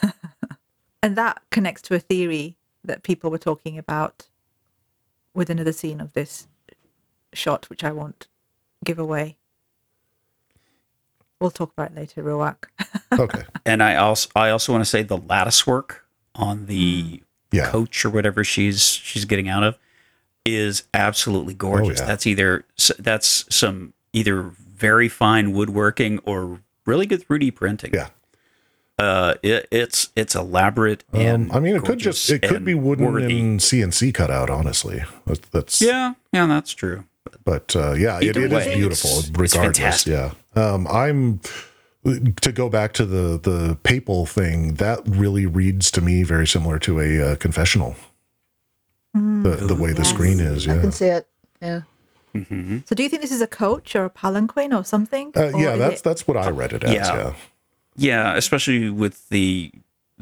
[1.03, 4.27] And that connects to a theory that people were talking about
[5.34, 6.48] with another scene of this
[7.33, 8.27] shot, which I won't
[8.83, 9.37] give away.
[11.39, 12.65] We'll talk about it later, Rhuarc.
[13.19, 17.21] Okay, And I also I also want to say the lattice work on the
[17.51, 19.77] yeah, coach or whatever she's she's getting out of
[20.45, 21.99] is absolutely gorgeous.
[21.99, 22.05] yeah.
[22.05, 22.63] That's either
[22.97, 27.93] that's some either very fine woodworking or really good 3D printing.
[27.93, 28.07] yeah.
[28.97, 32.63] Uh, it, it's it's elaborate Um, and I mean, it could gorgeous just it could
[32.63, 33.39] be wooden worthy.
[33.41, 34.49] and CNC cut out.
[34.49, 37.03] Honestly, That- that's Yeah, yeah, that's true.
[37.43, 39.77] But uh, yeah, it, Either it is way, beautiful it's- it's regardless.
[40.03, 40.14] fantastic.
[40.14, 41.39] yeah, um, I'm
[42.41, 44.76] to go back to the the papal thing.
[44.76, 47.95] That really reads to me very similar to a uh, confessional.
[49.14, 50.10] The the way the Yes.
[50.10, 51.27] screen is, yeah, I can see it.
[51.61, 51.81] Yeah.
[52.34, 55.31] hmm So, do you think this is a coach or a palanquin or something?
[55.35, 55.76] uh, Or yeah.
[55.76, 56.93] That's it- that's what I read it as.
[56.93, 57.15] Yeah.
[57.15, 57.34] Yeah,
[57.98, 59.72] Yeah, especially with the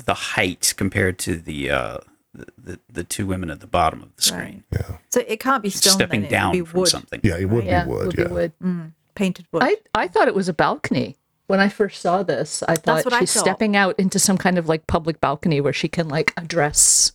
[0.06, 1.98] the height compared to the uh,
[2.34, 5.22] the, the the two women at the bottom of the screen, yeah, so.
[5.28, 5.94] It can't be stone.
[5.94, 7.20] stepping then, down be from wood, something.
[7.24, 7.38] yeah.
[7.38, 7.86] It would Yeah.
[7.86, 8.06] be wood.
[8.08, 8.52] would yeah, be wood.
[8.64, 9.64] Mm, painted wood.
[9.64, 11.16] I, I thought it was a balcony.
[11.48, 13.40] When I first saw this, I thought what I she's thought.
[13.42, 17.14] stepping out into some kind of like public balcony where she can like address.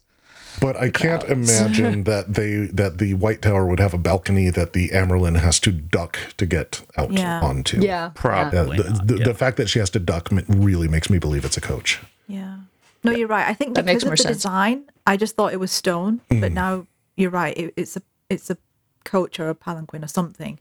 [0.61, 4.73] but I can't imagine that they that the White Tower would have a balcony that
[4.73, 7.41] the Amyrlin has to duck to get out Yeah.
[7.41, 7.81] onto.
[7.81, 8.11] Yeah.
[8.17, 8.79] Probably.
[8.79, 9.25] Yeah, the, the, yeah.
[9.25, 12.01] the fact that she has to duck really makes me believe it's a coach.
[12.27, 12.57] Yeah.
[13.05, 13.47] No, you're right.
[13.47, 14.37] I think That because makes of more the sense.
[14.39, 16.55] design, I just thought it was stone, but Mm.
[16.55, 16.87] now
[17.17, 17.57] you're right.
[17.57, 18.57] It, it's a it's a
[19.05, 20.59] coach or a palanquin or something.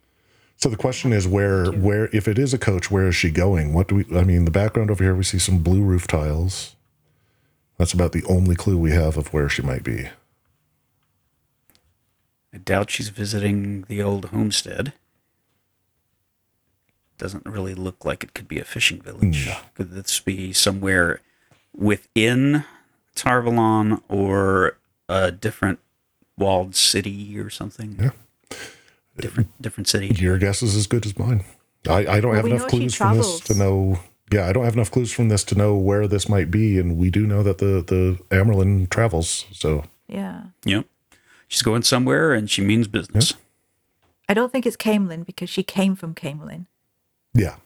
[0.57, 3.73] So the question is where where if it is a coach, where is she going?
[3.73, 6.75] What do we I mean, the background over here we see some blue roof tiles.
[7.77, 10.09] That's about the only clue we have of where she might be.
[12.53, 14.93] I doubt she's visiting the old homestead.
[17.17, 19.49] Doesn't really look like it could be a fishing village.
[19.75, 21.21] Could this be somewhere
[21.75, 22.63] within
[23.15, 24.77] Tar Valon or
[25.09, 25.79] a different
[26.37, 27.97] walled city or something?
[27.99, 28.57] Yeah.
[29.17, 30.07] Different different city.
[30.07, 31.43] Your guess is as good as mine.
[31.87, 33.99] I, I don't Well, have enough clues from this to know
[34.31, 36.97] yeah, I don't have enough clues from this to know where this might be, and
[36.97, 39.45] we do know that the the Amyrlin travels.
[39.51, 40.45] So Yeah.
[40.65, 40.85] Yep.
[41.47, 43.33] She's going somewhere and she means business.
[44.27, 46.65] I don't think it's Caemlyn because she came from Caemlyn.
[47.35, 47.57] yeah,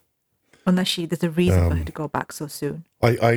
[0.67, 2.83] Unless she there's a reason Um, for her to go back so soon.
[3.01, 3.31] I, I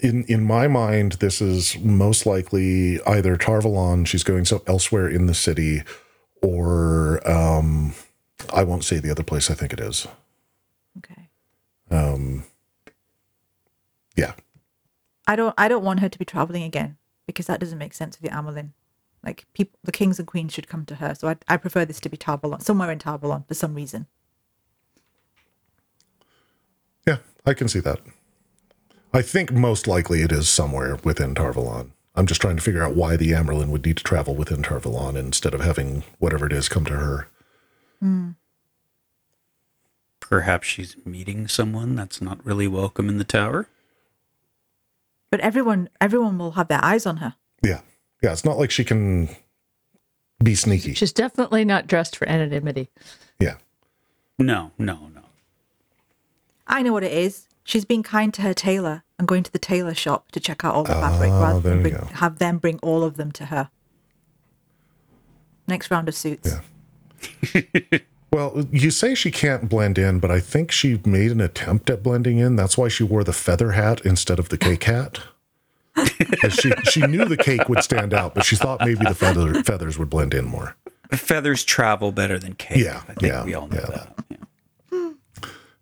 [0.00, 5.08] in in my mind, this is most likely either Tar Valon, she's going so elsewhere
[5.08, 5.82] in the city,
[6.42, 7.94] or um,
[8.52, 9.50] I won't say the other place.
[9.50, 10.06] I think it is.
[10.98, 11.30] Okay.
[11.90, 12.44] Um,
[14.14, 14.34] yeah,
[15.26, 18.20] I don't I don't want her to be traveling again because that doesn't make sense
[18.20, 18.72] with the Amyrlin.
[19.24, 21.14] Like people, the kings and queens should come to her.
[21.14, 23.74] So I, I prefer this to be Tar Valon, somewhere in Tar Valon for some
[23.74, 24.06] reason.
[27.06, 28.00] Yeah, I can see that.
[29.12, 31.90] I think most likely it is somewhere within Tar Valon.
[32.16, 34.80] I'm just trying to figure out why the Amyrlin would need to travel within Tar
[34.80, 37.28] Valon instead of having whatever it is come to her.
[38.00, 38.30] Hmm.
[40.20, 43.68] Perhaps she's meeting someone that's not really welcome in the tower.
[45.30, 47.34] But everyone everyone will have their eyes on her.
[47.62, 47.80] Yeah,
[48.22, 48.32] yeah.
[48.32, 49.28] It's not like she can
[50.42, 50.94] be sneaky.
[50.94, 52.88] She's definitely not dressed for anonymity.
[53.40, 53.56] Yeah.
[54.38, 55.13] No, no, no.
[56.66, 57.48] I know what it is.
[57.64, 60.74] She's being kind to her tailor and going to the tailor shop to check out
[60.74, 62.14] all the fabric Ah, rather there than you bring, go.
[62.16, 63.70] have them bring all of them to her.
[65.66, 66.54] Next round of suits.
[67.52, 67.98] Yeah.
[68.32, 72.02] Well, you say she can't blend in, but I think she made an attempt at
[72.02, 72.56] blending in.
[72.56, 75.20] That's why she wore the feather hat instead of the cake hat.
[75.94, 79.62] 'Cause she she knew the cake would stand out, but she thought maybe the feather,
[79.62, 80.74] feathers would blend in more.
[81.12, 82.78] Feathers travel better than cake.
[82.84, 83.86] Yeah, I think yeah, we all know yeah.
[83.98, 84.24] that.
[84.30, 84.36] Yeah.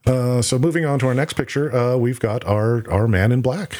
[0.06, 3.42] Uh, so moving on to our next picture, uh, we've got our our man in
[3.42, 3.76] black.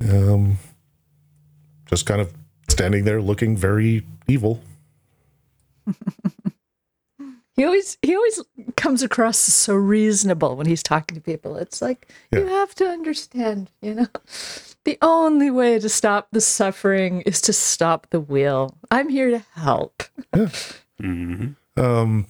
[0.00, 0.58] Um,
[1.86, 2.32] just kind of
[2.68, 4.62] standing there, looking very evil.
[7.54, 8.40] He always he always
[8.76, 11.56] comes across as so reasonable when he's talking to people.
[11.56, 14.06] It's like you have to understand, you know.
[14.84, 18.76] The only way to stop the suffering is to stop the wheel.
[18.90, 20.02] I'm here to help.
[21.74, 22.26] Um,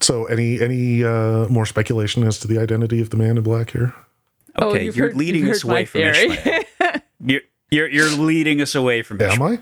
[0.00, 3.70] so any any uh, more speculation as to the identity of the man in black
[3.70, 3.94] here?
[4.56, 6.30] Oh, Okay, you've you're heard- leading us away from theory.
[6.30, 6.62] Ishmael.
[7.24, 7.40] You're,
[7.70, 9.52] you're you're leading us away from Am Ishmael.
[9.54, 9.58] I?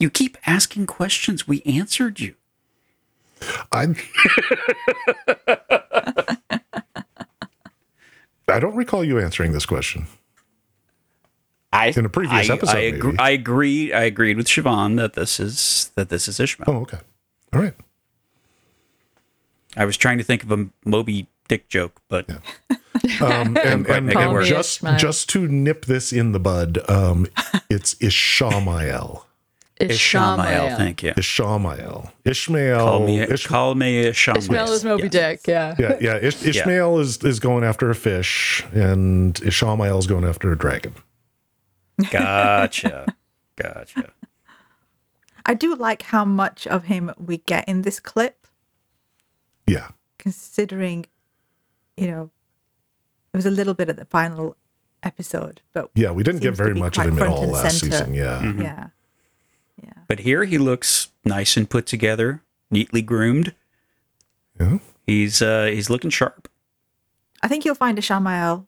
[0.00, 1.46] You keep asking questions.
[1.48, 2.34] We answered you.
[3.72, 3.94] I
[8.48, 10.06] I don't recall you answering this question.
[11.72, 13.18] I In a previous I, episode, I, agree, maybe.
[13.18, 13.92] I agree.
[13.92, 16.70] I agreed with Siobhan that this is that this is Ishmael.
[16.70, 16.98] Oh, okay.
[17.54, 17.74] All right.
[19.76, 22.28] I was trying to think of a Moby Dick joke, but
[23.20, 24.96] Um, and quite and, and just Ishmael.
[24.98, 27.26] just to nip this in the bud, um,
[27.68, 29.26] it's Ishmael.
[29.78, 30.76] Ishmael.
[30.78, 31.12] Thank you.
[31.16, 32.12] Ishmael.
[32.24, 32.78] Ishmael.
[32.78, 34.38] Call me Ish- call me Ishmael.
[34.38, 35.12] Ishmael is Moby Yes.
[35.12, 35.74] Dick, yeah.
[35.78, 36.16] yeah, yeah.
[36.16, 40.94] Ish- Ishmael is is going after a fish, and Ishmael is going after a dragon.
[42.10, 43.12] Gotcha.
[43.56, 44.12] Gotcha.
[45.46, 48.46] I do like how much of him we get in this clip,
[49.66, 49.88] Yeah.
[50.18, 51.06] considering,
[51.96, 52.30] you know,
[53.32, 54.56] it was a little bit at the final
[55.02, 57.92] episode, but Yeah, we didn't get very much of him at all last center.
[57.96, 58.14] season.
[58.14, 58.40] Yeah.
[58.42, 58.62] Mm-hmm.
[58.62, 58.86] yeah.
[59.82, 59.92] Yeah.
[60.08, 63.54] But here he looks nice and put together, neatly groomed.
[64.58, 64.78] Yeah.
[65.06, 66.48] He's uh he's looking sharp.
[67.42, 68.66] I think you'll find Ishamael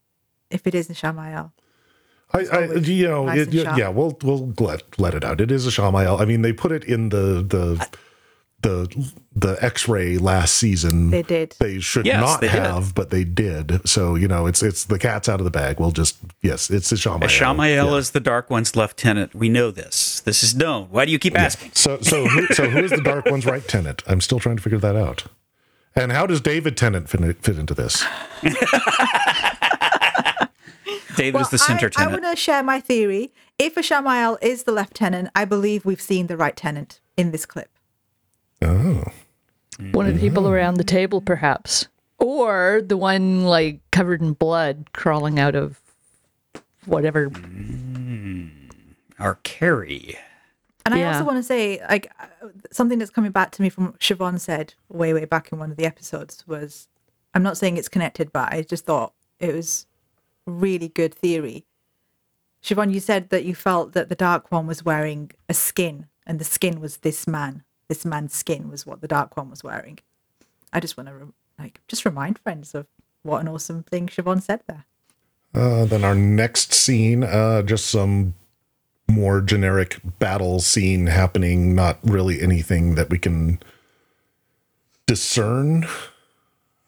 [0.50, 1.52] if it is Ishamael.
[2.32, 5.40] I, I you know, nice it, yeah, yeah, we'll we'll let let it out.
[5.40, 6.20] It is Ishamael.
[6.20, 7.88] I mean, they put it in the the
[8.62, 11.10] the the X-ray last season.
[11.10, 11.54] They did.
[11.60, 12.56] They should Yes, not they did.
[12.62, 13.86] have, but they did.
[13.88, 15.78] So you know, it's it's the cat's out of the bag.
[15.78, 17.28] We'll just yes, it's Ishamael.
[17.28, 17.94] Shamael Yeah.
[17.96, 19.34] is the Dark One's lieutenant.
[19.34, 20.20] We know this.
[20.20, 20.88] This is known.
[20.90, 21.72] Why do you keep asking?
[21.74, 24.02] So so who, so who is the Dark One's right tenant?
[24.06, 25.24] I'm still trying to figure that out.
[25.94, 28.04] And how does David Tennant fit, fit into this?
[31.16, 33.32] David is the center I, I want to share my theory.
[33.58, 37.70] If Ishamael is the lieutenant, I believe we've seen the right tenant in this clip.
[38.62, 39.04] Oh,
[39.92, 41.88] One of the people around the table, perhaps.
[42.18, 45.80] Or the one like covered in blood crawling out of
[46.86, 47.30] whatever.
[49.18, 50.16] Our Carrie.
[50.84, 53.94] And I also want to say, like, uh, something that's coming back to me from
[53.94, 56.86] Siobhan said way, way back in one of the episodes was,
[57.34, 59.86] I'm not saying it's connected, but I just thought it was
[60.46, 61.64] really good theory.
[62.62, 66.38] Siobhan, you said that you felt that the Dark One was wearing a skin, and
[66.38, 67.62] the skin was this man.
[67.88, 69.98] This man's skin was what the Dark One was wearing.
[70.72, 72.86] I just want to, re- like, just remind friends of
[73.22, 74.84] what an awesome thing Siobhan said there.
[75.54, 78.34] Uh, then our next scene, uh, just some
[79.08, 81.74] more generic battle scene happening.
[81.74, 83.60] Not really anything that we can
[85.06, 85.86] discern.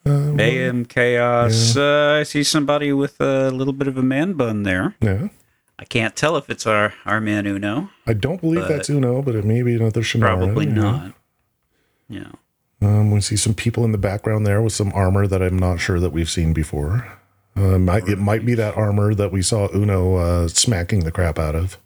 [0.05, 1.77] Mayhem, chaos.
[1.77, 4.95] Uh, I see somebody with a little bit of a man bun there.
[5.01, 5.29] Yeah,
[5.79, 7.91] I can't tell if it's our, our man Uno.
[8.07, 10.21] I don't believe that's Uno, but it may be another Shienaran.
[10.21, 10.73] Probably yeah.
[10.73, 11.13] not.
[12.09, 12.33] Yeah.
[12.81, 15.81] Um, we see some people in the background there with some armor that I'm not
[15.81, 17.19] sure that we've seen before.
[17.57, 21.39] Uh, might, it might be that armor that we saw Uno uh, smacking the crap
[21.39, 21.77] out of.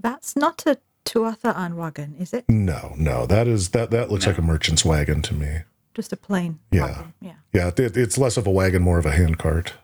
[0.00, 2.48] That's not a Tuatha'an wagon, is it?
[2.48, 5.58] No, no, that is that that looks like a merchant's wagon to me.
[5.94, 6.82] Just a plain Yeah.
[6.86, 7.12] wagon.
[7.20, 7.32] Yeah.
[7.52, 9.74] Yeah, it, it's less of a wagon, more of a handcart.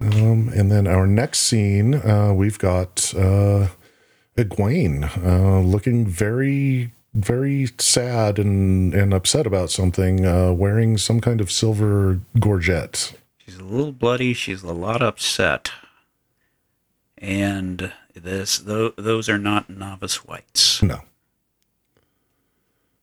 [0.00, 3.68] Um, and then our next scene, uh, we've got uh,
[4.36, 11.40] Egwene uh, looking very, very sad and, and upset about something, uh, wearing some kind
[11.40, 13.14] of silver gorget.
[13.38, 14.34] She's a little bloody.
[14.34, 15.72] She's a lot upset.
[17.16, 20.80] And this, tho- those are not novice whites.
[20.80, 21.00] No.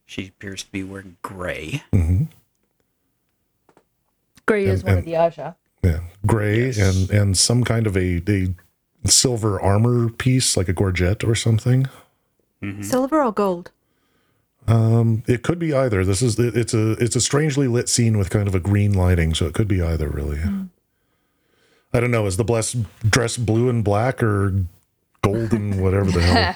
[0.06, 1.84] She appears to be wearing gray.
[1.94, 2.24] Mm-hmm.
[4.46, 5.56] Gray is And- one of the Ajah.
[5.84, 6.78] Yeah, gray Yes.
[6.80, 8.56] and and some kind of a, a
[9.06, 11.88] silver armor piece, like a gorget or something.
[12.64, 12.82] Mm-hmm.
[12.82, 13.70] Silver or gold?
[14.68, 16.04] Um, it could be either.
[16.04, 19.36] This is it's a it's a strangely lit scene with kind of a green lighting,
[19.36, 20.10] so it could be either.
[20.10, 20.64] Really, hmm.
[21.94, 22.26] I don't know.
[22.26, 22.78] Is the blessed
[23.08, 24.56] dress blue and black or
[25.22, 26.56] golden, whatever the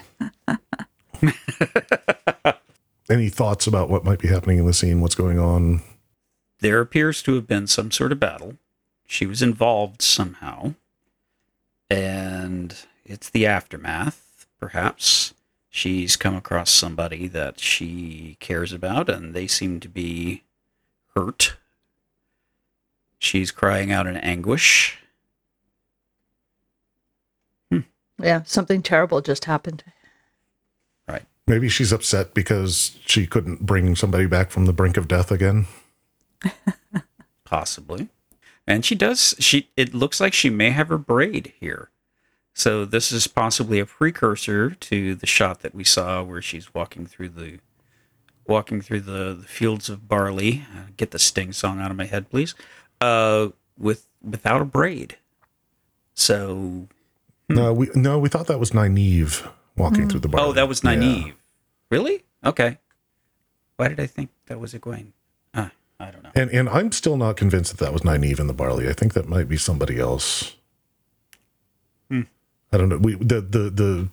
[1.22, 2.50] hell?
[3.10, 5.02] Any thoughts about what might be happening in the scene?
[5.02, 5.82] What's going on?
[6.60, 8.56] There appears to have been some sort of battle.
[9.08, 10.76] She was involved somehow.
[11.90, 12.76] And
[13.06, 15.34] it's the aftermath, perhaps.
[15.72, 20.44] She's come across somebody that she cares about, and they seem to be
[21.16, 21.56] hurt.
[23.18, 25.00] She's crying out in anguish.
[27.72, 27.80] Hmm.
[28.22, 29.84] Yeah, something terrible just happened.
[31.50, 31.56] Right.
[31.56, 35.66] Maybe she's upset because she couldn't bring somebody back from the brink of death again.
[37.44, 38.10] Possibly.
[38.68, 41.90] And she does she it looks like she may have her braid here.
[42.54, 47.08] So this is possibly a precursor to the shot that we saw where she's walking
[47.08, 47.60] through the
[48.48, 50.66] walking through the, the fields of barley.
[50.76, 52.54] Uh, get the sting song out of my head, please.
[53.02, 55.18] Uh with without a braid.
[56.14, 56.88] So
[57.48, 60.42] No, we no, we thought that was Nynaeve walking through the bar.
[60.42, 61.34] Oh, that was Nynaeve.
[61.90, 62.24] Really?
[62.46, 62.78] Okay.
[63.78, 65.14] Why did I think that was Egwene?
[65.54, 66.32] Ah, I don't know.
[66.36, 68.88] And and I'm still not convinced that that was Nynaeve in the barley.
[68.88, 70.56] I think that might be somebody else.
[72.10, 72.24] Hmm.
[72.72, 72.98] I don't know.
[72.98, 74.10] We the the the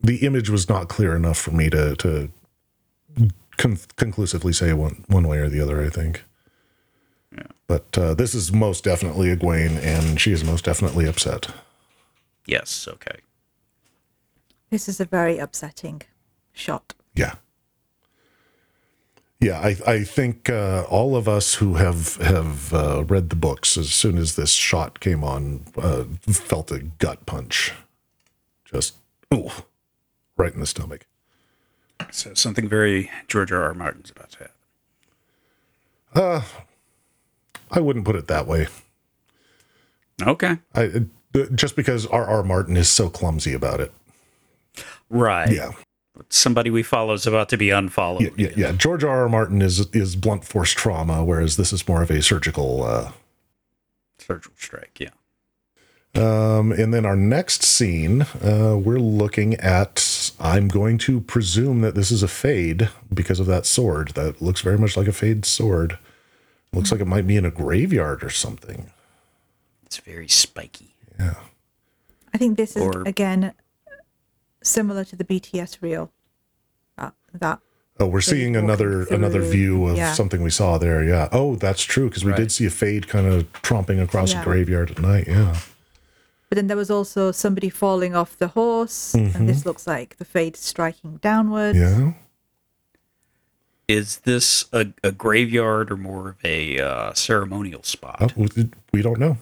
[0.00, 2.30] the image was not clear enough for me to to
[3.56, 5.82] con- conclusively say one one way or the other.
[5.84, 6.24] I think.
[7.36, 7.42] Yeah.
[7.66, 11.48] But uh, this is most definitely Egwene, and she is most definitely upset.
[12.46, 13.20] Yes, okay.
[14.70, 16.02] This is a very upsetting
[16.58, 16.94] shot.
[17.14, 17.34] Yeah.
[19.40, 23.76] Yeah, I, I think uh, all of us who have have uh, read the books,
[23.76, 27.72] as soon as this shot came on, uh, felt a gut punch,
[28.64, 28.96] just
[29.32, 29.50] ooh,
[30.36, 31.06] right in the stomach.
[32.10, 33.62] So something very George R.
[33.62, 33.74] R.
[33.74, 34.38] Martin's about to
[36.14, 36.42] happen.
[37.70, 38.66] I wouldn't put it that way.
[40.20, 40.58] Okay.
[40.74, 40.84] I
[41.36, 42.24] uh, just because R.
[42.26, 42.42] R.
[42.42, 43.92] Martin is so clumsy about it.
[45.08, 45.52] Right.
[45.52, 45.72] Yeah,
[46.30, 48.22] Somebody we follow is about to be unfollowed.
[48.22, 48.52] yeah, yeah.
[48.56, 48.72] yeah.
[48.72, 49.22] George R.
[49.22, 49.28] R.
[49.28, 52.82] Martin is is blunt force trauma, whereas this is more of a surgical.
[52.82, 53.12] Uh,
[54.18, 55.10] Surgical strike, yeah.
[56.14, 60.32] Um, and then our next scene, uh, we're looking at.
[60.40, 64.08] I'm going to presume that this is a fade because of that sword.
[64.14, 65.98] That looks very much like a fade sword.
[66.72, 68.90] Looks like it might be in a graveyard or something.
[69.86, 70.94] It's very spiky.
[71.18, 71.34] Yeah.
[72.34, 73.54] I think this is Or- again
[74.62, 76.10] similar to the BTS reel.
[76.96, 77.60] Uh, that
[78.00, 80.12] Oh, we're seeing walking another another view of yeah.
[80.12, 81.02] something we saw there.
[81.02, 81.28] Yeah.
[81.32, 82.38] Oh, that's true because we Right.
[82.38, 84.42] did see a fade kind of tromping across Yeah.
[84.42, 85.26] a graveyard at night.
[85.26, 85.58] Yeah.
[86.48, 90.24] But then there was also somebody falling off the horse, and this looks like the
[90.24, 91.76] fade striking downwards.
[91.78, 92.12] Yeah.
[93.86, 98.32] Is this a, a graveyard or more of a uh, ceremonial spot?
[98.36, 99.38] Oh, we- we don't know.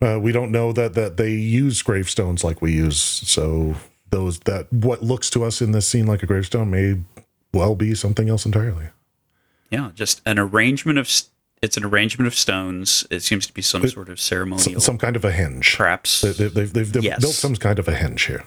[0.00, 2.98] Uh, we don't know that that they use gravestones like we use.
[3.00, 3.74] So
[4.10, 7.00] those that what looks to us in this scene like a gravestone may
[7.52, 8.86] well be something else entirely.
[9.70, 11.10] Yeah, just an arrangement of.
[11.60, 13.04] It's an arrangement of stones.
[13.10, 14.80] It seems to be some sort of ceremonial.
[14.80, 16.20] some kind of a hinge, Perhaps.
[16.20, 17.20] They, they, they've they've, they've Yes.
[17.20, 18.44] built some kind of a hinge here.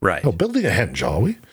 [0.00, 0.24] right.
[0.24, 1.36] Oh, building a hinge, are we?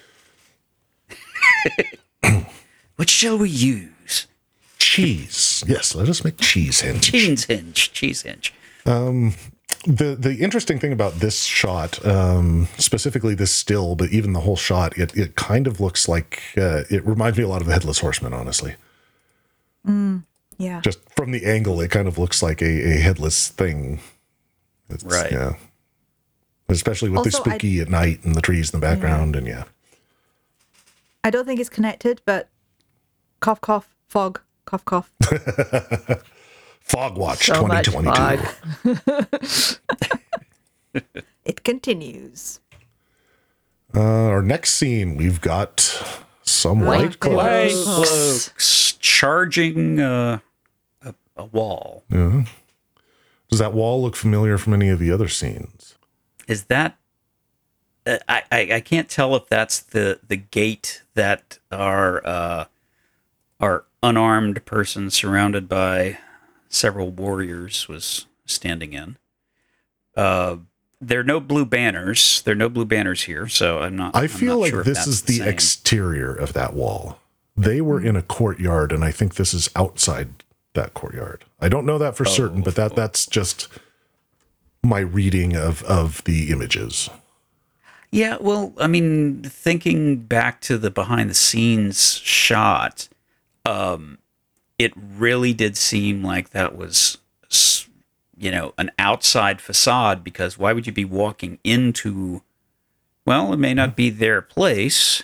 [2.96, 4.28] What shall we use?
[4.78, 5.64] Cheese.
[5.68, 7.02] Yes, let us make cheese henge.
[7.04, 7.94] Cheese hinge.
[7.94, 8.54] Cheese hinge.
[9.86, 14.56] The the interesting thing about this shot, um, specifically this still, but even the whole
[14.58, 17.74] shot, it it kind of looks like uh, it reminds me a lot of the
[17.74, 18.34] headless horseman.
[18.34, 18.76] Honestly,
[20.58, 20.82] Yeah.
[20.82, 24.00] just from the angle, it kind of looks like a, a headless thing.
[24.90, 25.32] It's- Right.
[25.32, 25.54] Yeah.
[26.68, 29.48] Especially with the Also, I- spooky at night and the trees in the background, and
[29.48, 29.64] yeah,
[31.24, 32.48] I don't think it's connected, but
[33.40, 35.10] cough, cough, fog, cough, cough.
[36.90, 38.96] Fog Watch So much 2022.
[38.96, 39.80] fog.
[41.46, 42.60] It continues.
[43.96, 45.80] Uh, our next scene, we've got
[46.44, 47.36] some White white cloaks.
[47.38, 48.50] White Cloaks.
[48.50, 50.40] cloaks charging uh,
[51.04, 52.04] a, a wall.
[52.10, 52.44] Yeah.
[53.50, 55.96] Does that wall look familiar from any of the other scenes?
[56.48, 56.98] Is that?
[58.06, 62.66] Uh, I, I I can't tell if that's the the gate that our uh,
[63.60, 66.20] our unarmed person surrounded by
[66.70, 69.18] several warriors was standing in.
[70.16, 70.58] Uh,
[71.02, 72.42] there are no blue banners.
[72.44, 74.16] There are no blue banners here, so I'm not.
[74.16, 75.48] I feel not like sure this is the same.
[75.48, 77.20] exterior of that wall.
[77.56, 80.44] They were in a courtyard, and I think this is outside
[80.74, 81.46] that courtyard.
[81.60, 83.68] I don't know that for certain, but that that's just
[84.84, 87.10] my reading of of the images.
[88.12, 93.08] Yeah, well, I mean, thinking back to the behind the scenes shot,
[93.66, 94.18] um,
[94.80, 97.18] it really did seem like that was,
[98.38, 102.42] you know, an outside facade because why would you be walking into,
[103.26, 105.24] well, it may not be their place.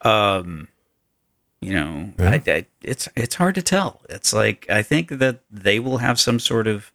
[0.00, 0.68] Um,
[1.60, 2.30] you know, Yeah.
[2.30, 4.00] I, I, it's it's hard to tell.
[4.08, 6.90] It's like I think that they will have some sort of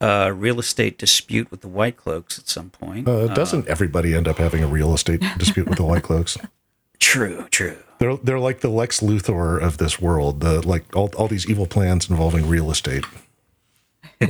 [0.00, 3.06] uh, real estate dispute with the White Cloaks at some point.
[3.06, 6.36] Uh, doesn't everybody end up having a real estate dispute with the White Cloaks?
[7.02, 7.76] True, true.
[7.98, 10.40] They're they're like the Lex Luthor of this world.
[10.40, 13.04] The like all all these evil plans involving real estate.
[14.20, 14.26] I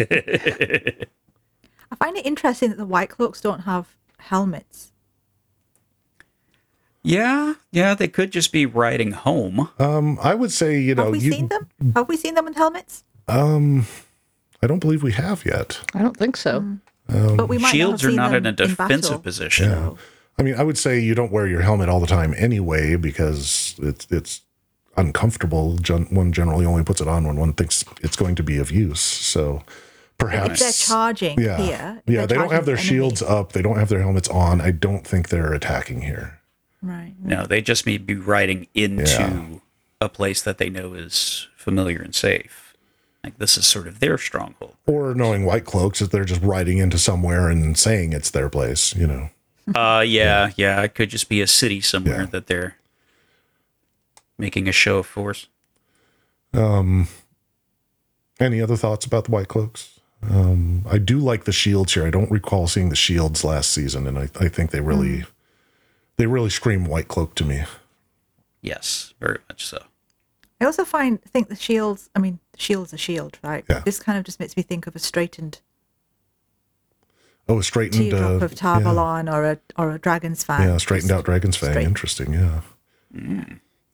[1.98, 4.92] find it interesting that the White Cloaks don't have helmets.
[7.02, 9.68] Yeah, yeah, they could just be riding home.
[9.78, 11.32] Um, I would say you know Have we you.
[11.32, 11.68] seen them?
[11.94, 13.04] Have we seen them with helmets?
[13.28, 13.86] Um,
[14.62, 15.80] I don't believe we have yet.
[15.94, 16.78] I don't think so.
[17.06, 19.18] But we might Shields not are have not seen in a defensive battle.
[19.18, 19.70] position.
[19.70, 19.90] Yeah.
[20.38, 23.74] I mean, I would say you don't wear your helmet all the time anyway because
[23.78, 24.40] it's it's
[24.96, 25.76] uncomfortable.
[25.76, 28.70] Gen- one generally only puts it on when one thinks it's going to be of
[28.70, 29.00] use.
[29.00, 29.62] So
[30.18, 33.22] perhaps If they're charging yeah, here, if yeah, they're don't have their the enemy- shields
[33.22, 33.52] up.
[33.52, 34.60] They don't have their helmets on.
[34.60, 36.40] I don't think they're attacking here.
[36.82, 37.14] Right.
[37.22, 39.46] No, they just may be riding into Yeah.
[40.00, 42.74] a place that they know is familiar and safe.
[43.22, 44.74] Like this is sort of their stronghold.
[44.86, 48.96] Or knowing white cloaks that they're just riding into somewhere and saying it's their place.
[48.96, 49.28] You know.
[49.74, 52.26] Uh, yeah, yeah, it could just be a city somewhere Yeah.
[52.26, 52.76] that they're
[54.38, 55.46] making a show of force.
[56.52, 57.08] Um,
[58.40, 60.00] any other thoughts about the white cloaks?
[60.22, 62.06] Um, I do like the shields here.
[62.06, 65.24] I don't recall seeing the shields last season, and I, I think they really
[66.16, 67.64] they really scream white cloak to me.
[68.60, 69.82] Yes, very much so.
[70.60, 72.08] I also find think the shields.
[72.14, 73.64] I mean, the shield's a shield, right?
[73.68, 73.80] Yeah.
[73.80, 75.60] This kind of just makes me think of a straightened
[77.52, 80.62] Oh, a straightened teardrop uh, of Tar Valon or a or a dragon's fang.
[80.62, 81.72] Yeah, yeah straightened out dragon's fang.
[81.72, 81.86] Straight.
[81.86, 82.32] Interesting.
[82.32, 82.60] Yeah,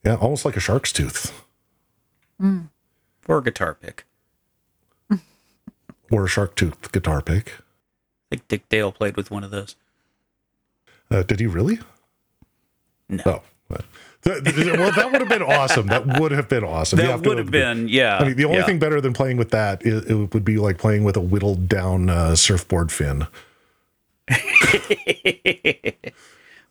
[0.05, 1.33] yeah, almost like a shark's tooth
[2.39, 4.05] Or a guitar pick.
[6.11, 7.51] or a shark tooth guitar pick.
[8.31, 9.75] I think Dick Dale played with one of those.
[11.11, 11.79] Uh, did he really?
[13.09, 13.23] No.
[13.25, 13.81] Oh, well,
[14.23, 15.87] th- th- well, that would have been awesome.
[15.87, 16.97] That would have been awesome.
[16.97, 17.59] That have would have agree.
[17.59, 18.19] been, yeah.
[18.19, 18.65] I mean, the only yeah.
[18.65, 21.67] thing better than playing with that is, it would be like playing with a whittled
[21.67, 23.27] down uh, surfboard fin.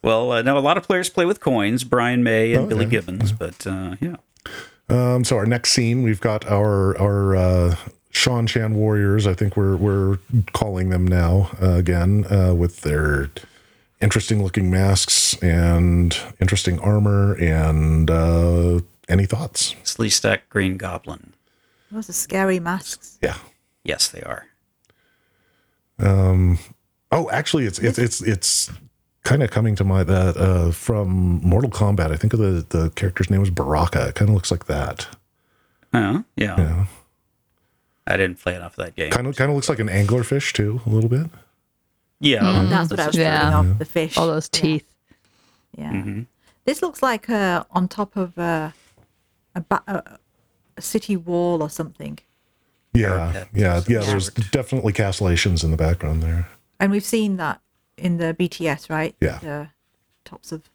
[0.03, 2.97] well, uh, no, a lot of players play with coins, Brian May and Billy Okay.
[2.97, 4.17] Gibbons, but uh, yeah.
[4.89, 7.77] Um, so our next scene, we've got our our uh,
[8.13, 9.27] Seanchan Warriors.
[9.27, 10.19] I think we're we're
[10.53, 13.31] calling them now uh, again uh, with their
[14.01, 17.35] interesting looking masks and interesting armor.
[17.35, 19.75] And uh, any thoughts?
[19.85, 21.33] Sleestak Green Goblin.
[21.91, 23.19] Those are scary masks.
[23.23, 23.37] Yeah.
[23.83, 24.47] Yes, they are.
[27.11, 28.71] Oh, actually, it's it's it's it's
[29.25, 32.11] kind of coming to my that uh, from Mortal Kombat.
[32.13, 34.09] I think of the the character's name was Baraka.
[34.09, 35.07] It kind of looks like that.
[35.95, 36.57] Oh, yeah.
[36.59, 36.85] Yeah.
[38.07, 39.11] I didn't play enough of that game.
[39.11, 41.27] Kind of kind of looks like an anglerfish too, a little bit.
[42.21, 42.67] Yeah.
[42.69, 43.51] That's what I was Yeah.
[43.51, 43.79] thinking of.
[43.79, 44.17] The fish.
[44.19, 44.87] All those teeth.
[45.77, 45.93] Yeah.
[45.93, 46.23] Mm-hmm.
[46.65, 48.71] This looks like uh, on top of uh,
[49.55, 50.19] a, ba- a,
[50.77, 52.19] a city wall or something.
[52.93, 54.01] Yeah, Parapet yeah, yeah.
[54.01, 56.49] There's definitely castellations in the background there.
[56.81, 57.61] And we've seen that
[57.97, 59.15] in the BTS, right?
[59.21, 59.39] Yeah.
[59.39, 59.69] The
[60.25, 60.71] tops of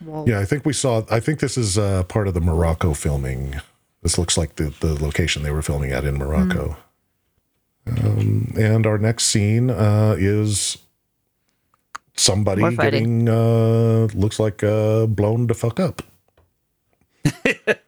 [0.00, 0.28] walls.
[0.28, 1.02] Yeah, I think we saw.
[1.10, 3.60] I think this is uh, part of the Morocco filming.
[4.02, 6.76] This looks like the the location they were filming at in Morocco.
[7.86, 10.78] Um, and our next scene uh, is
[12.14, 16.02] somebody More getting uh, looks like uh, blown to fuck up.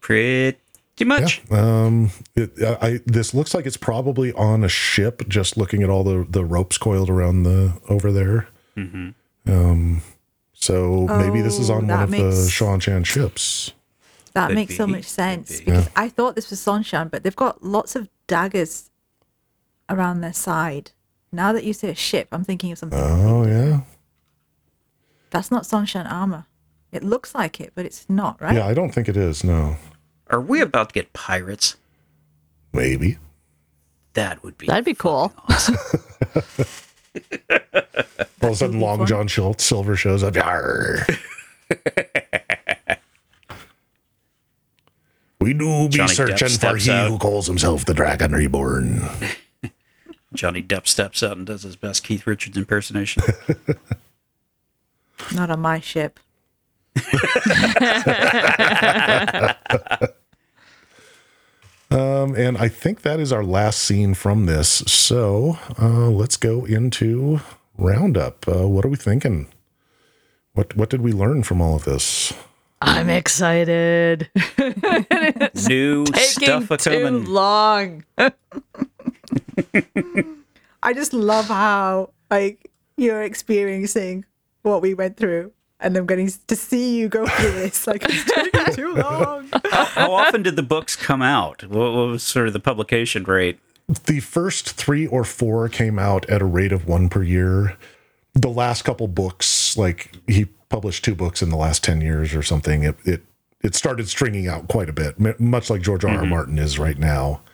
[0.00, 0.58] Pretty
[1.02, 1.42] much.
[1.50, 5.28] Um, it, I, I this looks like it's probably on a ship.
[5.28, 8.48] Just looking at all the the ropes coiled around the over there.
[8.76, 9.10] Hmm.
[9.46, 10.02] Um,
[10.52, 13.72] So maybe this is Oh, on one that of the makes- Seanchan ships.
[14.34, 15.64] That Could makes so be, much could sense be.
[15.66, 18.90] because I thought this was Seanchan, but they've got lots of daggers
[19.88, 20.90] around their side.
[21.32, 22.98] Now that you say a ship, I'm thinking of something.
[23.00, 23.80] Oh yeah.
[25.30, 26.46] That's not Seanchan armor.
[26.92, 28.54] It looks like it, but it's not, right?
[28.54, 29.42] Yeah, I don't think it is.
[29.44, 29.76] No.
[30.30, 31.76] Are we about to get pirates?
[32.72, 33.18] Maybe.
[34.14, 35.32] That would be That'd be cool.
[35.48, 35.76] awesome.
[38.42, 39.06] All of a sudden, Long fun.
[39.06, 40.34] John Sil- Silver shows up.
[45.40, 47.08] We do be Johnny Depp searching for he out.
[47.10, 49.02] who calls himself the Dragon Reborn.
[50.34, 53.22] Johnny Depp steps out and does his best Keith Richards impersonation.
[55.34, 56.18] Not on my ship.
[61.90, 64.68] Um, and I think that is our last scene from this.
[64.86, 67.40] So uh, let's go into
[67.78, 68.48] roundup.
[68.48, 69.46] Uh, what are we thinking?
[70.54, 72.32] What what did we learn from all of this?
[72.82, 74.28] I'm excited.
[75.68, 77.24] New Taking stuff a too coming.
[77.26, 78.04] long.
[80.82, 84.24] I just love how like you're experiencing
[84.62, 85.52] what we went through,
[85.84, 87.86] and I'm getting to see you go through this.
[87.86, 89.48] Like it's taking too long.
[89.70, 91.62] How often did the books come out?
[91.64, 93.60] What what was sort of the publication rate?
[94.06, 97.76] The first three or four came out at a rate of one per year.
[98.32, 102.42] The last couple books, like he published two books in the last ten years or
[102.42, 102.82] something.
[102.82, 103.22] It it
[103.62, 106.18] it started stringing out quite a bit, much like George R.
[106.18, 106.26] R.
[106.26, 107.42] Martin is right now.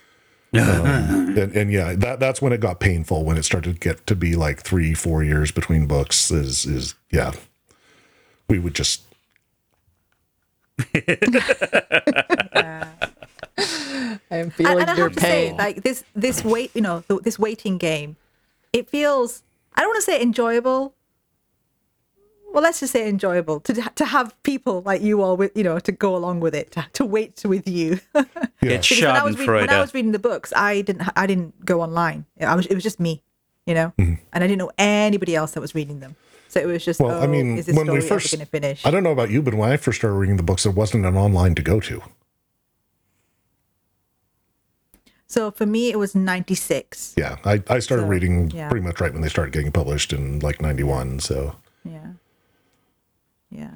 [0.52, 4.04] Um, and, and yeah, that that's when it got painful when it started to get
[4.08, 6.32] to be like three, four years between books.
[6.32, 7.30] Is is yeah,
[8.50, 9.02] we would just
[14.30, 15.56] I'm And, feeling and I your have to say, pain.
[15.56, 18.16] like this, this wait, you know, th- this waiting game,
[18.72, 19.42] it feels.
[19.74, 20.94] I don't want to say enjoyable.
[22.52, 25.78] Well, let's just say enjoyable to to have people like you all with you know
[25.78, 28.00] to go along with it to, to wait with you.
[28.14, 28.24] Yeah.
[28.62, 31.26] It's Because when I was reading, when I was reading the books, I didn't I
[31.26, 32.26] didn't go online.
[32.40, 33.22] I was it was just me,
[33.66, 34.14] you know, mm-hmm.
[34.32, 36.16] and I didn't know anybody else that was reading them.
[36.50, 38.50] So it was just Well, oh, I mean, is this when we first, going to
[38.50, 38.84] finish?
[38.84, 41.06] I don't know about you, but when I first started reading the books, there wasn't
[41.06, 42.02] an online to go to.
[45.28, 47.14] So for me, it was ninety six.
[47.16, 48.68] Yeah, I, I started So, reading yeah.
[48.68, 51.20] pretty much right when they started getting published in like '91.
[51.20, 51.54] So
[51.84, 52.14] Yeah,
[53.48, 53.70] yeah.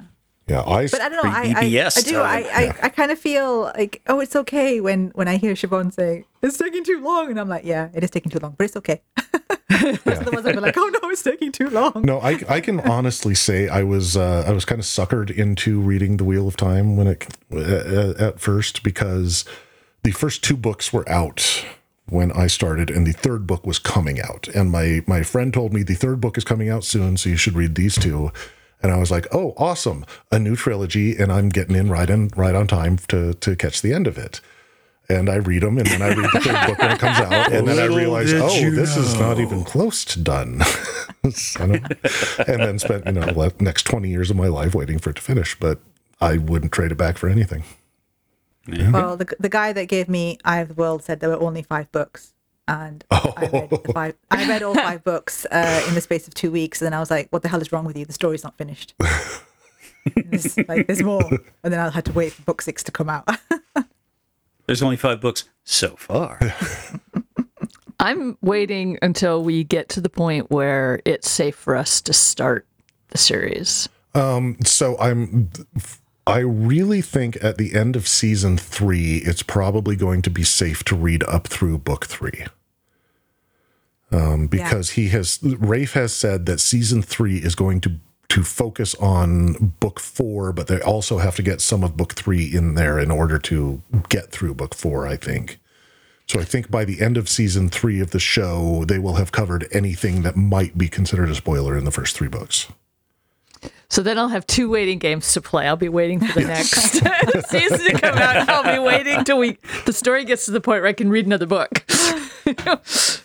[0.47, 1.31] Yeah, I But I don't know.
[1.31, 2.21] I, I, BBS I do.
[2.21, 2.51] I, time.
[2.53, 6.25] I, I kind of feel like, oh, it's okay when when I hear Siobhan saying
[6.43, 8.75] it's taking too long, and I'm like, yeah, it is taking too long, but it's
[8.77, 9.01] okay.
[9.71, 12.03] Otherwise, I'd be like, oh no, it's taking too long.
[12.03, 15.79] no, I I can honestly say I was uh, I was kind of suckered into
[15.79, 19.45] reading The Wheel of Time when it uh, at first because
[20.03, 21.65] the first two books were out
[22.07, 24.47] when I started, and the third book was coming out.
[24.49, 27.37] And my my friend told me the third book is coming out soon, so you
[27.37, 28.31] should read these two.
[28.81, 30.05] And I was like, "Oh, awesome!
[30.31, 33.81] A new trilogy, and I'm getting in right in right on time to to catch
[33.81, 34.41] the end of it."
[35.07, 37.51] And I read them, and then I read the third book when it comes out,
[37.51, 40.61] and then I Little realize, oh, you this is not even close to done.
[41.23, 45.09] Of- and then spent you know the next twenty years of my life waiting for
[45.09, 45.79] it to finish, but
[46.21, 47.63] I wouldn't trade it back for anything.
[48.67, 51.63] Well, the the guy that gave me Eye of the World said there were only
[51.63, 52.33] five books,
[52.67, 54.15] and I read five.
[54.31, 56.99] I read all five books uh, in the space of two weeks, and then I
[56.99, 58.05] was like, "What the hell is wrong with you?
[58.05, 58.95] The story's not finished."
[60.15, 61.27] there's, like, there's more,
[61.63, 63.27] and then I had to wait for book six to come out.
[64.67, 66.39] There's only five books so far.
[67.99, 72.65] I'm waiting until we get to the point where it's safe for us to start
[73.09, 73.87] the series.
[74.15, 75.49] So I'm
[76.27, 80.83] I really think at the end of season three, it's probably going to be safe
[80.85, 82.45] to read up through book three.
[84.11, 87.99] Um, because he has Rafe has said that season three is going to
[88.29, 92.53] to focus on book four, but they also have to get some of book three
[92.53, 95.59] in there in order to get through book four, I think.
[96.27, 99.31] So I think by the end of season three of the show, they will have
[99.31, 102.67] covered anything that might be considered a spoiler in the first three books.
[103.89, 105.67] So then I'll have two waiting games to play.
[105.67, 106.73] I'll be waiting for the next
[107.49, 108.49] season to come out.
[108.49, 111.25] I'll be waiting till we the story gets to the point where I can read
[111.25, 111.85] another book.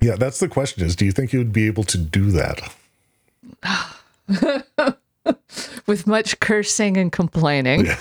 [0.00, 2.60] Yeah, that's the question is do you think you would be able to do that?
[5.86, 7.86] With much cursing and complaining.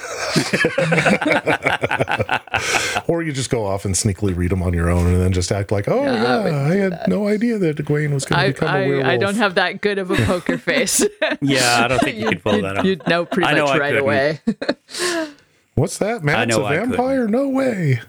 [3.07, 5.49] Or you just go off and sneakily read them on your own and then just
[5.51, 8.75] act like, oh, yeah, I had no idea that Egwene was going to I, become
[8.75, 9.07] a werewolf.
[9.07, 11.05] I, I don't have that good of a poker face.
[11.39, 12.85] Yeah, I don't think you could pull that off.
[12.85, 14.03] you'd know pretty I know much I right couldn't.
[14.03, 14.41] away.
[15.75, 16.23] What's that?
[16.23, 16.49] man?
[16.49, 17.27] It's a vampire?
[17.27, 18.01] No way.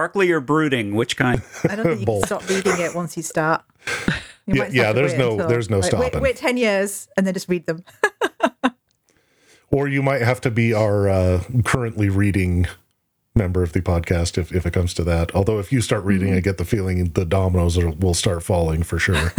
[0.00, 0.94] Sparkly or brooding?
[0.94, 1.42] Which kind?
[1.68, 2.24] I don't think you can Both.
[2.26, 3.62] stop reading it once you start.
[4.46, 5.98] You Yeah, might just yeah, have to there's wait no- until- there's no like, wait-
[6.00, 6.20] stopping.
[6.22, 7.84] Wait, ten years and then just read them.
[9.72, 12.66] Or you might have to be our uh, currently reading
[13.36, 15.32] member of the podcast if, if it comes to that.
[15.32, 18.82] Although if you start reading, I get the feeling the dominoes are, will start falling
[18.82, 19.14] for sure.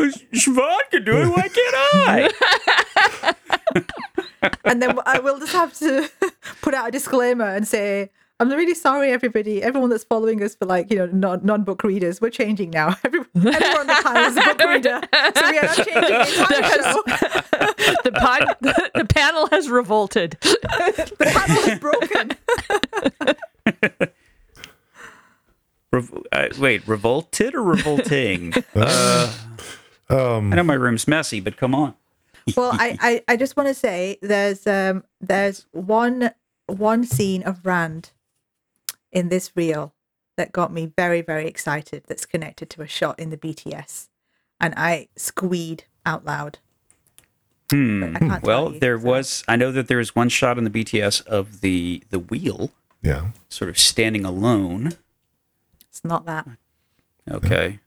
[0.00, 1.28] Siobhan can do it.
[1.28, 3.34] Why can't I?
[4.64, 6.10] and then I will just have to
[6.60, 8.10] put out a disclaimer and say,
[8.40, 11.82] I'm really sorry, everybody, everyone that's following us for like, you know, non non book
[11.82, 12.20] readers.
[12.20, 12.94] We're changing now.
[13.04, 15.00] Everyone, everyone on the panel is a book reader.
[15.34, 17.02] So we are not changing the entire show.
[18.04, 18.56] the, pod,
[18.94, 20.38] the, panel has revolted.
[20.40, 22.36] The panel is broken.
[25.92, 28.52] Rev- uh, wait, revolted or revolting?
[28.76, 29.32] uh,
[30.10, 31.94] Um, I know my room's messy, but come on.
[32.56, 36.30] Well, I, I, I just want to say there's um there's one
[36.66, 38.12] one scene of Rand
[39.12, 39.94] in this reel
[40.36, 44.08] that got me very, very excited that's connected to a shot in the BTS.
[44.60, 46.58] And I squeed out loud.
[47.70, 48.04] Hmm.
[48.14, 49.44] I can't tell Well, you, there so- was.
[49.48, 52.70] I know that there was one shot in the BTS of the the wheel,
[53.02, 53.28] yeah.
[53.48, 54.92] sort of standing alone.
[55.88, 56.46] It's not that.
[57.30, 57.80] Okay.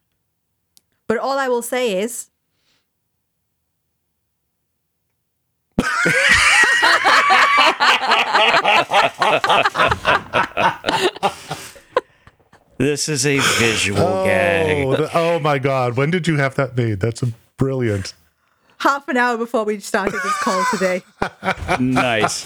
[1.08, 2.30] But all I will say is
[12.78, 14.86] This is a visual gag.
[14.88, 15.96] Oh, the- oh my God.
[15.96, 17.00] When did you have that made?
[17.00, 18.14] That's a brilliant.
[18.80, 21.04] half an hour before we started this call today.
[21.80, 22.46] nice.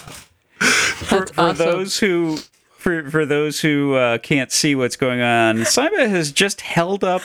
[0.59, 1.55] For, for awesome.
[1.57, 2.37] those who
[2.77, 7.21] for for those who uh, can't see what's going on, Saimma has just held up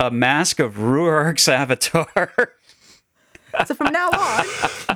[0.00, 2.32] a mask of Rhuarc's avatar.
[3.66, 4.46] So from now on,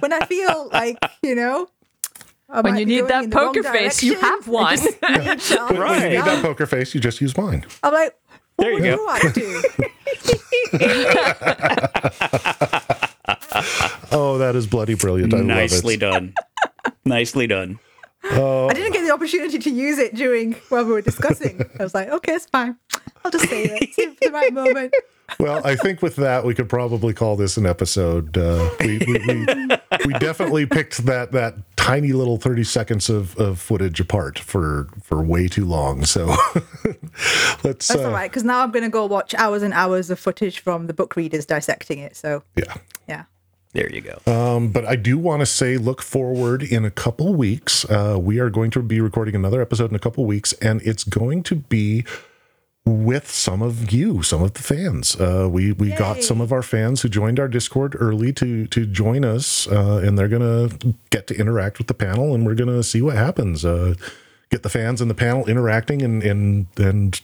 [0.00, 1.68] when I feel like, you know,
[2.50, 4.64] I When you need that in the wrong poker face, you have one.
[4.66, 5.90] I just need to always Right.
[5.90, 6.24] When you need know.
[6.24, 7.64] that poker face, you just use mine.
[7.82, 8.14] I'm like,
[8.56, 9.06] what There you would go.
[9.06, 9.62] Rhuarc do?
[14.10, 15.34] Oh, that is bloody brilliant.
[15.34, 16.20] I Nicely love it.
[16.32, 16.34] done.
[17.04, 17.78] Nicely done.
[18.24, 21.62] I didn't get the opportunity to use it during while we were discussing.
[21.78, 22.76] I was like, okay, it's fine.
[23.24, 23.94] I'll just save it.
[23.94, 24.94] Save it for the right moment.
[25.38, 28.36] Well, I think with that, we could probably call this an episode.
[28.38, 29.46] Uh, we, we, we,
[30.06, 35.22] we definitely picked that that tiny little 30 seconds of, of footage apart for, for
[35.22, 36.04] way too long.
[36.06, 36.26] So
[37.62, 37.88] let's.
[37.88, 40.18] That's uh, all right, because now I'm going to go watch hours and hours of
[40.18, 42.16] footage from the book readers dissecting it.
[42.16, 42.74] So, Yeah.
[43.06, 43.24] yeah.
[43.72, 44.18] There you go.
[44.26, 47.84] Um, but I do want to say, look forward in a couple weeks.
[47.84, 51.04] Uh, we are going to be recording another episode in a couple weeks, and it's
[51.04, 52.04] going to be
[52.88, 55.16] with some of you, some of the fans.
[55.16, 58.86] Uh, we we got some of our fans who joined our Discord early to to
[58.86, 60.70] join us, uh, and they're gonna
[61.10, 63.64] get to interact with the panel, and we're gonna see what happens.
[63.64, 63.94] Uh,
[64.50, 67.20] get the fans and the panel interacting, and and and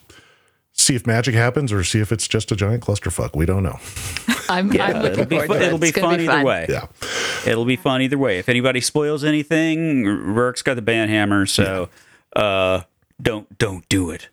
[0.75, 3.35] see if magic happens, or see if it's just a giant clusterfuck.
[3.35, 3.79] We don't know.
[4.49, 5.57] I'm, Yeah, I'm looking it'll be forward fun.
[5.59, 5.67] to it.
[5.67, 6.67] It'll be It's gonna fun either way.
[6.69, 6.87] Yeah.
[7.47, 8.39] It'll be fun either way.
[8.39, 11.89] If anybody spoils anything, Rhuarc's got the band hammer, so
[12.37, 12.83] uh,
[13.23, 14.29] don't don't do it.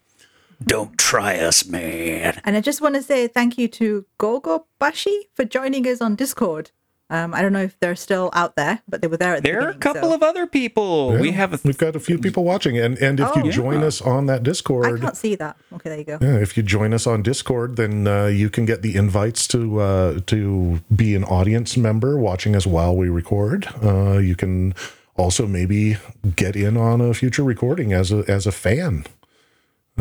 [0.63, 2.39] Don't try us, man.
[2.43, 6.15] And I just want to say thank you to Gogo Bashi for joining us on
[6.15, 6.69] Discord.
[7.11, 9.49] Um, I don't know if they're still out there, but they were there at the
[9.51, 11.11] There are a couple so- of other people.
[11.19, 11.53] we have.
[11.53, 13.43] a we've got a few people watching, and and if Oh.
[13.43, 15.57] you join us on that Discord, I can't see that.
[15.73, 16.17] Okay, there you go.
[16.21, 19.81] Yeah, if you join us on Discord, then uh, you can get the invites to
[19.81, 23.67] uh, to be an audience member watching us while we record.
[23.83, 24.73] Uh, you can
[25.17, 25.97] also maybe
[26.37, 29.03] get in on a future recording as a as a fan.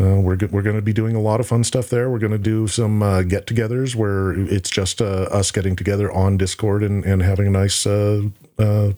[0.01, 2.09] Uh, we're go- we're going to be doing a lot of fun stuff there.
[2.11, 6.37] We're going to do some uh, get-togethers where it's just uh, us getting together on
[6.39, 8.23] Discord and, and having a nice uh,
[8.59, 8.93] uh,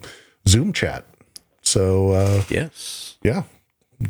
[0.47, 1.05] Zoom chat.
[1.63, 3.17] So uh, yes.
[3.23, 3.45] yeah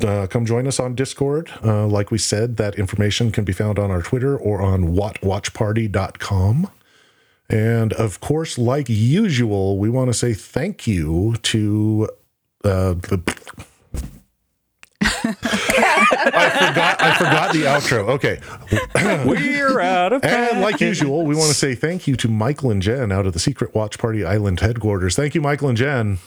[0.01, 3.79] uh, come join us on discord uh, like we said that information can be found
[3.79, 6.71] on our twitter or on wotwatchparty.com
[7.49, 12.09] and of course like usual we want to say thank you to
[12.65, 13.21] uh, the
[16.25, 18.09] I forgot I forgot the outro.
[18.11, 18.41] Okay.
[19.29, 20.33] We're out of Time.
[20.33, 23.33] And like usual, we want to say thank you to Michael and Jen out of
[23.33, 25.17] the Secret Watch Party Island headquarters.
[25.17, 26.19] Thank you, Michael and Jen.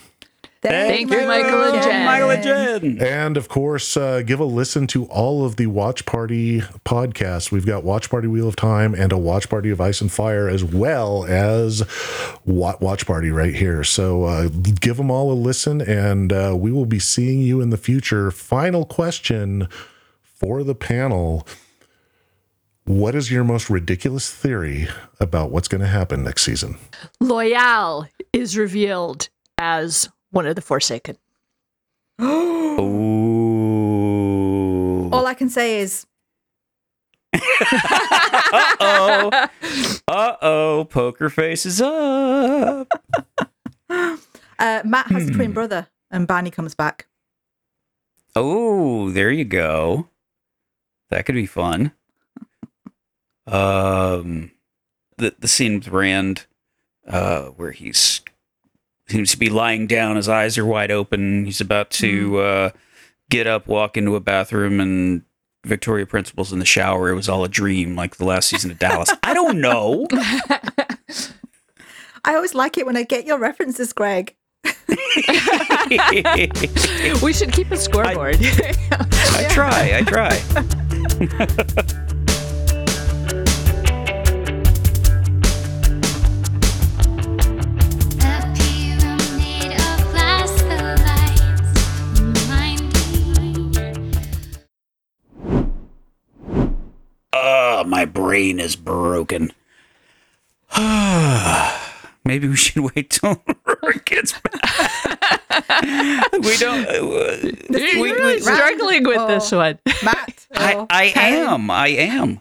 [0.70, 2.04] Thank you, Michael and Jen.
[2.06, 2.98] Michael and Jen.
[3.00, 7.50] And of course, uh, give a listen to all of the Watch Party podcasts.
[7.50, 10.48] We've got Watch Party Wheel of Time and a Watch Party of Ice and Fire,
[10.48, 11.82] as well as
[12.44, 13.84] Watch Party right here.
[13.84, 17.70] So uh, give them all a listen, and uh, we will be seeing you in
[17.70, 18.30] the future.
[18.30, 19.68] Final question
[20.22, 21.46] for the panel
[22.84, 24.88] What is your most ridiculous theory
[25.18, 26.76] about what's going to happen next season?
[27.22, 29.28] Loial is revealed
[29.58, 31.16] as one of the Forsaken.
[32.20, 32.66] Ooh.
[35.12, 36.06] All I can say is
[37.60, 39.48] uh oh.
[40.08, 40.86] Uh oh.
[40.90, 42.88] Poker face is up.
[43.88, 44.16] uh,
[44.84, 47.06] Mat has a twin brother, and Barney comes back.
[48.34, 50.08] Oh, there you go.
[51.10, 51.92] That could be fun.
[53.46, 54.52] Um,
[55.18, 56.46] the the scene with Rand,
[57.06, 58.20] uh, where he's
[59.08, 61.44] seems to be lying down, his eyes are wide open.
[61.44, 62.70] He's about to uh,
[63.30, 65.22] get up, walk into a bathroom, and
[65.64, 67.08] Victoria Principal's in the shower.
[67.10, 69.10] It was all a dream, like the last season of Dallas.
[69.22, 70.06] I don't know.
[72.24, 74.34] I always like it when I get your references, Greg.
[77.22, 78.38] We should keep a scoreboard.
[78.40, 79.96] I try.
[79.96, 80.36] I try.
[97.76, 99.52] Uh, my brain is broken.
[102.24, 103.40] Maybe we should wait till
[103.82, 105.42] Rory gets back.
[106.32, 106.86] we don't.
[106.88, 109.28] Uh, You're we- really we- struggling with Oh.
[109.28, 109.78] this one.
[110.02, 110.46] Mat.
[110.54, 111.70] I, I am.
[111.70, 112.40] I am.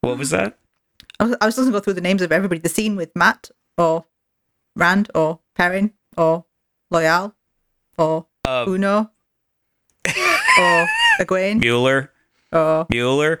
[0.00, 0.56] What was that?
[1.20, 2.60] I was, I was just going to go through the names of everybody.
[2.60, 4.04] The scene with Mat, or
[4.76, 6.44] Rand, or Perrin, or
[6.92, 7.34] Loial,
[7.98, 9.10] or Uh, Uno,
[10.06, 10.86] or
[11.20, 12.10] Egwene, Mueller.
[12.52, 13.40] or Mueller.